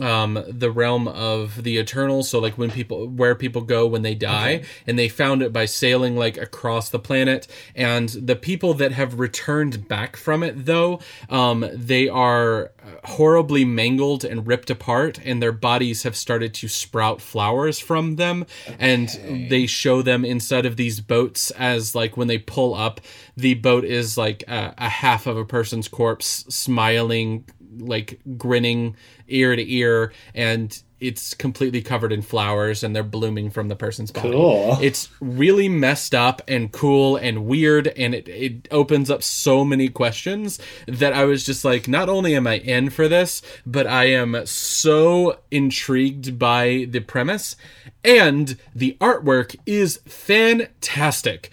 um, 0.00 0.42
the 0.48 0.70
realm 0.70 1.08
of 1.08 1.62
the 1.62 1.78
eternal. 1.78 2.22
So 2.22 2.38
like 2.38 2.58
when 2.58 2.70
people 2.70 3.06
where 3.08 3.34
people 3.34 3.62
go 3.62 3.86
when 3.86 4.02
they 4.02 4.14
die, 4.14 4.56
okay. 4.56 4.64
and 4.86 4.98
they 4.98 5.08
found 5.08 5.42
it 5.42 5.52
by 5.52 5.64
sailing 5.64 6.16
like 6.16 6.36
across 6.36 6.90
the 6.90 6.98
planet. 6.98 7.46
And 7.74 8.08
the 8.08 8.36
people 8.36 8.74
that 8.74 8.92
have 8.92 9.18
returned 9.18 9.88
back 9.88 10.16
from 10.16 10.42
it, 10.42 10.66
though, 10.66 11.00
um, 11.28 11.68
they 11.72 12.08
are 12.08 12.72
horribly 13.04 13.64
mangled 13.64 14.24
and 14.24 14.46
ripped 14.46 14.70
apart, 14.70 15.18
and 15.24 15.42
their 15.42 15.52
bodies 15.52 16.02
have 16.02 16.16
started 16.16 16.54
to 16.54 16.68
sprout 16.68 17.20
flowers 17.20 17.78
from 17.78 18.16
them. 18.16 18.46
Okay. 18.68 18.76
And 18.78 19.48
they 19.50 19.66
show 19.66 20.02
them 20.02 20.24
inside 20.24 20.66
of 20.66 20.76
these 20.76 21.00
boats 21.00 21.50
as 21.52 21.94
like 21.94 22.16
when 22.16 22.28
they 22.28 22.38
pull 22.38 22.74
up, 22.74 23.00
the 23.36 23.54
boat 23.54 23.84
is 23.84 24.18
like 24.18 24.42
a, 24.48 24.74
a 24.78 24.88
half 24.88 25.26
of 25.26 25.36
a 25.36 25.44
person's 25.44 25.88
corpse 25.88 26.44
smiling 26.48 27.44
like 27.78 28.20
grinning 28.36 28.96
ear 29.28 29.56
to 29.56 29.72
ear 29.72 30.12
and 30.34 30.82
it's 30.98 31.34
completely 31.34 31.82
covered 31.82 32.10
in 32.10 32.22
flowers 32.22 32.82
and 32.82 32.96
they're 32.96 33.02
blooming 33.02 33.50
from 33.50 33.68
the 33.68 33.76
person's 33.76 34.10
body. 34.10 34.30
Cool. 34.30 34.78
It's 34.80 35.10
really 35.20 35.68
messed 35.68 36.14
up 36.14 36.40
and 36.48 36.72
cool 36.72 37.16
and 37.16 37.44
weird 37.44 37.88
and 37.88 38.14
it, 38.14 38.28
it 38.28 38.68
opens 38.70 39.10
up 39.10 39.22
so 39.22 39.64
many 39.64 39.88
questions 39.88 40.58
that 40.86 41.12
I 41.12 41.24
was 41.24 41.44
just 41.44 41.64
like, 41.64 41.86
not 41.86 42.08
only 42.08 42.34
am 42.34 42.46
I 42.46 42.58
in 42.58 42.88
for 42.88 43.08
this, 43.08 43.42
but 43.66 43.86
I 43.86 44.06
am 44.06 44.46
so 44.46 45.38
intrigued 45.50 46.38
by 46.38 46.86
the 46.88 47.00
premise 47.00 47.56
and 48.02 48.56
the 48.74 48.96
artwork 49.00 49.56
is 49.66 50.00
fantastic 50.06 51.50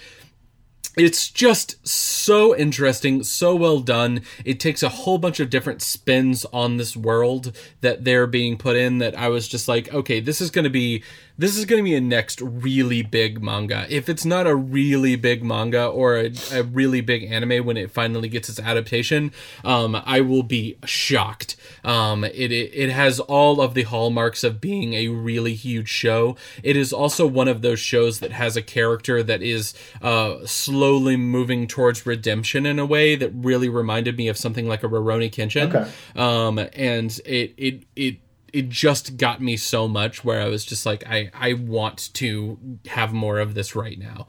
it's 0.95 1.29
just 1.29 1.85
so 1.87 2.55
interesting, 2.55 3.23
so 3.23 3.55
well 3.55 3.79
done. 3.79 4.21
It 4.45 4.59
takes 4.59 4.83
a 4.83 4.89
whole 4.89 5.17
bunch 5.17 5.39
of 5.39 5.49
different 5.49 5.81
spins 5.81 6.45
on 6.53 6.77
this 6.77 6.95
world 6.95 7.57
that 7.81 8.03
they're 8.03 8.27
being 8.27 8.57
put 8.57 8.75
in 8.75 8.99
that 8.99 9.17
I 9.17 9.29
was 9.29 9.47
just 9.47 9.67
like, 9.67 9.91
okay, 9.93 10.19
this 10.19 10.39
is 10.39 10.51
going 10.51 10.65
to 10.65 10.69
be 10.69 11.03
this 11.37 11.57
is 11.57 11.65
going 11.65 11.79
to 11.79 11.83
be 11.83 11.95
a 11.95 12.01
next 12.01 12.41
really 12.41 13.01
big 13.01 13.41
manga. 13.41 13.85
If 13.89 14.07
it's 14.09 14.25
not 14.25 14.45
a 14.45 14.55
really 14.55 15.15
big 15.15 15.43
manga 15.43 15.85
or 15.87 16.17
a, 16.17 16.31
a 16.51 16.63
really 16.63 17.01
big 17.01 17.23
anime 17.23 17.65
when 17.65 17.77
it 17.77 17.91
finally 17.91 18.29
gets 18.29 18.49
its 18.49 18.59
adaptation, 18.59 19.31
um, 19.63 20.01
I 20.05 20.21
will 20.21 20.43
be 20.43 20.77
shocked. 20.85 21.55
Um, 21.83 22.23
it, 22.23 22.51
it 22.51 22.71
it 22.73 22.89
has 22.91 23.19
all 23.19 23.61
of 23.61 23.73
the 23.73 23.83
hallmarks 23.83 24.43
of 24.43 24.61
being 24.61 24.93
a 24.93 25.07
really 25.07 25.53
huge 25.55 25.89
show. 25.89 26.35
It 26.61 26.75
is 26.75 26.93
also 26.93 27.25
one 27.25 27.47
of 27.47 27.61
those 27.61 27.79
shows 27.79 28.19
that 28.19 28.31
has 28.31 28.55
a 28.55 28.61
character 28.61 29.23
that 29.23 29.41
is 29.41 29.73
uh, 30.01 30.45
slowly 30.45 31.17
moving 31.17 31.67
towards 31.67 32.05
redemption 32.05 32.65
in 32.65 32.79
a 32.79 32.85
way 32.85 33.15
that 33.15 33.31
really 33.33 33.69
reminded 33.69 34.17
me 34.17 34.27
of 34.27 34.37
something 34.37 34.67
like 34.67 34.83
a 34.83 34.87
Rurouni 34.87 35.31
Kenshin. 35.31 35.73
Okay. 35.73 35.91
Um, 36.15 36.59
and 36.73 37.19
it 37.25 37.53
it 37.57 37.83
it 37.95 38.17
it 38.53 38.69
just 38.69 39.17
got 39.17 39.41
me 39.41 39.57
so 39.57 39.87
much 39.87 40.23
where 40.23 40.39
I 40.41 40.47
was 40.47 40.63
just 40.63 40.85
like, 40.85 41.03
I 41.07 41.29
I 41.33 41.53
want 41.53 42.13
to 42.13 42.57
have 42.87 43.11
more 43.13 43.39
of 43.39 43.53
this 43.55 43.75
right 43.75 43.97
now. 43.99 44.27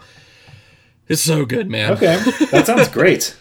It's 1.07 1.23
so 1.23 1.45
good, 1.45 1.71
man. 1.71 1.93
Okay, 1.93 2.17
that 2.51 2.67
sounds 2.67 2.89
great. 2.99 3.37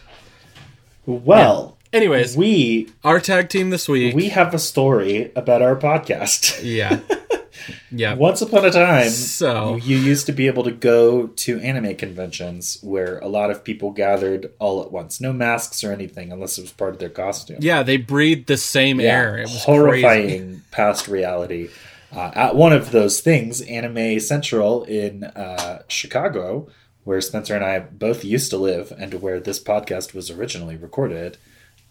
Well, 1.05 1.78
Anyways, 1.91 2.36
we 2.36 2.89
our 3.03 3.20
tag 3.20 3.49
team 3.49 3.70
this 3.70 3.88
week. 3.88 4.16
we 4.16 4.30
have 4.30 4.53
a 4.53 4.60
story 4.60 5.32
about 5.36 5.62
our 5.62 5.76
podcast. 5.76 6.60
yeah. 6.64 6.99
Yeah. 7.91 8.14
Once 8.16 8.41
upon 8.41 8.66
a 8.66 8.72
time, 8.72 9.09
So- 9.09 9.76
you 9.78 9.97
used 9.97 10.26
to 10.26 10.32
be 10.32 10.47
able 10.47 10.64
to 10.64 10.72
go 10.72 11.28
to 11.28 11.59
anime 11.59 11.95
conventions 11.95 12.80
where 12.82 13.20
a 13.20 13.28
lot 13.28 13.51
of 13.51 13.64
people 13.64 13.91
gathered 13.91 14.51
all 14.59 14.82
at 14.82 14.91
once. 14.91 15.20
No 15.22 15.34
masks 15.34 15.84
or 15.84 15.91
anything, 15.91 16.32
unless 16.32 16.57
it 16.57 16.61
was 16.61 16.72
part 16.72 16.93
of 16.93 16.99
their 16.99 17.09
costume. 17.09 17.57
Yeah, 17.59 17.84
they 17.84 17.97
breathed 17.97 18.47
the 18.47 18.57
same 18.57 18.99
air. 18.99 19.38
It 19.38 19.43
was 19.43 19.64
horrifying 19.64 20.28
crazy. 20.28 20.61
past 20.72 21.07
reality. 21.07 21.70
Uh, 22.16 22.32
at 22.36 22.55
one 22.55 22.74
of 22.74 22.91
those 22.91 23.22
things, 23.22 23.61
Anime 23.61 24.20
Central 24.20 24.84
in 24.84 25.24
uh, 25.24 25.82
Chicago, 25.88 26.68
where 27.05 27.20
Spencer 27.22 27.55
and 27.55 27.66
I 27.66 27.80
both 27.80 28.24
used 28.24 28.49
to 28.51 28.57
live, 28.57 28.93
and 28.97 29.16
where 29.16 29.39
this 29.39 29.59
podcast 29.61 30.14
was 30.14 30.30
originally 30.30 30.76
recorded, 30.78 31.38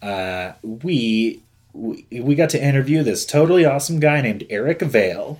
uh, 0.01 0.53
we, 0.63 1.41
we 1.73 2.05
we 2.11 2.35
got 2.35 2.49
to 2.51 2.63
interview 2.63 3.03
this 3.03 3.25
totally 3.25 3.65
awesome 3.65 3.99
guy 3.99 4.21
named 4.21 4.45
Eric 4.49 4.81
Vale. 4.81 5.39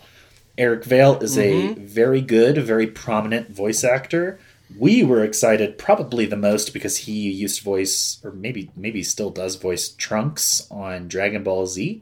Eric 0.57 0.85
Vale 0.85 1.19
is 1.19 1.37
a 1.37 1.73
very 1.73 2.21
good, 2.21 2.57
very 2.57 2.87
prominent 2.87 3.49
voice 3.49 3.83
actor. 3.83 4.39
We 4.77 5.03
were 5.03 5.23
excited 5.23 5.77
probably 5.77 6.25
the 6.25 6.35
most 6.35 6.73
because 6.73 6.97
he 6.97 7.29
used 7.29 7.59
to 7.59 7.63
voice, 7.63 8.19
or 8.23 8.31
maybe 8.31 8.71
maybe 8.75 9.03
still 9.03 9.29
does 9.29 9.55
voice 9.55 9.89
Trunks 9.89 10.67
on 10.71 11.07
Dragon 11.07 11.43
Ball 11.43 11.65
Z 11.67 12.01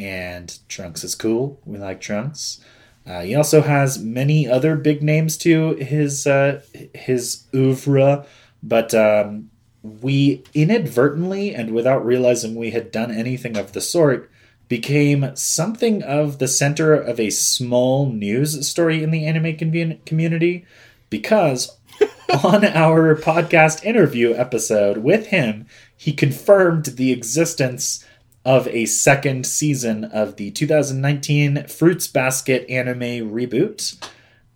and 0.00 0.58
Trunks 0.68 1.04
is 1.04 1.14
cool. 1.14 1.60
We 1.66 1.78
like 1.78 2.00
Trunks. 2.00 2.64
Uh, 3.06 3.22
he 3.22 3.34
also 3.34 3.60
has 3.60 3.98
many 3.98 4.48
other 4.48 4.76
big 4.76 5.02
names 5.02 5.36
to 5.38 5.74
his 5.74 6.26
uh, 6.26 6.62
his 6.94 7.44
oeuvre, 7.54 8.24
but 8.62 8.94
um, 8.94 9.50
we 9.82 10.42
inadvertently 10.54 11.54
and 11.54 11.72
without 11.72 12.04
realizing 12.04 12.54
we 12.54 12.70
had 12.70 12.90
done 12.90 13.10
anything 13.10 13.56
of 13.56 13.72
the 13.72 13.80
sort 13.80 14.29
became 14.70 15.34
something 15.34 16.00
of 16.04 16.38
the 16.38 16.46
center 16.46 16.94
of 16.94 17.18
a 17.18 17.28
small 17.28 18.08
news 18.10 18.66
story 18.66 19.02
in 19.02 19.10
the 19.10 19.26
anime 19.26 19.98
community 20.06 20.64
because 21.10 21.76
on 22.44 22.64
our 22.64 23.16
podcast 23.16 23.84
interview 23.84 24.32
episode 24.32 24.98
with 24.98 25.26
him, 25.26 25.66
he 25.96 26.12
confirmed 26.12 26.84
the 26.84 27.10
existence 27.10 28.06
of 28.44 28.68
a 28.68 28.86
second 28.86 29.44
season 29.44 30.04
of 30.04 30.36
the 30.36 30.52
2019 30.52 31.66
Fruits 31.66 32.06
Basket 32.06 32.64
anime 32.70 33.28
reboot. 33.28 34.02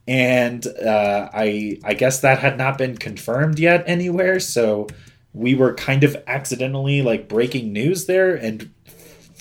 And 0.06 0.64
uh, 0.66 1.28
I 1.34 1.80
I 1.82 1.94
guess 1.94 2.20
that 2.20 2.38
had 2.38 2.56
not 2.56 2.78
been 2.78 2.96
confirmed 2.98 3.58
yet 3.58 3.82
anywhere, 3.86 4.38
so 4.38 4.86
we 5.32 5.56
were 5.56 5.74
kind 5.74 6.04
of 6.04 6.16
accidentally 6.26 7.02
like 7.02 7.28
breaking 7.28 7.72
news 7.72 8.04
there, 8.06 8.34
and 8.34 8.70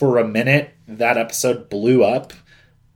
for 0.03 0.17
a 0.17 0.27
minute 0.27 0.75
that 0.85 1.17
episode 1.17 1.69
blew 1.69 2.03
up 2.03 2.33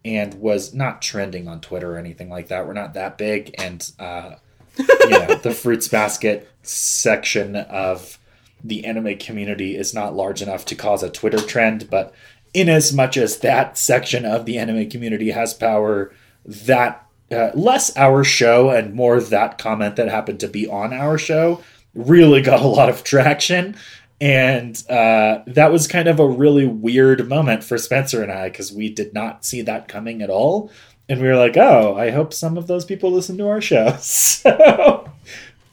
and 0.04 0.34
was 0.34 0.74
not 0.74 1.02
trending 1.02 1.48
on 1.48 1.62
Twitter 1.62 1.94
or 1.94 1.98
anything 1.98 2.30
like 2.30 2.50
that. 2.50 2.68
We're 2.68 2.74
not 2.74 2.96
that 2.96 3.18
big, 3.18 3.56
and 3.58 3.90
uh, 3.98 4.32
you 4.78 5.10
know 5.10 5.36
the 5.36 5.52
fruits 5.58 5.88
basket 5.88 6.52
section 6.64 7.56
of 7.56 8.20
the 8.62 8.84
anime 8.84 9.18
community 9.20 9.78
is 9.78 9.94
not 9.94 10.18
large 10.18 10.42
enough 10.42 10.66
to 10.66 10.76
cause 10.76 11.02
a 11.02 11.10
Twitter 11.10 11.40
trend, 11.40 11.90
but 11.90 12.14
in 12.54 12.68
as 12.68 12.92
much 12.92 13.16
as 13.16 13.38
that 13.38 13.78
section 13.78 14.26
of 14.26 14.44
the 14.44 14.58
anime 14.58 14.90
community 14.90 15.32
has 15.32 15.54
power, 15.54 16.14
that 16.44 17.08
uh, 17.32 17.52
less 17.54 17.96
our 17.96 18.26
show 18.26 18.70
and 18.70 18.94
more 18.94 19.22
that 19.22 19.58
comment 19.58 19.96
that 19.96 20.10
happened 20.10 20.42
to 20.42 20.50
be 20.50 20.68
on 20.68 20.92
our 20.92 21.18
show 21.18 21.64
really 21.96 22.42
got 22.42 22.62
a 22.62 22.68
lot 22.68 22.90
of 22.90 23.06
traction. 23.06 23.78
And 24.20 24.82
uh, 24.90 25.44
that 25.46 25.72
was 25.72 25.88
kind 25.88 26.08
of 26.08 26.20
a 26.20 26.28
really 26.28 26.66
weird 26.66 27.28
moment 27.30 27.64
for 27.64 27.78
Spencer 27.78 28.24
and 28.24 28.32
I 28.32 28.50
because 28.50 28.72
we 28.72 28.90
did 28.90 29.14
not 29.14 29.46
see 29.46 29.62
that 29.62 29.88
coming 29.88 30.22
at 30.22 30.30
all. 30.30 30.72
And 31.10 31.22
we 31.22 31.28
were 31.28 31.38
like, 31.38 31.56
oh, 31.56 31.96
I 31.96 32.10
hope 32.10 32.34
some 32.34 32.58
of 32.58 32.68
those 32.68 32.84
people 32.84 33.12
listen 33.12 33.38
to 33.38 33.48
our 33.48 33.62
show. 33.62 33.98
So, 34.00 35.10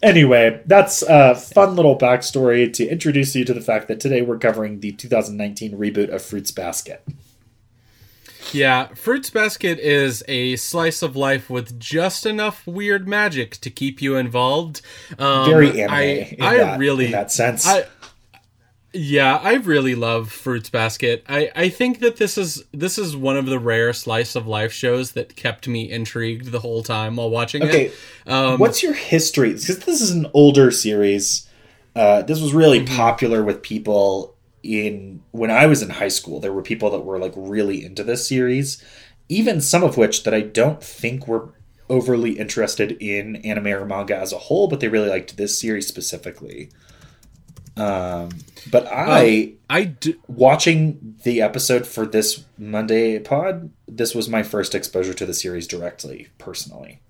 anyway, 0.02 0.62
that's 0.66 1.02
a 1.02 1.34
fun 1.34 1.76
little 1.76 1.98
backstory 1.98 2.72
to 2.74 2.86
introduce 2.86 3.34
you 3.34 3.44
to 3.44 3.54
the 3.54 3.60
fact 3.60 3.88
that 3.88 4.00
today 4.00 4.22
we're 4.22 4.38
covering 4.38 4.80
the 4.80 4.92
2019 4.92 5.72
reboot 5.76 6.10
of 6.10 6.22
Fruits 6.22 6.50
Basket. 6.50 7.04
Yeah, 8.52 8.88
Fruits 8.94 9.30
Basket 9.30 9.78
is 9.78 10.22
a 10.28 10.56
slice 10.56 11.02
of 11.02 11.16
life 11.16 11.50
with 11.50 11.78
just 11.80 12.26
enough 12.26 12.66
weird 12.66 13.08
magic 13.08 13.52
to 13.62 13.70
keep 13.70 14.00
you 14.00 14.16
involved. 14.16 14.82
Um, 15.18 15.50
Very 15.50 15.82
anime 15.82 15.94
I, 15.94 16.02
in, 16.02 16.42
I 16.42 16.56
that, 16.58 16.78
really 16.78 17.06
in 17.06 17.12
that 17.12 17.32
sense. 17.32 17.66
I, 17.66 17.86
yeah, 18.94 19.36
I 19.36 19.54
really 19.54 19.94
love 19.94 20.30
Fruits 20.32 20.70
Basket. 20.70 21.24
I, 21.28 21.50
I 21.54 21.68
think 21.68 21.98
that 22.00 22.16
this 22.16 22.38
is 22.38 22.64
this 22.72 22.96
is 22.98 23.16
one 23.16 23.36
of 23.36 23.46
the 23.46 23.58
rare 23.58 23.92
slice 23.92 24.36
of 24.36 24.46
life 24.46 24.72
shows 24.72 25.12
that 25.12 25.36
kept 25.36 25.68
me 25.68 25.90
intrigued 25.90 26.46
the 26.52 26.60
whole 26.60 26.82
time 26.82 27.16
while 27.16 27.30
watching 27.30 27.62
Okay, 27.62 27.86
it. 27.86 27.92
Um, 28.26 28.58
what's 28.58 28.82
your 28.82 28.94
history? 28.94 29.52
Because 29.54 29.80
this 29.80 30.00
is 30.00 30.12
an 30.12 30.26
older 30.32 30.70
series. 30.70 31.48
Uh, 31.96 32.22
this 32.22 32.40
was 32.40 32.54
really 32.54 32.80
Mm-hmm. 32.80 32.94
popular 32.96 33.42
with 33.44 33.62
people 33.62 34.36
in 34.62 35.22
when 35.32 35.50
I 35.50 35.66
was 35.66 35.82
in 35.82 35.90
high 35.90 36.08
school. 36.08 36.40
There 36.40 36.52
were 36.52 36.62
people 36.62 36.90
that 36.90 37.00
were 37.00 37.18
like 37.18 37.34
really 37.36 37.84
into 37.84 38.04
this 38.04 38.28
series, 38.28 38.82
even 39.28 39.60
some 39.60 39.82
of 39.84 39.96
which 39.96 40.22
that 40.24 40.34
I 40.34 40.40
don't 40.40 40.82
think 40.82 41.26
were 41.28 41.52
overly 41.90 42.38
interested 42.38 42.92
in 42.92 43.36
anime 43.36 43.66
or 43.68 43.84
manga 43.84 44.16
as 44.16 44.32
a 44.32 44.38
whole, 44.38 44.68
but 44.68 44.80
they 44.80 44.88
really 44.88 45.08
liked 45.10 45.36
this 45.36 45.60
series 45.60 45.86
specifically. 45.86 46.70
Um, 47.76 48.30
but 48.70 48.86
I 48.90 49.54
I 49.68 49.84
do, 49.84 50.14
watching 50.28 51.16
the 51.24 51.42
episode 51.42 51.86
for 51.86 52.06
this 52.06 52.44
Monday 52.56 53.18
pod, 53.18 53.70
this 53.88 54.14
was 54.14 54.28
my 54.28 54.42
first 54.42 54.74
exposure 54.74 55.14
to 55.14 55.26
the 55.26 55.34
series 55.34 55.66
directly, 55.66 56.28
personally. 56.38 57.00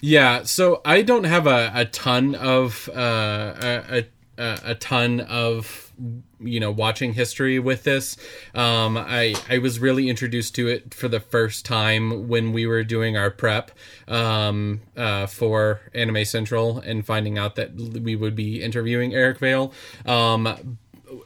Yeah, 0.00 0.44
so 0.44 0.80
I 0.84 1.02
don't 1.02 1.24
have 1.24 1.46
a, 1.46 1.70
a 1.74 1.84
ton 1.84 2.34
of 2.34 2.88
uh, 2.94 3.54
a, 3.60 4.06
a 4.38 4.58
a 4.64 4.74
ton 4.74 5.20
of 5.20 5.92
you 6.40 6.60
know 6.60 6.70
watching 6.70 7.14
history 7.14 7.58
with 7.58 7.84
this. 7.84 8.16
Um, 8.54 8.96
I 8.96 9.34
I 9.48 9.58
was 9.58 9.78
really 9.78 10.08
introduced 10.08 10.54
to 10.56 10.68
it 10.68 10.94
for 10.94 11.08
the 11.08 11.20
first 11.20 11.64
time 11.64 12.28
when 12.28 12.52
we 12.52 12.66
were 12.66 12.84
doing 12.84 13.16
our 13.16 13.30
prep 13.30 13.70
um, 14.08 14.80
uh, 14.96 15.26
for 15.26 15.80
Anime 15.94 16.24
Central 16.24 16.78
and 16.78 17.04
finding 17.04 17.38
out 17.38 17.56
that 17.56 17.74
we 17.74 18.16
would 18.16 18.34
be 18.34 18.62
interviewing 18.62 19.14
Eric 19.14 19.38
Vale. 19.38 19.72
Um, 20.06 20.78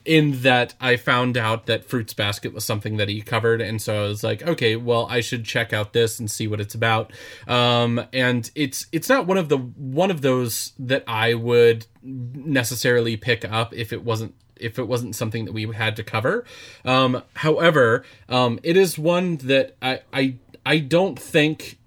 in 0.05 0.43
that 0.43 0.75
I 0.81 0.97
found 0.97 1.37
out 1.37 1.67
that 1.67 1.85
Fruits 1.85 2.15
Basket 2.15 2.53
was 2.53 2.65
something 2.65 2.97
that 2.97 3.09
he 3.09 3.23
covered, 3.23 3.61
and 3.61 3.81
so 3.81 4.05
I 4.05 4.09
was 4.09 4.25
like, 4.25 4.43
okay, 4.43 4.77
well, 4.77 5.07
I 5.11 5.21
should 5.21 5.45
check 5.45 5.73
out 5.73 5.93
this 5.93 6.19
and 6.19 6.31
see 6.31 6.47
what 6.47 6.61
it's 6.61 6.75
about. 6.75 7.13
Um, 7.47 8.05
and 8.13 8.51
it's 8.55 8.87
it's 8.93 9.09
not 9.09 9.27
one 9.27 9.37
of 9.37 9.49
the 9.49 9.59
one 9.59 10.11
of 10.11 10.23
those 10.23 10.73
that 10.79 11.05
I 11.07 11.35
would 11.35 11.87
necessarily 12.03 13.17
pick 13.17 13.45
up 13.45 13.75
if 13.75 13.93
it 13.93 14.05
wasn't 14.05 14.35
if 14.57 14.79
it 14.79 14.89
wasn't 14.89 15.17
something 15.17 15.45
that 15.45 15.53
we 15.53 15.67
had 15.73 15.97
to 15.97 16.03
cover. 16.03 16.45
Um, 16.85 17.23
however, 17.35 18.05
um, 18.29 18.59
it 18.63 18.77
is 18.77 18.99
one 18.99 19.37
that 19.39 19.77
I 19.83 20.01
I 20.13 20.37
I 20.65 20.79
don't 20.79 21.19
think 21.19 21.79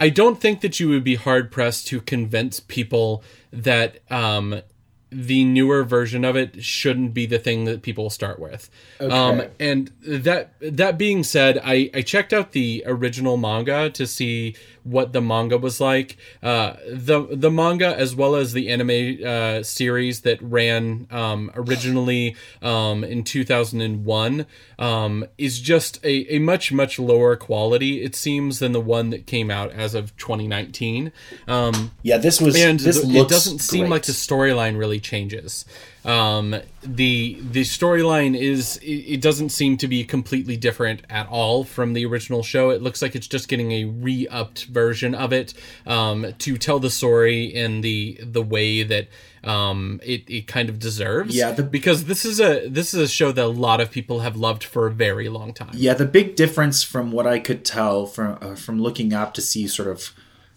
I 0.00 0.08
don't 0.10 0.40
think 0.40 0.60
that 0.60 0.78
you 0.78 0.88
would 0.90 1.04
be 1.04 1.16
hard 1.16 1.50
pressed 1.50 1.86
to 1.88 2.00
convince 2.00 2.60
people 2.60 3.22
that 3.52 3.98
um, 4.10 4.62
the 5.10 5.44
newer 5.44 5.84
version 5.84 6.24
of 6.24 6.36
it 6.36 6.62
shouldn't 6.62 7.14
be 7.14 7.24
the 7.26 7.38
thing 7.38 7.64
that 7.64 7.82
people 7.82 8.10
start 8.10 8.38
with. 8.38 8.70
Um, 9.00 9.42
and 9.58 9.90
that 10.06 10.52
that 10.60 10.98
being 10.98 11.24
said, 11.24 11.58
I, 11.64 11.90
I 11.94 12.02
checked 12.02 12.32
out 12.32 12.52
the 12.52 12.82
original 12.86 13.36
manga 13.36 13.90
to 13.90 14.06
see 14.06 14.54
what 14.88 15.12
the 15.12 15.20
manga 15.20 15.58
was 15.58 15.80
like. 15.80 16.16
Uh, 16.42 16.74
the 16.90 17.26
the 17.30 17.50
manga 17.50 17.96
as 17.96 18.14
well 18.14 18.34
as 18.34 18.52
the 18.52 18.68
anime 18.68 19.24
uh, 19.24 19.62
series 19.62 20.22
that 20.22 20.40
ran 20.42 21.06
um, 21.10 21.50
originally 21.54 22.36
um, 22.62 23.04
in 23.04 23.24
2001 23.24 24.46
um, 24.78 25.24
is 25.36 25.60
just 25.60 26.04
a, 26.04 26.34
a 26.34 26.38
much 26.38 26.72
much 26.72 26.98
lower 26.98 27.36
quality 27.36 28.02
it 28.02 28.14
seems 28.14 28.58
than 28.58 28.72
the 28.72 28.80
one 28.80 29.10
that 29.10 29.26
came 29.26 29.50
out 29.50 29.70
as 29.72 29.94
of 29.94 30.16
2019. 30.16 31.12
Um, 31.46 31.92
Yeah, 32.02 32.18
this 32.18 32.40
was 32.40 32.56
and 32.56 32.80
this 32.80 33.04
looks 33.04 33.32
it 33.32 33.34
doesn't 33.34 33.58
seem 33.60 33.88
like 33.88 34.04
the 34.04 34.12
storyline 34.12 34.78
really 34.78 34.97
changes. 35.00 35.64
Um, 36.04 36.54
the 36.82 37.38
the 37.40 37.62
storyline 37.62 38.36
is 38.38 38.76
it, 38.78 38.86
it 38.86 39.20
doesn't 39.20 39.50
seem 39.50 39.76
to 39.78 39.88
be 39.88 40.04
completely 40.04 40.56
different 40.56 41.02
at 41.10 41.28
all 41.28 41.64
from 41.64 41.92
the 41.92 42.06
original 42.06 42.42
show. 42.42 42.70
It 42.70 42.82
looks 42.82 43.02
like 43.02 43.14
it's 43.14 43.26
just 43.26 43.48
getting 43.48 43.72
a 43.72 43.84
re-upped 43.84 44.64
version 44.66 45.14
of 45.14 45.32
it 45.32 45.54
um, 45.86 46.34
to 46.38 46.56
tell 46.56 46.78
the 46.78 46.90
story 46.90 47.44
in 47.44 47.80
the 47.82 48.18
the 48.22 48.42
way 48.42 48.82
that 48.82 49.08
um, 49.44 50.00
it, 50.02 50.28
it 50.28 50.46
kind 50.46 50.68
of 50.68 50.78
deserves. 50.78 51.34
Yeah, 51.34 51.52
the- 51.52 51.62
because 51.62 52.04
this 52.04 52.24
is 52.24 52.40
a 52.40 52.68
this 52.68 52.94
is 52.94 53.00
a 53.00 53.08
show 53.08 53.32
that 53.32 53.44
a 53.44 53.46
lot 53.46 53.80
of 53.80 53.90
people 53.90 54.20
have 54.20 54.36
loved 54.36 54.64
for 54.64 54.86
a 54.86 54.90
very 54.90 55.28
long 55.28 55.52
time. 55.52 55.70
Yeah, 55.74 55.94
the 55.94 56.06
big 56.06 56.36
difference 56.36 56.82
from 56.82 57.12
what 57.12 57.26
I 57.26 57.38
could 57.38 57.64
tell 57.64 58.06
from 58.06 58.38
uh, 58.40 58.54
from 58.54 58.80
looking 58.80 59.12
up 59.12 59.34
to 59.34 59.42
see 59.42 59.66
sort 59.68 59.88
of 59.88 60.12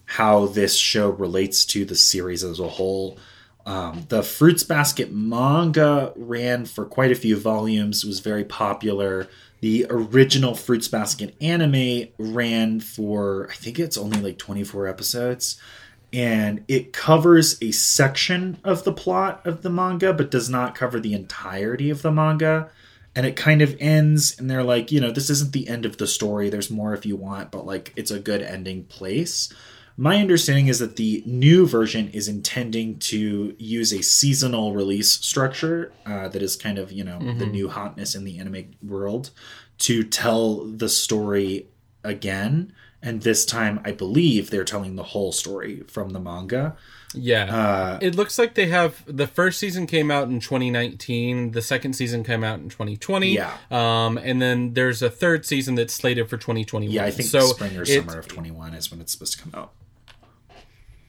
how 0.06 0.46
this 0.48 0.76
show 0.76 1.10
relates 1.10 1.64
to 1.66 1.86
the 1.86 1.96
series 1.96 2.44
as 2.44 2.60
a 2.60 2.68
whole. 2.68 3.18
Um, 3.66 4.05
the 4.09 4.24
Fruits 4.24 4.64
Basket 4.64 5.12
manga 5.12 6.14
ran 6.16 6.66
for 6.66 6.86
quite 6.86 7.12
a 7.12 7.16
few 7.16 7.38
volumes, 7.38 8.03
was 8.03 8.20
very 8.20 8.43
popular. 8.43 9.28
The 9.62 9.86
original 9.89 10.55
Fruits 10.55 10.88
Basket 10.88 11.36
anime 11.39 12.07
ran 12.18 12.80
for, 12.80 13.47
I 13.51 13.55
think 13.55 13.80
it's 13.80 13.97
only 13.97 14.20
like 14.20 14.38
24 14.38 14.88
episodes. 14.88 15.59
And 16.14 16.66
it 16.68 16.91
covers 16.91 17.57
a 17.62 17.72
section 17.72 18.57
of 18.64 18.84
the 18.84 18.91
plot 18.91 19.45
of 19.45 19.62
the 19.62 19.70
manga, 19.70 20.14
but 20.14 20.32
does 20.32 20.49
not 20.49 20.76
cover 20.76 20.99
the 20.99 21.14
entirety 21.14 21.89
of 21.89 22.01
the 22.01 22.12
manga 22.12 22.70
and 23.16 23.26
it 23.26 23.36
kind 23.36 23.62
of 23.62 23.76
ends 23.80 24.38
and 24.39 24.49
they're 24.49 24.64
like 24.64 24.91
you 24.91 24.99
know 24.99 25.12
this 25.12 25.30
isn't 25.30 25.51
the 25.51 25.68
end 25.68 25.86
of 25.86 25.97
the 25.97 26.07
story 26.07 26.49
there's 26.49 26.72
more 26.72 26.93
if 26.93 27.05
you 27.05 27.16
want 27.16 27.51
but 27.51 27.66
like 27.66 27.93
it's 27.95 28.12
a 28.12 28.20
good 28.20 28.41
ending 28.41 28.84
place 28.86 29.53
my 30.08 30.18
understanding 30.18 30.68
is 30.68 30.80
that 30.80 30.95
the 30.95 31.22
new 31.28 31.68
version 31.68 32.10
is 32.10 32.28
intending 32.28 32.97
to 33.12 33.56
use 33.60 33.91
a 33.93 34.02
seasonal 34.02 34.74
release 34.74 35.12
structure 35.12 35.91
uh, 36.06 36.28
that 36.30 36.41
is 36.41 36.56
kind 36.56 36.78
of 36.80 36.91
you 36.91 37.04
know 37.04 37.20
the 37.41 37.45
new 37.45 37.68
hotness 37.70 38.16
in 38.16 38.24
the 38.24 38.39
anime 38.39 38.66
world 38.82 39.30
to 39.78 40.04
tell 40.04 40.66
the 40.66 40.89
story 40.89 41.68
again 42.04 42.74
and 43.04 43.22
this 43.22 43.45
time 43.45 43.80
i 43.86 43.91
believe 43.91 44.49
they're 44.49 44.64
telling 44.64 44.95
the 44.95 45.04
whole 45.14 45.32
story 45.32 45.82
from 45.88 46.10
the 46.16 46.20
manga 46.20 46.76
Yeah. 47.14 47.45
uh, 47.56 47.99
it 48.02 48.16
looks 48.16 48.39
like 48.39 48.56
they 48.56 48.68
have 48.68 49.04
the 49.06 49.28
first 49.28 49.60
season 49.60 49.86
came 49.86 50.10
out 50.10 50.30
in 50.30 50.39
2019, 50.39 51.52
the 51.52 51.62
second 51.62 51.93
season 51.93 52.24
came 52.24 52.41
out 52.43 52.60
in 52.64 52.70
2020. 52.70 53.34
Yeah. 53.36 53.52
Um, 53.70 54.18
and 54.18 54.41
then 54.41 54.74
there's 54.76 55.02
a 55.02 55.10
third 55.10 55.45
season 55.45 55.76
that's 55.76 55.93
slated 55.93 56.30
for 56.30 56.38
2021. 56.38 56.89
yeah 56.91 57.04
i 57.04 57.12
think 57.12 57.28
so 57.30 57.41
spring 57.41 57.76
or 57.78 57.86
summer 57.86 58.18
of 58.18 58.28
21 58.28 58.74
is 58.74 58.89
when 58.91 59.02
it's 59.02 59.12
supposed 59.12 59.36
to 59.38 59.43
come 59.43 59.54
out 59.54 59.74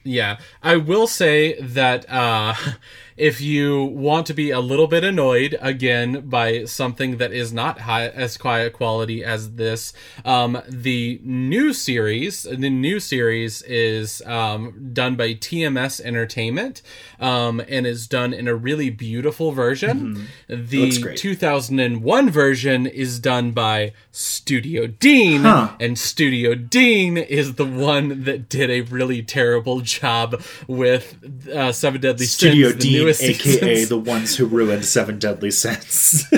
Yeah, 0.03 0.37
I 0.61 0.77
will 0.77 1.07
say 1.07 1.59
that 1.61 2.05
uh, 2.09 2.55
if 3.17 3.41
you 3.41 3.83
want 3.85 4.25
to 4.27 4.33
be 4.33 4.51
a 4.51 4.59
little 4.59 4.87
bit 4.87 5.03
annoyed 5.03 5.57
again 5.61 6.21
by 6.29 6.65
something 6.65 7.17
that 7.17 7.31
is 7.33 7.53
not 7.53 7.81
high 7.81 8.07
as 8.07 8.37
high 8.37 8.69
quality 8.69 9.23
as 9.23 9.51
this, 9.53 9.93
um, 10.25 10.61
the 10.67 11.19
new 11.23 11.73
series, 11.73 12.43
the 12.43 12.69
new 12.69 12.99
series 12.99 13.61
is 13.63 14.21
um, 14.25 14.89
done 14.93 15.15
by 15.15 15.33
TMS 15.33 16.01
Entertainment, 16.01 16.81
um, 17.19 17.61
and 17.67 17.85
is 17.85 18.07
done 18.07 18.33
in 18.33 18.47
a 18.47 18.55
really 18.55 18.89
beautiful 18.89 19.51
version. 19.51 20.27
Looks 20.49 20.69
The 20.71 20.89
2001 21.17 22.29
version 22.29 22.85
is 22.87 23.19
done 23.19 23.51
by 23.51 23.93
Studio 24.11 24.87
Deen, 24.87 25.41
Huh. 25.41 25.69
and 25.79 25.97
Studio 25.97 26.55
Deen 26.55 27.17
is 27.17 27.55
the 27.55 27.65
one 27.65 28.23
that 28.23 28.49
did 28.49 28.69
a 28.69 28.81
really 28.81 29.21
terrible 29.23 29.81
job 29.81 30.41
with 30.67 31.47
uh, 31.51 31.71
Seven 31.71 32.01
Deadly 32.01 32.25
Studio 32.25 32.69
Sins, 32.69 32.83
Deen, 32.83 33.02
newest 33.03 33.23
aka 33.23 33.59
seasons. 33.59 33.89
the 33.89 33.97
ones 33.97 34.37
who 34.37 34.45
ruined 34.45 34.85
Seven 34.85 35.19
Deadly 35.19 35.51
Sins. 35.51 36.25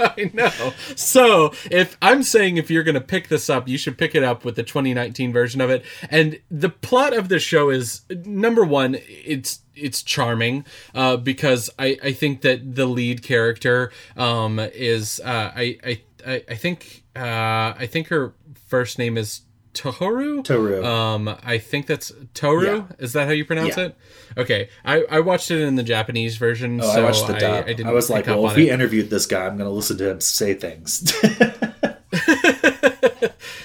I 0.00 0.30
know. 0.32 0.72
So 0.96 1.52
if 1.70 1.96
I'm 2.00 2.22
saying 2.22 2.56
if 2.56 2.70
you're 2.70 2.82
going 2.82 2.94
to 2.94 3.00
pick 3.00 3.28
this 3.28 3.50
up, 3.50 3.68
you 3.68 3.76
should 3.76 3.98
pick 3.98 4.14
it 4.14 4.22
up 4.22 4.44
with 4.44 4.56
the 4.56 4.62
2019 4.62 5.32
version 5.32 5.60
of 5.60 5.70
it. 5.70 5.84
And 6.08 6.40
the 6.50 6.70
plot 6.70 7.12
of 7.12 7.28
the 7.28 7.38
show 7.38 7.70
is 7.70 8.02
number 8.10 8.64
one, 8.64 8.96
it's 9.06 9.60
it's 9.74 10.02
charming 10.02 10.64
uh, 10.94 11.16
because 11.16 11.70
I, 11.78 11.98
I 12.02 12.12
think 12.12 12.42
that 12.42 12.74
the 12.74 12.86
lead 12.86 13.22
character 13.22 13.92
um, 14.16 14.58
is 14.58 15.20
uh, 15.24 15.52
I, 15.54 15.78
I 15.84 16.00
I 16.26 16.44
I 16.48 16.54
think 16.54 17.04
uh, 17.16 17.74
I 17.78 17.88
think 17.90 18.08
her 18.08 18.34
first 18.66 18.98
name 18.98 19.16
is 19.18 19.42
Tohoru. 19.74 20.42
Tohru. 20.42 20.84
Um, 20.84 21.28
I 21.44 21.58
think 21.58 21.86
that's 21.86 22.10
Tohru. 22.34 22.64
Yeah. 22.88 22.96
Is 22.98 23.12
that 23.12 23.26
how 23.26 23.32
you 23.32 23.44
pronounce 23.44 23.76
Yeah. 23.76 23.86
it? 23.86 23.96
Okay, 24.36 24.68
I, 24.84 25.04
I 25.10 25.20
watched 25.20 25.50
it 25.50 25.60
in 25.60 25.76
the 25.76 25.82
Japanese 25.82 26.36
version, 26.36 26.80
Oh, 26.80 26.92
so 26.92 27.00
I 27.00 27.04
watched 27.04 27.26
the 27.26 27.34
dub. 27.34 27.66
I, 27.66 27.76
I, 27.84 27.88
I 27.88 27.92
was 27.92 28.10
like, 28.10 28.26
well, 28.26 28.48
if 28.48 28.56
we 28.56 28.70
it. 28.70 28.74
interviewed 28.74 29.10
this 29.10 29.26
guy, 29.26 29.46
I'm 29.46 29.56
going 29.56 29.68
to 29.68 29.74
listen 29.74 29.98
to 29.98 30.10
him 30.10 30.20
say 30.20 30.54
things. 30.54 31.12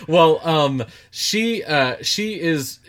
well 0.07 0.39
um 0.47 0.83
she 1.09 1.63
uh 1.63 1.95
she 2.01 2.39
is 2.39 2.79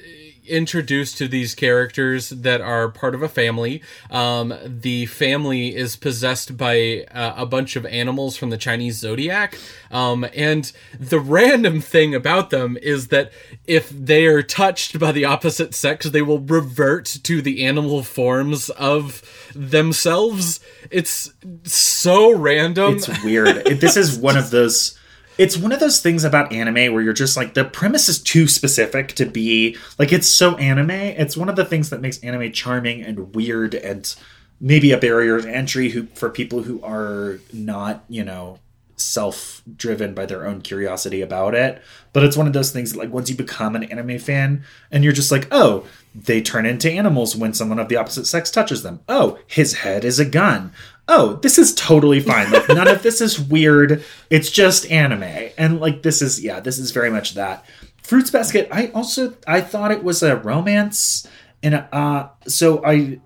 introduced 0.49 1.19
to 1.19 1.29
these 1.29 1.55
characters 1.55 2.31
that 2.31 2.61
are 2.61 2.89
part 2.89 3.15
of 3.15 3.23
a 3.23 3.29
family 3.29 3.83
um 4.11 4.55
the 4.65 5.07
family 5.07 5.75
is 5.75 5.97
possessed 5.97 6.57
by 6.57 7.05
uh, 7.13 7.35
a 7.37 7.47
bunch 7.47 7.77
of 7.77 7.85
animals 7.87 8.37
from 8.37 8.51
the 8.51 8.57
chinese 8.57 8.99
zodiac 8.99 9.59
um 9.91 10.27
and 10.35 10.73
the 10.99 11.21
random 11.21 11.81
thing 11.81 12.15
about 12.15 12.51
them 12.51 12.77
is 12.83 13.09
that 13.09 13.33
if 13.67 13.89
they 13.91 14.27
are 14.27 14.43
touched 14.43 14.99
by 14.99 15.13
the 15.13 15.25
opposite 15.25 15.75
sex 15.75 16.07
they 16.07 16.23
will 16.23 16.41
revert 16.41 17.05
to 17.23 17.43
the 17.43 17.65
animal 17.65 18.03
forms 18.03 18.71
of 18.71 19.23
themselves 19.55 20.61
it's 20.91 21.33
so 21.65 22.33
random 22.33 22.97
it's 22.97 23.25
weird. 23.25 23.65
This 23.81 23.97
is 23.97 24.19
one 24.19 24.37
of 24.37 24.51
those. 24.57 24.99
It's 25.39 25.57
one 25.57 25.73
of 25.73 25.81
those 25.81 26.01
things 26.01 26.25
about 26.25 26.53
anime 26.53 26.93
where 26.93 27.03
you're 27.03 27.13
just 27.13 27.37
like 27.37 27.55
the 27.55 27.65
premise 27.65 28.09
is 28.09 28.23
too 28.23 28.47
specific 28.47 29.09
to 29.15 29.27
be 29.27 29.77
like 29.99 30.13
it's 30.13 30.31
so 30.31 30.57
anime. 30.57 30.91
It's 30.91 31.37
one 31.37 31.49
of 31.49 31.57
the 31.57 31.65
things 31.65 31.91
that 31.91 32.01
makes 32.01 32.19
anime 32.21 32.53
charming 32.53 33.03
and 33.03 33.35
weird 33.35 33.75
and 33.75 34.15
maybe 34.61 34.93
a 34.93 34.99
barrier 34.99 35.41
to 35.41 35.49
entry 35.49 35.91
who 35.91 36.07
for 36.15 36.31
people 36.31 36.63
who 36.63 36.83
are 36.83 37.39
not 37.53 38.05
you 38.09 38.25
know 38.25 38.59
self 38.97 39.63
driven 39.77 40.15
by 40.15 40.27
their 40.27 40.47
own 40.47 40.63
curiosity 40.63 41.21
about 41.21 41.55
it. 41.55 41.83
But 42.13 42.25
it's 42.25 42.37
one 42.37 42.47
of 42.47 42.53
those 42.53 42.73
things 42.73 42.93
that, 42.93 42.99
like 42.99 43.13
once 43.13 43.29
you 43.29 43.37
become 43.37 43.77
an 43.77 43.85
anime 43.85 44.19
fan 44.19 44.65
and 44.91 45.05
you're 45.05 45.13
just 45.13 45.31
like, 45.31 45.47
oh, 45.51 45.85
they 46.15 46.41
turn 46.41 46.65
into 46.67 46.91
animals 46.91 47.37
when 47.37 47.53
someone 47.53 47.79
of 47.79 47.89
the 47.89 47.97
opposite 47.97 48.27
sex 48.27 48.51
touches 48.51 48.83
them. 48.83 49.01
Oh, 49.09 49.39
his 49.47 49.75
head 49.75 50.05
is 50.05 50.19
a 50.19 50.25
gun. 50.25 50.73
Oh, 51.09 51.35
this 51.35 51.59
is 51.59 51.75
totally 51.75 52.21
fine. 52.33 52.51
Like 52.51 52.69
none 52.69 52.89
of 52.89 53.03
this 53.03 53.21
is 53.21 53.41
weird. 53.41 54.05
It's 54.31 54.51
just 54.51 54.91
anime. 54.91 55.51
And 55.57 55.81
like 55.81 56.03
this 56.03 56.23
is 56.23 56.43
yeah, 56.43 56.61
this 56.61 56.79
is 56.79 56.91
very 56.91 57.11
much 57.11 57.35
that. 57.35 57.65
Fruits 58.03 58.31
Basket, 58.31 58.69
I 58.71 58.89
also 58.89 59.35
I 59.47 59.61
thought 59.61 59.91
it 59.91 60.05
was 60.05 60.23
a 60.23 60.37
romance 60.37 61.27
and 61.63 61.75
uh 61.93 62.29
so 62.47 62.85
I 62.85 63.21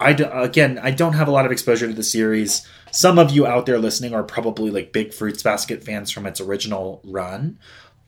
I 0.00 0.10
again, 0.10 0.78
I 0.82 0.90
don't 0.90 1.14
have 1.14 1.28
a 1.28 1.30
lot 1.30 1.46
of 1.46 1.52
exposure 1.52 1.86
to 1.86 1.92
the 1.92 2.02
series. 2.02 2.66
Some 2.90 3.18
of 3.18 3.30
you 3.30 3.46
out 3.46 3.66
there 3.66 3.78
listening 3.78 4.14
are 4.14 4.24
probably 4.24 4.70
like 4.70 4.92
big 4.92 5.14
Fruits 5.14 5.42
Basket 5.42 5.82
fans 5.82 6.10
from 6.10 6.26
its 6.26 6.40
original 6.40 7.00
run. 7.04 7.58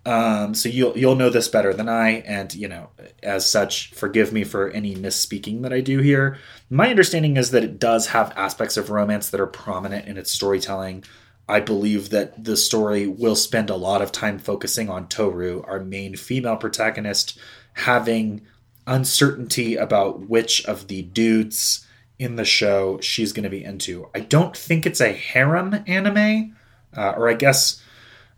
Um, 0.07 0.55
so 0.55 0.69
you'll 0.69 0.97
you'll 0.99 1.17
know 1.17 1.31
this 1.31 1.49
better 1.49 1.73
than 1.73 1.89
I, 1.89 2.23
and 2.27 2.55
you 2.55 2.69
know, 2.69 2.91
as 3.23 3.49
such, 3.49 3.93
forgive 3.93 4.33
me 4.33 4.45
for 4.45 4.69
any 4.71 4.95
misspeaking 4.95 5.63
that 5.63 5.73
I 5.73 5.81
do 5.81 6.01
here. 6.01 6.39
My 6.69 6.91
understanding 6.91 7.37
is 7.37 7.53
that 7.53 7.65
it 7.65 7.79
does 7.79 8.09
have 8.09 8.33
aspects 8.37 8.77
of 8.77 8.91
romance 8.91 9.31
that 9.31 9.41
are 9.41 9.47
prominent 9.47 10.07
in 10.07 10.19
its 10.19 10.31
storytelling. 10.31 11.05
I 11.49 11.61
believe 11.61 12.11
that 12.11 12.43
the 12.43 12.57
story 12.57 13.07
will 13.07 13.37
spend 13.37 13.71
a 13.71 13.77
lot 13.77 14.03
of 14.03 14.13
time 14.13 14.39
focusing 14.39 14.89
on 14.91 15.09
Tohru, 15.09 15.67
our 15.67 15.81
main 15.81 16.17
female 16.17 16.57
protagonist, 16.57 17.39
having 17.75 18.43
uncertainty 18.87 19.77
about 19.77 20.29
which 20.29 20.65
of 20.67 20.89
the 20.89 21.03
dudes 21.03 21.87
in 22.19 22.37
the 22.37 22.45
show 22.45 23.01
she's 23.01 23.33
going 23.33 23.45
to 23.45 23.51
be 23.51 23.65
into. 23.65 24.09
I 24.15 24.21
don't 24.21 24.57
think 24.57 24.87
it's 24.87 25.01
a 25.01 25.13
harem 25.13 25.83
anime, 25.87 26.57
uh, 26.97 27.11
or 27.17 27.29
I 27.29 27.35
guess 27.35 27.83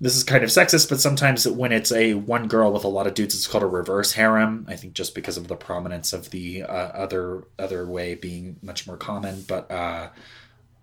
this 0.00 0.16
is 0.16 0.24
kind 0.24 0.44
of 0.44 0.50
sexist, 0.50 0.88
but 0.88 1.00
sometimes 1.00 1.48
when 1.48 1.72
it's 1.72 1.90
a 1.90 2.14
one 2.14 2.48
girl 2.48 2.72
with 2.72 2.84
a 2.84 2.88
lot 2.88 3.06
of 3.06 3.14
dudes, 3.14 3.34
it's 3.34 3.46
called 3.46 3.64
a 3.64 3.68
reverse 3.68 4.12
harem. 4.12 4.66
I 4.68 4.76
think 4.76 4.92
just 4.92 5.14
because 5.14 5.36
of 5.36 5.48
the 5.48 5.56
prominence 5.56 6.12
of 6.12 6.30
the 6.30 6.64
uh, 6.64 6.66
other 6.66 7.44
other 7.58 7.86
way 7.86 8.14
being 8.14 8.56
much 8.62 8.86
more 8.86 8.98
common. 8.98 9.44
But 9.48 9.70
uh, 9.70 10.10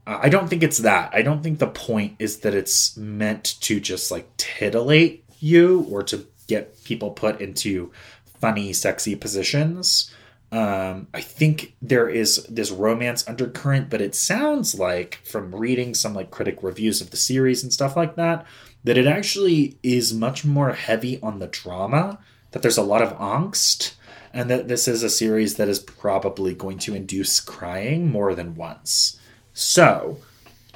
I 0.08 0.30
don't 0.30 0.48
think 0.48 0.64
it's 0.64 0.80
that. 0.80 1.12
I 1.14 1.22
don't 1.22 1.44
think 1.44 1.60
the 1.60 1.68
point 1.68 2.16
is 2.20 2.40
that 2.40 2.56
it's 2.56 2.98
meant 2.98 3.62
to 3.62 3.80
just 3.80 4.10
like 4.10 4.36
titillate 4.38 5.24
you 5.40 5.86
or 5.92 6.04
to 6.04 6.26
get 6.48 6.84
people 6.84 7.12
put 7.12 7.40
into 7.40 7.92
funny, 8.40 8.74
sexy 8.74 9.16
positions. 9.16 10.12
Um, 10.52 11.08
I 11.14 11.22
think 11.22 11.76
there 11.82 12.08
is 12.08 12.46
this 12.46 12.70
romance 12.70 13.28
undercurrent, 13.28 13.90
but 13.90 14.02
it 14.02 14.14
sounds 14.14 14.78
like 14.78 15.20
from 15.24 15.56
reading 15.56 15.96
some 15.96 16.14
like 16.14 16.30
critic 16.30 16.60
reviews 16.62 17.02
of 17.02 17.10
the 17.10 17.18
series 17.18 17.64
and 17.64 17.74
stuff 17.74 17.96
like 17.96 18.16
that, 18.18 18.46
that 18.84 18.98
it 18.98 19.08
actually 19.08 19.78
is 19.82 20.14
much 20.14 20.44
more 20.44 20.74
heavy 20.74 21.20
on 21.22 21.40
the 21.40 21.48
drama, 21.48 22.20
that 22.52 22.62
there's 22.62 22.78
a 22.78 22.84
lot 22.84 23.02
of 23.02 23.18
angst, 23.18 23.94
and 24.34 24.50
that 24.50 24.68
this 24.68 24.88
is 24.88 25.04
a 25.04 25.10
series 25.10 25.56
that 25.56 25.70
is 25.70 25.80
probably 25.80 26.54
going 26.54 26.80
to 26.80 26.96
induce 26.96 27.40
crying 27.40 28.12
more 28.12 28.34
than 28.34 28.56
once. 28.56 29.20
So, 29.54 30.18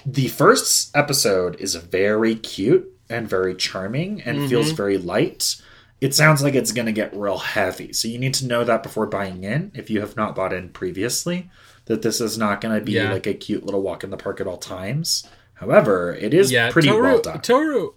the 0.05 0.27
first 0.27 0.95
episode 0.95 1.55
is 1.59 1.75
very 1.75 2.35
cute 2.35 2.93
and 3.09 3.27
very 3.27 3.55
charming 3.55 4.21
and 4.21 4.37
mm-hmm. 4.37 4.47
feels 4.47 4.71
very 4.71 4.97
light. 4.97 5.55
It 5.99 6.13
sounds 6.13 6.43
like 6.43 6.53
it's 6.53 6.71
going 6.71 6.85
to 6.85 6.91
get 6.91 7.15
real 7.15 7.39
heavy. 7.39 7.93
So, 7.93 8.07
you 8.07 8.19
need 8.19 8.35
to 8.35 8.47
know 8.47 8.63
that 8.63 8.83
before 8.83 9.07
buying 9.07 9.43
in 9.43 9.71
if 9.73 9.89
you 9.89 9.99
have 10.01 10.15
not 10.15 10.35
bought 10.35 10.53
in 10.53 10.69
previously, 10.69 11.49
that 11.85 12.03
this 12.03 12.21
is 12.21 12.37
not 12.37 12.61
going 12.61 12.77
to 12.77 12.85
be 12.85 12.93
yeah. 12.93 13.11
like 13.11 13.25
a 13.25 13.33
cute 13.33 13.65
little 13.65 13.81
walk 13.81 14.03
in 14.03 14.11
the 14.11 14.17
park 14.17 14.39
at 14.39 14.47
all 14.47 14.57
times. 14.57 15.27
However, 15.57 16.13
it 16.13 16.33
is 16.33 16.51
yeah, 16.51 16.71
pretty 16.71 16.87
Tohru, 16.87 17.01
well 17.01 17.21
done. 17.21 17.39
Tohru 17.39 17.93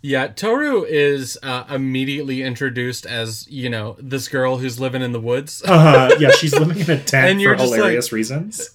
yeah, 0.00 0.28
Tohru 0.28 0.86
is 0.86 1.36
uh, 1.42 1.64
immediately 1.68 2.42
introduced 2.42 3.04
as 3.04 3.48
you 3.50 3.68
know 3.68 3.96
this 3.98 4.28
girl 4.28 4.58
who's 4.58 4.78
living 4.78 5.02
in 5.02 5.12
the 5.12 5.20
woods. 5.20 5.62
uh-huh. 5.64 6.16
Yeah, 6.20 6.30
she's 6.30 6.54
living 6.58 6.78
in 6.78 6.90
a 6.90 7.02
tent 7.02 7.42
and 7.42 7.42
for 7.42 7.56
hilarious 7.56 8.06
like, 8.06 8.12
reasons. 8.12 8.70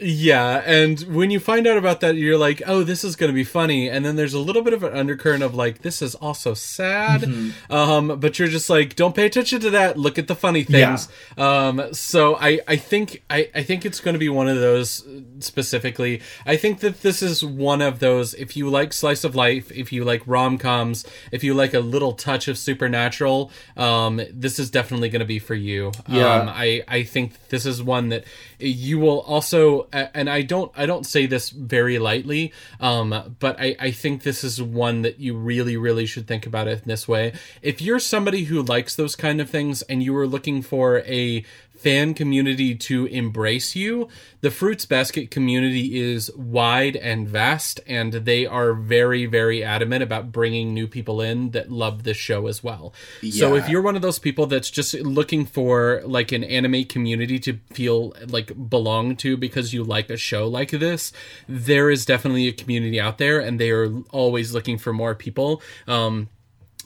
Yeah, 0.00 0.62
and 0.64 0.98
when 1.02 1.30
you 1.30 1.40
find 1.40 1.66
out 1.66 1.76
about 1.76 2.00
that, 2.00 2.16
you're 2.16 2.38
like, 2.38 2.62
"Oh, 2.66 2.82
this 2.82 3.04
is 3.04 3.16
going 3.16 3.30
to 3.30 3.34
be 3.34 3.44
funny," 3.44 3.88
and 3.88 4.04
then 4.04 4.16
there's 4.16 4.32
a 4.32 4.38
little 4.38 4.62
bit 4.62 4.72
of 4.72 4.82
an 4.82 4.96
undercurrent 4.96 5.42
of 5.42 5.54
like, 5.54 5.82
"This 5.82 6.00
is 6.00 6.14
also 6.14 6.54
sad," 6.54 7.22
mm-hmm. 7.22 7.72
um, 7.72 8.18
but 8.18 8.38
you're 8.38 8.48
just 8.48 8.70
like, 8.70 8.96
"Don't 8.96 9.14
pay 9.14 9.26
attention 9.26 9.60
to 9.60 9.70
that. 9.70 9.98
Look 9.98 10.18
at 10.18 10.26
the 10.26 10.34
funny 10.34 10.64
things." 10.64 11.08
Yeah. 11.36 11.66
Um, 11.68 11.92
so 11.92 12.36
I, 12.36 12.60
I 12.66 12.76
think, 12.76 13.22
I, 13.28 13.50
I 13.54 13.62
think 13.62 13.84
it's 13.84 14.00
going 14.00 14.14
to 14.14 14.18
be 14.18 14.30
one 14.30 14.48
of 14.48 14.56
those 14.56 15.04
specifically. 15.40 16.22
I 16.46 16.56
think 16.56 16.80
that 16.80 17.02
this 17.02 17.20
is 17.20 17.44
one 17.44 17.82
of 17.82 17.98
those. 17.98 18.32
If 18.34 18.56
you 18.56 18.70
like 18.70 18.94
slice 18.94 19.22
of 19.22 19.34
life, 19.34 19.70
if 19.70 19.92
you 19.92 20.04
like 20.04 20.22
rom 20.26 20.56
coms, 20.56 21.04
if 21.30 21.44
you 21.44 21.52
like 21.52 21.74
a 21.74 21.80
little 21.80 22.12
touch 22.12 22.48
of 22.48 22.56
supernatural, 22.56 23.50
um, 23.76 24.22
this 24.32 24.58
is 24.58 24.70
definitely 24.70 25.10
going 25.10 25.20
to 25.20 25.26
be 25.26 25.38
for 25.38 25.54
you. 25.54 25.92
Yeah, 26.08 26.36
um, 26.36 26.48
I, 26.48 26.82
I 26.88 27.02
think 27.02 27.48
this 27.48 27.66
is 27.66 27.82
one 27.82 28.08
that 28.08 28.24
you 28.58 28.98
will 28.98 29.20
also 29.20 29.88
and 29.92 30.30
I 30.30 30.42
don't 30.42 30.72
I 30.76 30.86
don't 30.86 31.06
say 31.06 31.26
this 31.26 31.50
very 31.50 31.98
lightly, 31.98 32.52
um, 32.80 33.36
but 33.38 33.60
I, 33.60 33.76
I 33.78 33.90
think 33.90 34.22
this 34.22 34.44
is 34.44 34.62
one 34.62 35.02
that 35.02 35.20
you 35.20 35.36
really 35.36 35.76
really 35.76 36.06
should 36.06 36.26
think 36.26 36.46
about 36.46 36.68
it 36.68 36.82
in 36.82 36.88
this 36.88 37.06
way. 37.06 37.32
If 37.62 37.80
you're 37.80 37.98
somebody 37.98 38.44
who 38.44 38.62
likes 38.62 38.94
those 38.94 39.16
kind 39.16 39.40
of 39.40 39.50
things 39.50 39.82
and 39.82 40.02
you 40.02 40.16
are 40.16 40.26
looking 40.26 40.62
for 40.62 40.98
a 41.00 41.44
fan 41.80 42.12
community 42.14 42.74
to 42.74 43.06
embrace 43.06 43.74
you. 43.74 44.08
The 44.42 44.50
Fruits 44.50 44.84
Basket 44.84 45.30
community 45.30 45.98
is 45.98 46.30
wide 46.36 46.96
and 46.96 47.28
vast, 47.28 47.80
and 47.86 48.12
they 48.12 48.44
are 48.46 48.74
very, 48.74 49.26
very 49.26 49.64
adamant 49.64 50.02
about 50.02 50.30
bringing 50.30 50.74
new 50.74 50.86
people 50.86 51.20
in 51.20 51.50
that 51.50 51.70
love 51.70 52.02
this 52.02 52.16
show 52.16 52.46
as 52.46 52.62
well. 52.62 52.92
Yeah. 53.22 53.40
So 53.40 53.54
if 53.56 53.68
you're 53.68 53.82
one 53.82 53.96
of 53.96 54.02
those 54.02 54.18
people 54.18 54.46
that's 54.46 54.70
just 54.70 54.94
looking 54.94 55.46
for 55.46 56.02
like 56.04 56.32
an 56.32 56.44
anime 56.44 56.84
community 56.84 57.38
to 57.40 57.58
feel 57.72 58.14
like 58.28 58.68
belong 58.68 59.16
to 59.16 59.36
because 59.36 59.72
you 59.72 59.82
like 59.82 60.10
a 60.10 60.16
show 60.16 60.46
like 60.46 60.70
this, 60.70 61.12
there 61.48 61.90
is 61.90 62.04
definitely 62.04 62.46
a 62.46 62.52
community 62.52 63.00
out 63.00 63.18
there, 63.18 63.40
and 63.40 63.58
they 63.58 63.70
are 63.70 63.90
always 64.10 64.52
looking 64.52 64.76
for 64.76 64.92
more 64.92 65.14
people. 65.14 65.62
Um, 65.86 66.28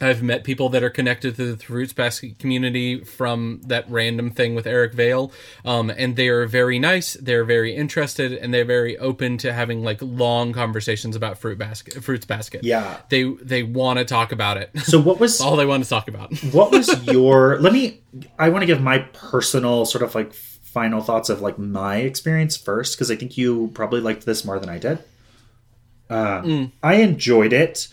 I've 0.00 0.22
met 0.22 0.44
people 0.44 0.68
that 0.70 0.82
are 0.82 0.90
connected 0.90 1.36
to 1.36 1.54
the 1.54 1.64
Fruits 1.64 1.92
Basket 1.92 2.38
community 2.38 3.04
from 3.04 3.60
that 3.66 3.88
random 3.88 4.30
thing 4.30 4.54
with 4.54 4.66
Eric 4.66 4.92
Vale, 4.92 5.32
um, 5.64 5.90
and 5.90 6.16
they 6.16 6.28
are 6.28 6.46
very 6.46 6.78
nice. 6.78 7.14
They're 7.14 7.44
very 7.44 7.74
interested, 7.74 8.32
and 8.32 8.52
they're 8.52 8.64
very 8.64 8.98
open 8.98 9.38
to 9.38 9.52
having 9.52 9.84
like 9.84 9.98
long 10.02 10.52
conversations 10.52 11.16
about 11.16 11.38
Fruit 11.38 11.58
Basket. 11.58 12.02
Fruits 12.02 12.26
Basket. 12.26 12.64
Yeah, 12.64 12.98
they 13.08 13.24
they 13.24 13.62
want 13.62 13.98
to 13.98 14.04
talk 14.04 14.32
about 14.32 14.56
it. 14.56 14.70
So 14.80 15.00
what 15.00 15.20
was 15.20 15.40
all 15.42 15.56
they 15.56 15.66
want 15.66 15.84
to 15.84 15.88
talk 15.88 16.08
about? 16.08 16.36
what 16.52 16.70
was 16.70 17.06
your? 17.06 17.60
let 17.60 17.72
me. 17.72 18.00
I 18.38 18.48
want 18.48 18.62
to 18.62 18.66
give 18.66 18.80
my 18.80 18.98
personal 18.98 19.84
sort 19.84 20.02
of 20.02 20.14
like 20.14 20.32
final 20.32 21.00
thoughts 21.00 21.28
of 21.28 21.40
like 21.40 21.58
my 21.58 21.96
experience 21.98 22.56
first 22.56 22.96
because 22.96 23.10
I 23.10 23.16
think 23.16 23.36
you 23.36 23.70
probably 23.74 24.00
liked 24.00 24.26
this 24.26 24.44
more 24.44 24.58
than 24.58 24.68
I 24.68 24.78
did. 24.78 24.98
Uh, 26.10 26.42
mm. 26.42 26.72
I 26.82 26.96
enjoyed 26.96 27.52
it 27.52 27.88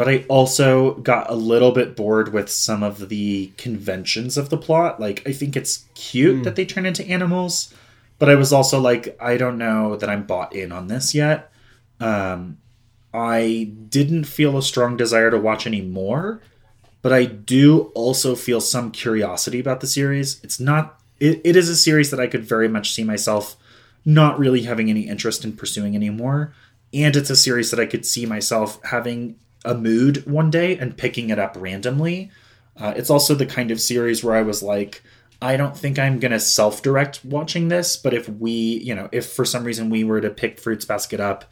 but 0.00 0.08
I 0.08 0.24
also 0.28 0.94
got 0.94 1.28
a 1.28 1.34
little 1.34 1.72
bit 1.72 1.94
bored 1.94 2.32
with 2.32 2.48
some 2.50 2.82
of 2.82 3.10
the 3.10 3.52
conventions 3.58 4.38
of 4.38 4.48
the 4.48 4.56
plot. 4.56 4.98
Like, 4.98 5.22
I 5.28 5.32
think 5.32 5.58
it's 5.58 5.84
cute 5.94 6.40
mm. 6.40 6.44
that 6.44 6.56
they 6.56 6.64
turn 6.64 6.86
into 6.86 7.06
animals, 7.06 7.74
but 8.18 8.30
I 8.30 8.34
was 8.34 8.50
also 8.50 8.80
like, 8.80 9.14
I 9.20 9.36
don't 9.36 9.58
know 9.58 9.96
that 9.96 10.08
I'm 10.08 10.22
bought 10.22 10.54
in 10.54 10.72
on 10.72 10.86
this 10.86 11.14
yet. 11.14 11.52
Um, 12.00 12.56
I 13.12 13.72
didn't 13.90 14.24
feel 14.24 14.56
a 14.56 14.62
strong 14.62 14.96
desire 14.96 15.30
to 15.30 15.38
watch 15.38 15.66
any 15.66 15.82
more, 15.82 16.40
but 17.02 17.12
I 17.12 17.26
do 17.26 17.92
also 17.94 18.34
feel 18.34 18.62
some 18.62 18.92
curiosity 18.92 19.60
about 19.60 19.82
the 19.82 19.86
series. 19.86 20.42
It's 20.42 20.58
not, 20.58 20.98
it, 21.18 21.42
it 21.44 21.56
is 21.56 21.68
a 21.68 21.76
series 21.76 22.10
that 22.10 22.20
I 22.20 22.26
could 22.26 22.46
very 22.46 22.68
much 22.68 22.94
see 22.94 23.04
myself 23.04 23.54
not 24.06 24.38
really 24.38 24.62
having 24.62 24.88
any 24.88 25.06
interest 25.06 25.44
in 25.44 25.52
pursuing 25.52 25.94
anymore. 25.94 26.54
And 26.94 27.14
it's 27.16 27.28
a 27.28 27.36
series 27.36 27.70
that 27.70 27.78
I 27.78 27.84
could 27.84 28.06
see 28.06 28.24
myself 28.24 28.82
having 28.84 29.36
a 29.64 29.74
mood 29.74 30.26
one 30.26 30.50
day 30.50 30.76
and 30.78 30.96
picking 30.96 31.30
it 31.30 31.38
up 31.38 31.56
randomly. 31.58 32.30
Uh, 32.76 32.94
it's 32.96 33.10
also 33.10 33.34
the 33.34 33.46
kind 33.46 33.70
of 33.70 33.80
series 33.80 34.24
where 34.24 34.34
I 34.34 34.42
was 34.42 34.62
like, 34.62 35.02
I 35.42 35.56
don't 35.56 35.76
think 35.76 35.98
I'm 35.98 36.18
going 36.18 36.32
to 36.32 36.40
self 36.40 36.82
direct 36.82 37.24
watching 37.24 37.68
this, 37.68 37.96
but 37.96 38.14
if 38.14 38.28
we, 38.28 38.50
you 38.50 38.94
know, 38.94 39.08
if 39.12 39.26
for 39.26 39.44
some 39.44 39.64
reason 39.64 39.90
we 39.90 40.04
were 40.04 40.20
to 40.20 40.30
pick 40.30 40.58
Fruits 40.58 40.84
Basket 40.84 41.20
up 41.20 41.44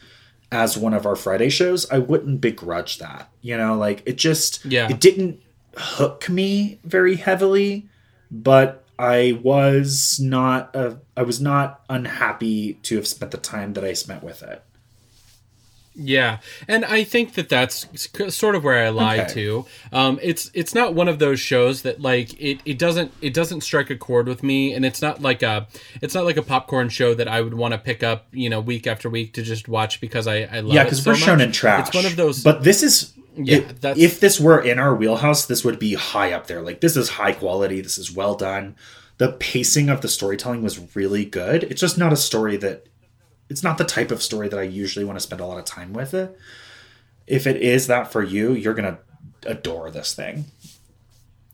as 0.52 0.76
one 0.76 0.94
of 0.94 1.06
our 1.06 1.16
Friday 1.16 1.48
shows, 1.48 1.90
I 1.90 1.98
wouldn't 1.98 2.40
begrudge 2.40 2.98
that. 2.98 3.30
You 3.40 3.56
know, 3.56 3.76
like 3.76 4.02
it 4.06 4.16
just, 4.16 4.64
yeah, 4.64 4.88
it 4.88 5.00
didn't 5.00 5.42
hook 5.76 6.28
me 6.28 6.80
very 6.84 7.16
heavily, 7.16 7.88
but 8.30 8.84
I 8.98 9.38
was 9.42 10.18
not, 10.20 10.74
uh, 10.74 10.96
I 11.16 11.22
was 11.22 11.40
not 11.40 11.82
unhappy 11.88 12.74
to 12.74 12.96
have 12.96 13.06
spent 13.06 13.30
the 13.30 13.38
time 13.38 13.74
that 13.74 13.84
I 13.84 13.92
spent 13.92 14.22
with 14.22 14.42
it. 14.42 14.62
Yeah, 16.00 16.38
and 16.68 16.84
I 16.84 17.02
think 17.02 17.34
that 17.34 17.48
that's 17.48 17.88
sort 18.32 18.54
of 18.54 18.62
where 18.62 18.86
I 18.86 18.90
lie 18.90 19.18
okay. 19.20 19.32
to. 19.34 19.66
Um, 19.92 20.20
it's 20.22 20.48
it's 20.54 20.72
not 20.72 20.94
one 20.94 21.08
of 21.08 21.18
those 21.18 21.40
shows 21.40 21.82
that 21.82 22.00
like 22.00 22.40
it, 22.40 22.60
it 22.64 22.78
doesn't 22.78 23.12
it 23.20 23.34
doesn't 23.34 23.62
strike 23.62 23.90
a 23.90 23.96
chord 23.96 24.28
with 24.28 24.44
me, 24.44 24.74
and 24.74 24.86
it's 24.86 25.02
not 25.02 25.20
like 25.20 25.42
a 25.42 25.66
it's 26.00 26.14
not 26.14 26.24
like 26.24 26.36
a 26.36 26.42
popcorn 26.42 26.88
show 26.88 27.14
that 27.14 27.26
I 27.26 27.40
would 27.40 27.54
want 27.54 27.72
to 27.72 27.78
pick 27.78 28.04
up 28.04 28.26
you 28.30 28.48
know 28.48 28.60
week 28.60 28.86
after 28.86 29.10
week 29.10 29.34
to 29.34 29.42
just 29.42 29.66
watch 29.66 30.00
because 30.00 30.28
I 30.28 30.42
I 30.42 30.60
love 30.60 30.74
yeah 30.74 30.84
because 30.84 31.02
so 31.02 31.10
we're 31.10 31.16
shown 31.16 31.40
in 31.40 31.50
trash. 31.50 31.88
It's 31.88 31.96
one 31.96 32.06
of 32.06 32.14
those, 32.14 32.44
but 32.44 32.62
this 32.62 32.84
is 32.84 33.14
yeah. 33.34 33.58
It, 33.58 33.98
if 33.98 34.20
this 34.20 34.40
were 34.40 34.60
in 34.60 34.78
our 34.78 34.94
wheelhouse, 34.94 35.46
this 35.46 35.64
would 35.64 35.78
be 35.78 35.94
high 35.94 36.32
up 36.32 36.46
there. 36.46 36.62
Like 36.62 36.80
this 36.80 36.96
is 36.96 37.08
high 37.08 37.32
quality. 37.32 37.80
This 37.80 37.98
is 37.98 38.12
well 38.12 38.34
done. 38.34 38.76
The 39.18 39.32
pacing 39.32 39.88
of 39.88 40.00
the 40.00 40.08
storytelling 40.08 40.62
was 40.62 40.94
really 40.94 41.24
good. 41.24 41.64
It's 41.64 41.80
just 41.80 41.98
not 41.98 42.12
a 42.12 42.16
story 42.16 42.56
that 42.58 42.86
it's 43.48 43.62
not 43.62 43.78
the 43.78 43.84
type 43.84 44.10
of 44.10 44.22
story 44.22 44.48
that 44.48 44.58
I 44.58 44.64
usually 44.64 45.04
want 45.04 45.18
to 45.18 45.22
spend 45.22 45.40
a 45.40 45.46
lot 45.46 45.58
of 45.58 45.64
time 45.64 45.92
with 45.92 46.14
it. 46.14 46.38
If 47.26 47.46
it 47.46 47.56
is 47.56 47.86
that 47.86 48.12
for 48.12 48.22
you, 48.22 48.52
you're 48.52 48.74
gonna 48.74 48.98
adore 49.44 49.90
this 49.90 50.14
thing. 50.14 50.46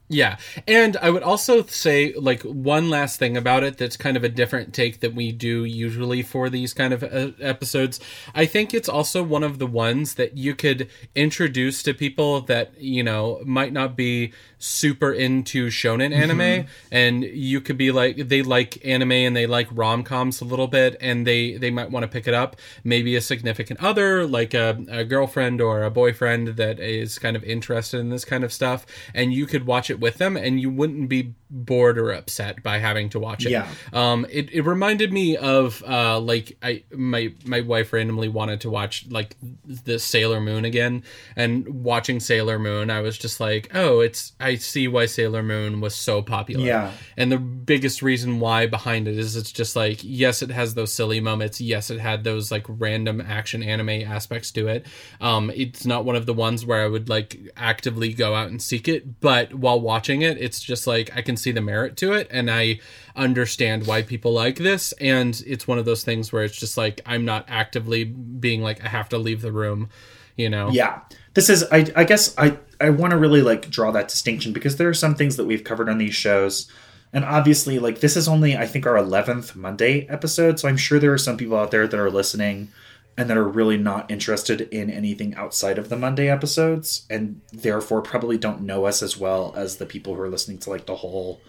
Yeah. 0.09 0.37
And 0.69 0.99
I 0.99 1.09
would 1.09 1.23
also 1.23 1.63
say, 1.65 2.13
like, 2.13 2.43
one 2.43 2.91
last 2.91 3.19
thing 3.19 3.39
about 3.39 3.65
it 3.65 3.79
that's 3.79 3.97
kind 3.97 4.19
of 4.19 4.23
a 4.23 4.29
different 4.29 4.75
take 4.75 5.01
that 5.01 5.15
we 5.15 5.33
do 5.33 5.65
usually 5.65 6.23
for 6.23 6.51
these 6.51 6.75
kind 6.75 6.93
of 6.93 7.03
uh, 7.03 7.33
episodes. 7.41 8.01
I 8.35 8.45
think 8.45 8.75
it's 8.75 8.89
also 8.89 9.23
one 9.23 9.43
of 9.43 9.59
the 9.59 9.67
ones 9.67 10.15
that 10.17 10.37
you 10.37 10.55
could 10.55 10.91
introduce 11.15 11.83
to 11.85 11.95
people 11.95 12.43
that, 12.43 12.79
you 12.79 13.03
know, 13.03 13.41
might 13.47 13.73
not 13.73 13.97
be 13.97 14.35
super 14.65 15.13
into 15.13 15.69
shonen 15.69 16.15
anime 16.15 16.39
mm-hmm. 16.39 16.69
and 16.91 17.25
you 17.25 17.61
could 17.61 17.79
be 17.79 17.91
like 17.91 18.17
they 18.29 18.43
like 18.43 18.85
anime 18.85 19.13
and 19.13 19.35
they 19.35 19.47
like 19.47 19.67
rom-coms 19.73 20.41
a 20.41 20.45
little 20.45 20.69
bit 20.69 20.97
and 21.01 21.27
they 21.27 21.57
they 21.57 21.71
might 21.71 21.91
want 21.91 22.03
to 22.03 22.09
pick 22.09 22.29
it 22.29 22.35
up 22.35 22.57
maybe 22.83 23.17
a 23.17 23.21
significant 23.21 23.83
other 23.83 24.27
like 24.27 24.53
a, 24.53 24.85
a 24.89 25.05
girlfriend 25.05 25.61
or 25.61 25.83
a 25.83 25.91
boyfriend 25.91 26.49
that 26.49 26.79
is 26.79 27.19
kind 27.19 27.37
of 27.37 27.45
interested 27.45 27.99
in 27.99 28.11
this 28.11 28.25
kind 28.25 28.45
of 28.45 28.53
stuff 28.53 28.85
and 29.15 29.33
you 29.33 29.47
could 29.47 29.67
watch 29.67 29.89
it 29.91 29.95
it 29.95 30.01
with 30.01 30.19
them 30.19 30.37
and 30.37 30.61
you 30.61 30.69
wouldn't 30.69 31.09
be 31.09 31.35
bored 31.49 31.99
or 31.99 32.11
upset 32.11 32.63
by 32.63 32.79
having 32.79 33.09
to 33.09 33.19
watch 33.19 33.47
it. 33.47 33.51
Yeah. 33.51 33.69
Um, 33.93 34.27
it, 34.31 34.53
it 34.53 34.63
reminded 34.63 35.13
me 35.13 35.37
of 35.37 35.83
uh, 35.87 36.21
like 36.21 36.59
I 36.63 36.83
my 36.93 37.33
my 37.47 37.61
wife 37.61 37.93
randomly 37.93 38.29
wanted 38.29 38.61
to 38.63 38.71
watch 38.71 39.07
like 39.09 39.37
the 39.65 39.99
Sailor 39.99 40.41
Moon 40.41 40.65
again, 40.65 41.05
and 41.37 41.67
watching 41.85 42.21
Sailor 42.21 42.59
Moon, 42.59 42.91
I 42.91 43.01
was 43.01 43.17
just 43.17 43.41
like, 43.41 43.71
oh, 43.75 44.01
it's 44.01 44.33
I 44.39 44.54
see 44.57 44.89
why 44.89 45.07
Sailor 45.07 45.43
Moon 45.43 45.81
was 45.81 45.95
so 45.95 46.23
popular. 46.23 46.65
Yeah. 46.65 46.93
And 47.17 47.31
the 47.31 47.39
biggest 47.39 48.03
reason 48.03 48.41
why 48.41 48.67
behind 48.67 49.09
it 49.09 49.19
is 49.19 49.37
it's 49.37 49.53
just 49.53 49.77
like 49.77 50.01
yes, 50.03 50.43
it 50.43 50.51
has 50.51 50.75
those 50.75 50.93
silly 50.93 51.21
moments. 51.21 51.61
Yes, 51.61 51.91
it 51.91 52.01
had 52.01 52.25
those 52.25 52.51
like 52.51 52.65
random 52.69 53.21
action 53.21 53.63
anime 53.63 53.91
aspects 53.91 54.51
to 54.53 54.69
it. 54.69 54.87
Um, 55.21 55.51
it's 55.55 55.87
not 55.87 56.05
one 56.05 56.17
of 56.17 56.27
the 56.27 56.35
ones 56.35 56.65
where 56.65 56.85
I 56.85 56.89
would 56.89 57.09
like 57.09 57.39
actively 57.57 58.13
go 58.13 58.35
out 58.35 58.49
and 58.49 58.61
seek 58.61 58.89
it, 58.89 59.21
but 59.21 59.55
while 59.55 59.81
watching 59.81 60.23
it, 60.23 60.39
it's 60.39 60.61
just 60.61 60.87
like 60.87 61.11
I 61.17 61.23
can 61.23 61.37
see 61.37 61.53
the 61.53 61.61
merit 61.61 61.97
to 61.99 62.13
it 62.13 62.29
and 62.31 62.51
I 62.51 62.81
understand 63.17 63.87
why 63.87 64.03
people 64.03 64.33
like 64.33 64.57
this 64.57 64.93
and 65.01 65.43
it's 65.47 65.69
one 65.69 65.79
of 65.79 65.85
those 65.85 66.03
things 66.03 66.33
where 66.33 66.43
it's 66.43 66.57
just 66.57 66.77
like 66.77 67.01
I'm 67.07 67.25
not 67.25 67.45
actively 67.49 68.05
being 68.05 68.63
like 68.63 68.85
I 68.85 68.89
have 68.89 69.09
to 69.11 69.19
leave 69.19 69.41
the 69.41 69.53
room, 69.53 69.89
you 70.37 70.49
know. 70.49 70.71
Yeah. 70.71 71.01
This 71.35 71.49
is 71.49 71.65
I 71.71 71.87
I 71.97 72.05
guess 72.05 72.35
I 72.39 72.59
I 72.85 72.91
want 72.91 73.13
to 73.13 73.17
really 73.17 73.43
like 73.43 73.71
draw 73.71 73.91
that 73.93 74.09
distinction 74.09 74.53
because 74.53 74.77
there 74.77 74.89
are 74.89 74.95
some 74.95 75.15
things 75.15 75.37
that 75.37 75.47
we've 75.47 75.65
covered 75.65 75.89
on 75.89 75.99
these 75.99 76.15
shows 76.15 76.71
and 77.13 77.25
obviously 77.25 77.79
like 77.79 78.01
this 78.01 78.17
is 78.17 78.29
only 78.29 78.57
I 78.57 78.67
think 78.67 78.87
our 78.87 78.97
11th 78.97 79.57
Monday 79.57 80.07
episode 80.09 80.61
so 80.61 80.69
I'm 80.69 80.77
sure 80.77 80.99
there 80.99 81.13
are 81.13 81.19
some 81.19 81.39
people 81.39 81.57
out 81.57 81.71
there 81.71 81.87
that 81.87 81.99
are 81.99 82.11
listening 82.11 82.71
and 83.17 83.31
that 83.31 83.37
are 83.37 83.49
really 83.49 83.79
not 83.79 84.11
interested 84.11 84.61
in 84.61 84.91
anything 84.91 85.35
outside 85.35 85.79
of 85.79 85.89
the 85.89 85.97
Monday 85.97 86.29
episodes 86.29 87.07
and 87.09 87.41
therefore 87.53 88.03
probably 88.03 88.37
don't 88.37 88.61
know 88.61 88.85
us 88.85 89.03
as 89.03 89.17
well 89.17 89.55
as 89.57 89.77
the 89.77 89.87
people 89.87 90.15
who 90.15 90.21
are 90.21 90.29
listening 90.29 90.59
to 90.59 90.71
like 90.71 90.87
the 90.87 90.97
whole 90.97 91.41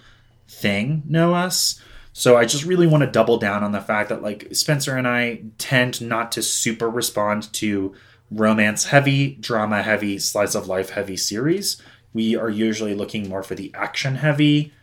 thing 0.48 1.04
know 1.08 1.34
us. 1.34 1.82
So 2.14 2.38
I 2.38 2.46
just 2.46 2.64
really 2.64 2.88
want 2.88 3.04
to 3.04 3.12
double 3.12 3.38
down 3.38 3.62
on 3.62 3.74
the 3.74 3.82
fact 3.82 4.08
that 4.08 4.22
like 4.22 4.48
Spencer 4.54 4.96
and 4.96 5.08
I 5.08 5.42
tend 5.58 6.02
not 6.02 6.32
to 6.34 6.42
super 6.42 6.90
respond 6.90 7.52
to 7.54 7.94
romance 8.32 8.86
heavy, 8.86 9.36
drama 9.36 9.84
heavy, 9.84 10.20
slice 10.20 10.56
of 10.56 10.68
life 10.68 10.92
heavy 10.92 11.18
series. 11.18 11.82
We 12.14 12.36
are 12.36 12.50
usually 12.50 12.96
looking 12.96 13.30
more 13.30 13.44
for 13.44 13.56
the 13.56 13.72
action 13.74 14.16
heavy 14.16 14.74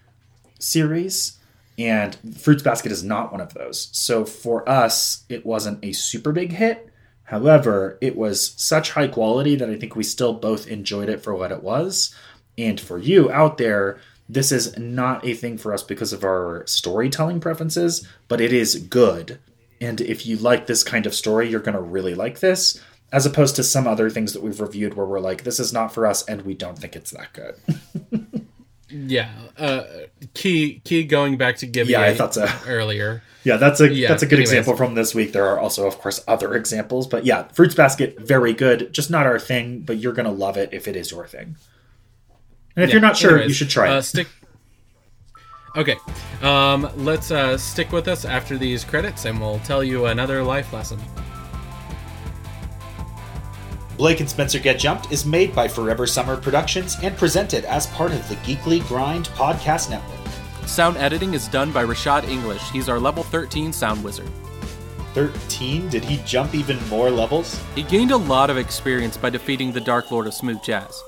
series 0.59 1.39
and 1.79 2.17
Fruits 2.39 2.63
Basket 2.63 2.93
is 2.93 3.03
not 3.03 3.33
one 3.33 3.41
of 3.41 3.55
those. 3.55 3.89
So 3.93 4.25
for 4.25 4.69
us, 4.69 5.25
it 5.29 5.47
wasn't 5.47 5.85
a 5.85 5.93
super 5.93 6.33
big 6.33 6.53
hit. 6.53 6.89
However, 7.25 7.99
it 8.01 8.17
was 8.17 8.53
such 8.57 8.91
high 8.91 9.09
quality 9.09 9.57
that 9.57 9.71
I 9.71 9.77
think 9.77 9.97
we 9.97 10.05
still 10.05 10.35
both 10.35 10.69
enjoyed 10.69 11.09
it 11.09 11.23
for 11.23 11.35
what 11.35 11.53
it 11.53 11.63
was. 11.63 12.15
And 12.59 12.79
for 12.79 12.99
you 12.99 13.31
out 13.33 13.57
there, 13.57 13.99
this 14.29 14.53
is 14.53 14.77
not 14.79 15.27
a 15.27 15.35
thing 15.35 15.57
for 15.57 15.73
us 15.73 15.83
because 15.83 16.13
of 16.13 16.25
our 16.25 16.65
storytelling 16.67 17.41
preferences, 17.41 18.07
but 18.29 18.41
it 18.41 18.53
is 18.53 18.77
good. 18.77 19.39
And 19.81 20.01
if 20.01 20.27
you 20.27 20.37
like 20.37 20.67
this 20.67 20.85
kind 20.85 21.07
of 21.07 21.15
story, 21.15 21.49
you're 21.49 21.61
going 21.61 21.75
to 21.75 21.81
really 21.81 22.15
like 22.15 22.41
this, 22.41 22.81
as 23.13 23.27
opposed 23.27 23.55
to 23.57 23.63
some 23.63 23.87
other 23.87 24.09
things 24.11 24.33
that 24.33 24.43
we've 24.43 24.61
reviewed 24.61 24.95
where 24.95 25.07
we're 25.07 25.21
like, 25.21 25.45
this 25.45 25.61
is 25.61 25.73
not 25.73 25.93
for 25.93 26.07
us 26.07 26.25
and 26.27 26.43
we 26.43 26.55
don't 26.55 26.79
think 26.79 26.97
it's 26.97 27.11
that 27.13 27.33
good. 27.33 27.55
Yeah. 28.95 29.31
Uh 29.57 29.85
key 30.35 30.81
key 30.85 31.05
going 31.05 31.39
back 31.39 31.57
to 31.57 31.67
Gibby 31.67 31.93
Yeah, 31.93 32.03
I 32.03 32.15
thought 32.15 32.35
so. 32.35 32.47
earlier. 32.67 33.23
Yeah, 33.43 33.57
that's 33.57 33.81
a 33.81 33.91
Yeah, 33.91 34.09
that's 34.09 34.23
a 34.23 34.27
good 34.27 34.35
anyways. 34.35 34.51
example 34.53 34.77
from 34.77 34.95
this 34.95 35.15
week. 35.15 35.33
There 35.33 35.47
are 35.49 35.59
also, 35.59 35.87
of 35.87 35.99
course, 35.99 36.23
other 36.29 36.53
examples, 36.55 37.07
but 37.07 37.25
yeah, 37.25 37.45
Fruits 37.55 37.75
Basket, 37.75 38.21
very 38.21 38.53
good. 38.53 38.93
Just 38.93 39.11
not 39.11 39.25
our 39.25 39.39
thing, 39.39 39.81
but 39.81 39.97
you're 39.97 40.13
gonna 40.13 40.31
love 40.31 40.59
it 40.59 40.69
if 40.75 40.87
it 40.87 40.95
is 40.95 41.11
your 41.11 41.27
thing. 41.27 41.57
And 42.77 42.85
if 42.85 42.91
Yeah, 42.91 42.97
you're 42.97 43.01
not 43.01 43.17
sure, 43.17 43.31
anyways, 43.31 43.49
you 43.49 43.55
should 43.55 43.71
try 43.71 43.89
uh, 43.95 43.99
it. 44.01 44.03
Stick. 44.03 44.29
Okay, 45.75 45.97
um, 46.43 46.87
let's 46.97 47.31
uh, 47.31 47.57
stick 47.57 47.93
with 47.93 48.09
us 48.09 48.27
after 48.27 48.59
these 48.59 48.85
credits, 48.85 49.25
and 49.25 49.41
we'll 49.41 49.59
tell 49.61 49.83
you 49.83 50.05
another 50.05 50.43
life 50.43 50.71
lesson. 50.75 51.01
Blake 54.03 54.19
and 54.19 54.29
Spencer 54.29 54.59
Get 54.59 54.81
Jumped 54.81 55.13
is 55.13 55.25
made 55.25 55.55
by 55.55 55.69
Forever 55.69 56.09
Summer 56.09 56.37
Productions 56.37 56.97
and 57.05 57.17
presented 57.17 57.65
as 57.67 57.87
part 57.87 58.11
of 58.11 58.29
the 58.29 58.35
Geekly 58.35 58.85
Grind 58.89 59.27
podcast 59.27 59.91
network. 59.91 60.19
Sound 60.67 60.97
editing 60.97 61.35
is 61.35 61.47
done 61.47 61.71
by 61.71 61.85
Rashad 61.85 62.29
English. 62.29 62.69
He's 62.71 62.89
our 62.89 62.99
level 62.99 63.23
13 63.23 63.73
sound 63.73 64.03
wizard. 64.03 64.29
13? 65.15 65.89
Did 65.89 66.05
he 66.05 66.21
jump 66.25 66.53
even 66.53 66.85
more 66.89 67.13
levels? 67.13 67.63
He 67.77 67.85
gained 67.85 68.11
a 68.11 68.17
lot 68.17 68.51
of 68.51 68.59
experience 68.59 69.17
by 69.17 69.31
defeating 69.31 69.71
the 69.71 69.81
Dark 69.81 70.11
Lord 70.11 70.27
of 70.27 70.35
Smooth 70.35 70.65
Jazz. 70.65 71.01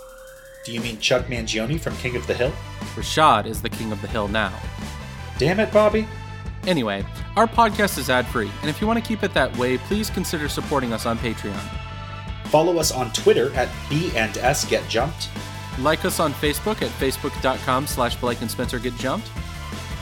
Do 0.65 0.71
you 0.71 0.81
mean 0.81 1.01
Chuck 1.01 1.27
Mangione 1.27 1.81
from 1.81 1.97
King 1.97 2.15
of 2.15 2.25
the 2.29 2.35
Hill? 2.35 2.53
Rashad 2.95 3.47
is 3.47 3.61
the 3.61 3.71
king 3.71 3.91
of 3.91 4.01
the 4.03 4.07
hill 4.07 4.29
now. 4.29 4.57
Damn 5.39 5.59
it, 5.59 5.73
Bobby. 5.73 6.07
Anyway, 6.65 7.05
our 7.35 7.49
podcast 7.49 7.99
is 7.99 8.09
ad 8.09 8.25
free, 8.27 8.53
and 8.61 8.71
if 8.71 8.81
you 8.81 8.87
want 8.87 9.03
to 9.03 9.05
keep 9.05 9.25
it 9.25 9.35
that 9.35 9.57
way, 9.57 9.79
please 9.79 10.11
consider 10.11 10.49
supporting 10.49 10.93
us 10.93 11.07
on 11.07 11.19
Patreon. 11.19 11.84
Follow 12.55 12.79
us 12.79 12.93
on 12.93 13.11
Twitter 13.11 13.53
at 13.57 13.69
B 13.91 14.13
and 14.15 14.39
S 14.39 14.65
Get 14.65 14.89
Jumped, 14.89 15.29
Like 15.81 16.05
us 16.05 16.21
on 16.21 16.33
Facebook 16.35 16.83
at 16.83 16.91
facebook.com 17.01 17.89
slash 17.89 18.15
Blake 18.15 18.43
and 18.43 18.49
Spencer 18.49 18.79
Get 18.79 18.95
Jumped. 18.95 19.29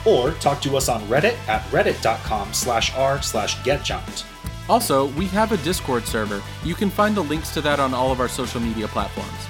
or 0.05 0.33
talk 0.33 0.61
to 0.61 0.77
us 0.77 0.87
on 0.87 1.01
Reddit 1.07 1.35
at 1.47 1.63
reddit.com 1.71 2.53
slash 2.53 2.93
r 2.95 3.19
slash 3.23 3.63
get 3.63 3.83
jumped. 3.83 4.27
Also, 4.69 5.07
we 5.13 5.25
have 5.25 5.51
a 5.51 5.57
Discord 5.63 6.05
server. 6.05 6.43
You 6.63 6.75
can 6.75 6.91
find 6.91 7.17
the 7.17 7.23
links 7.23 7.51
to 7.55 7.61
that 7.61 7.79
on 7.79 7.91
all 7.91 8.11
of 8.11 8.19
our 8.19 8.27
social 8.29 8.61
media 8.61 8.87
platforms. 8.87 9.47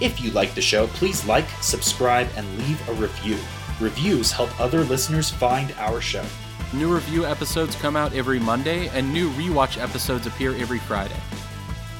If 0.00 0.18
you 0.22 0.30
like 0.30 0.54
the 0.54 0.62
show, 0.62 0.86
please 0.86 1.26
like, 1.26 1.50
subscribe, 1.60 2.28
and 2.36 2.46
leave 2.60 2.88
a 2.88 2.94
review. 2.94 3.36
Reviews 3.78 4.32
help 4.32 4.58
other 4.58 4.84
listeners 4.84 5.28
find 5.28 5.74
our 5.76 6.00
show. 6.00 6.24
New 6.72 6.94
review 6.94 7.26
episodes 7.26 7.76
come 7.76 7.94
out 7.94 8.14
every 8.14 8.38
Monday, 8.38 8.88
and 8.96 9.12
new 9.12 9.28
rewatch 9.32 9.78
episodes 9.78 10.26
appear 10.26 10.56
every 10.56 10.78
Friday. 10.78 11.20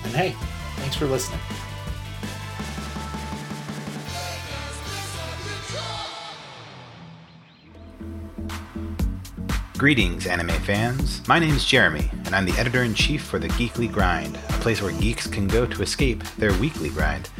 And 0.05 0.14
hey, 0.14 0.34
thanks 0.76 0.96
for 0.96 1.07
listening. 1.07 1.40
Greetings, 9.82 10.28
anime 10.28 10.48
fans. 10.61 11.26
My 11.26 11.40
name 11.40 11.57
is 11.57 11.64
Jeremy, 11.64 12.09
and 12.24 12.36
I'm 12.36 12.44
the 12.44 12.53
editor 12.53 12.84
in 12.84 12.94
chief 12.94 13.24
for 13.24 13.40
the 13.40 13.48
Geekly 13.48 13.90
Grind, 13.90 14.36
a 14.36 14.53
place 14.61 14.80
where 14.80 14.92
geeks 14.92 15.26
can 15.26 15.48
go 15.48 15.66
to 15.66 15.82
escape 15.82 16.22
their 16.38 16.53
weekly 16.59 16.88
grind. 16.88 17.30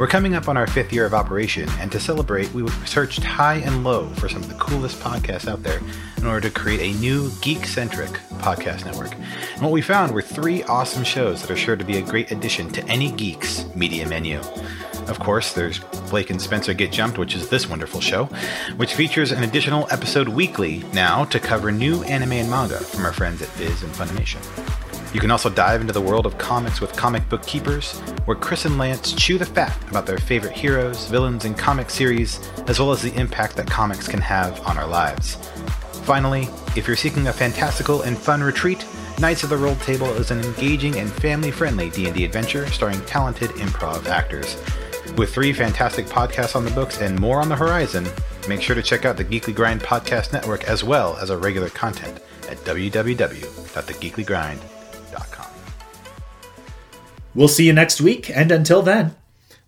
We're 0.00 0.06
coming 0.06 0.34
up 0.34 0.48
on 0.48 0.56
our 0.56 0.66
fifth 0.66 0.94
year 0.94 1.04
of 1.04 1.12
operation, 1.12 1.68
and 1.78 1.92
to 1.92 2.00
celebrate, 2.00 2.50
we 2.54 2.66
searched 2.86 3.22
high 3.22 3.56
and 3.56 3.84
low 3.84 4.08
for 4.14 4.30
some 4.30 4.40
of 4.40 4.48
the 4.48 4.54
coolest 4.54 4.98
podcasts 4.98 5.46
out 5.46 5.62
there 5.62 5.78
in 6.16 6.26
order 6.26 6.48
to 6.48 6.58
create 6.58 6.80
a 6.80 6.98
new 7.00 7.30
geek 7.42 7.66
centric 7.66 8.12
podcast 8.38 8.86
network. 8.86 9.14
And 9.14 9.60
what 9.60 9.72
we 9.72 9.82
found 9.82 10.12
were 10.12 10.22
three 10.22 10.62
awesome 10.62 11.04
shows 11.04 11.42
that 11.42 11.50
are 11.50 11.56
sure 11.56 11.76
to 11.76 11.84
be 11.84 11.98
a 11.98 12.02
great 12.02 12.30
addition 12.30 12.70
to 12.70 12.84
any 12.86 13.12
geek's 13.12 13.66
media 13.74 14.08
menu. 14.08 14.40
Of 15.06 15.18
course, 15.18 15.52
there's 15.52 15.80
Blake 16.08 16.30
and 16.30 16.40
Spencer 16.40 16.72
Get 16.72 16.92
Jumped, 16.92 17.18
which 17.18 17.34
is 17.34 17.50
this 17.50 17.68
wonderful 17.68 18.00
show, 18.00 18.24
which 18.78 18.94
features 18.94 19.32
an 19.32 19.42
additional 19.42 19.86
episode 19.90 20.28
weekly 20.28 20.82
now 20.94 21.26
to 21.26 21.38
cover 21.38 21.70
new 21.70 22.02
anime 22.04 22.32
and 22.32 22.48
manga 22.48 22.78
from 22.78 23.04
our 23.04 23.12
friends 23.12 23.42
at 23.42 23.48
Viz 23.48 23.82
and 23.82 23.92
Funimation. 23.92 24.40
You 25.12 25.18
can 25.18 25.32
also 25.32 25.50
dive 25.50 25.80
into 25.80 25.92
the 25.92 26.00
world 26.00 26.24
of 26.24 26.38
comics 26.38 26.80
with 26.80 26.89
Comic 27.00 27.26
Book 27.30 27.46
Keepers, 27.46 27.98
where 28.26 28.36
Chris 28.36 28.66
and 28.66 28.76
Lance 28.76 29.14
chew 29.14 29.38
the 29.38 29.46
fat 29.46 29.74
about 29.88 30.04
their 30.04 30.18
favorite 30.18 30.52
heroes, 30.52 31.08
villains, 31.08 31.46
and 31.46 31.56
comic 31.56 31.88
series, 31.88 32.46
as 32.66 32.78
well 32.78 32.92
as 32.92 33.00
the 33.00 33.18
impact 33.18 33.56
that 33.56 33.70
comics 33.70 34.06
can 34.06 34.20
have 34.20 34.60
on 34.66 34.76
our 34.76 34.86
lives. 34.86 35.36
Finally, 36.04 36.46
if 36.76 36.86
you're 36.86 36.94
seeking 36.94 37.28
a 37.28 37.32
fantastical 37.32 38.02
and 38.02 38.18
fun 38.18 38.42
retreat, 38.42 38.84
Knights 39.18 39.44
of 39.44 39.48
the 39.48 39.56
Roll 39.56 39.76
Table 39.76 40.08
is 40.08 40.30
an 40.30 40.40
engaging 40.40 40.98
and 40.98 41.10
family-friendly 41.10 41.88
D&D 41.88 42.22
adventure 42.22 42.66
starring 42.66 43.00
talented 43.06 43.48
improv 43.52 44.04
actors. 44.04 44.62
With 45.16 45.32
three 45.32 45.54
fantastic 45.54 46.04
podcasts 46.04 46.54
on 46.54 46.66
the 46.66 46.70
books 46.72 47.00
and 47.00 47.18
more 47.18 47.40
on 47.40 47.48
the 47.48 47.56
horizon, 47.56 48.06
make 48.46 48.60
sure 48.60 48.76
to 48.76 48.82
check 48.82 49.06
out 49.06 49.16
the 49.16 49.24
Geekly 49.24 49.54
Grind 49.54 49.80
Podcast 49.80 50.34
Network 50.34 50.64
as 50.64 50.84
well 50.84 51.16
as 51.16 51.30
our 51.30 51.38
regular 51.38 51.70
content 51.70 52.20
at 52.50 52.58
www.thegeeklygrind.com. 52.58 54.79
We'll 57.34 57.48
see 57.48 57.66
you 57.66 57.72
next 57.72 58.00
week, 58.00 58.30
and 58.34 58.50
until 58.50 58.82
then, 58.82 59.14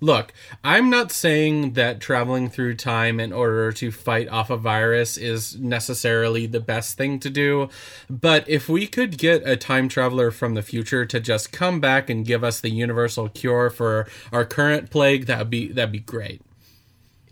Look, 0.02 0.32
I'm 0.64 0.90
not 0.90 1.12
saying 1.12 1.74
that 1.74 2.00
traveling 2.00 2.50
through 2.50 2.74
time 2.74 3.20
in 3.20 3.32
order 3.32 3.70
to 3.70 3.92
fight 3.92 4.28
off 4.28 4.50
a 4.50 4.56
virus 4.56 5.16
is 5.16 5.56
necessarily 5.60 6.46
the 6.46 6.58
best 6.58 6.98
thing 6.98 7.20
to 7.20 7.30
do, 7.30 7.68
but 8.10 8.48
if 8.48 8.68
we 8.68 8.88
could 8.88 9.16
get 9.16 9.46
a 9.48 9.56
time 9.56 9.88
traveler 9.88 10.32
from 10.32 10.54
the 10.54 10.62
future 10.62 11.06
to 11.06 11.20
just 11.20 11.52
come 11.52 11.78
back 11.78 12.10
and 12.10 12.26
give 12.26 12.42
us 12.42 12.60
the 12.60 12.70
universal 12.70 13.28
cure 13.28 13.70
for 13.70 14.08
our 14.32 14.44
current 14.44 14.90
plague, 14.90 15.26
that'd 15.26 15.48
be 15.48 15.68
that'd 15.68 15.92
be 15.92 16.00
great. 16.00 16.42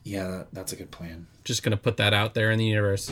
yeah, 0.04 0.44
that's 0.52 0.72
a 0.72 0.76
good 0.76 0.92
plan. 0.92 1.26
Just 1.42 1.64
gonna 1.64 1.76
put 1.76 1.96
that 1.96 2.14
out 2.14 2.34
there 2.34 2.52
in 2.52 2.58
the 2.60 2.66
universe. 2.66 3.10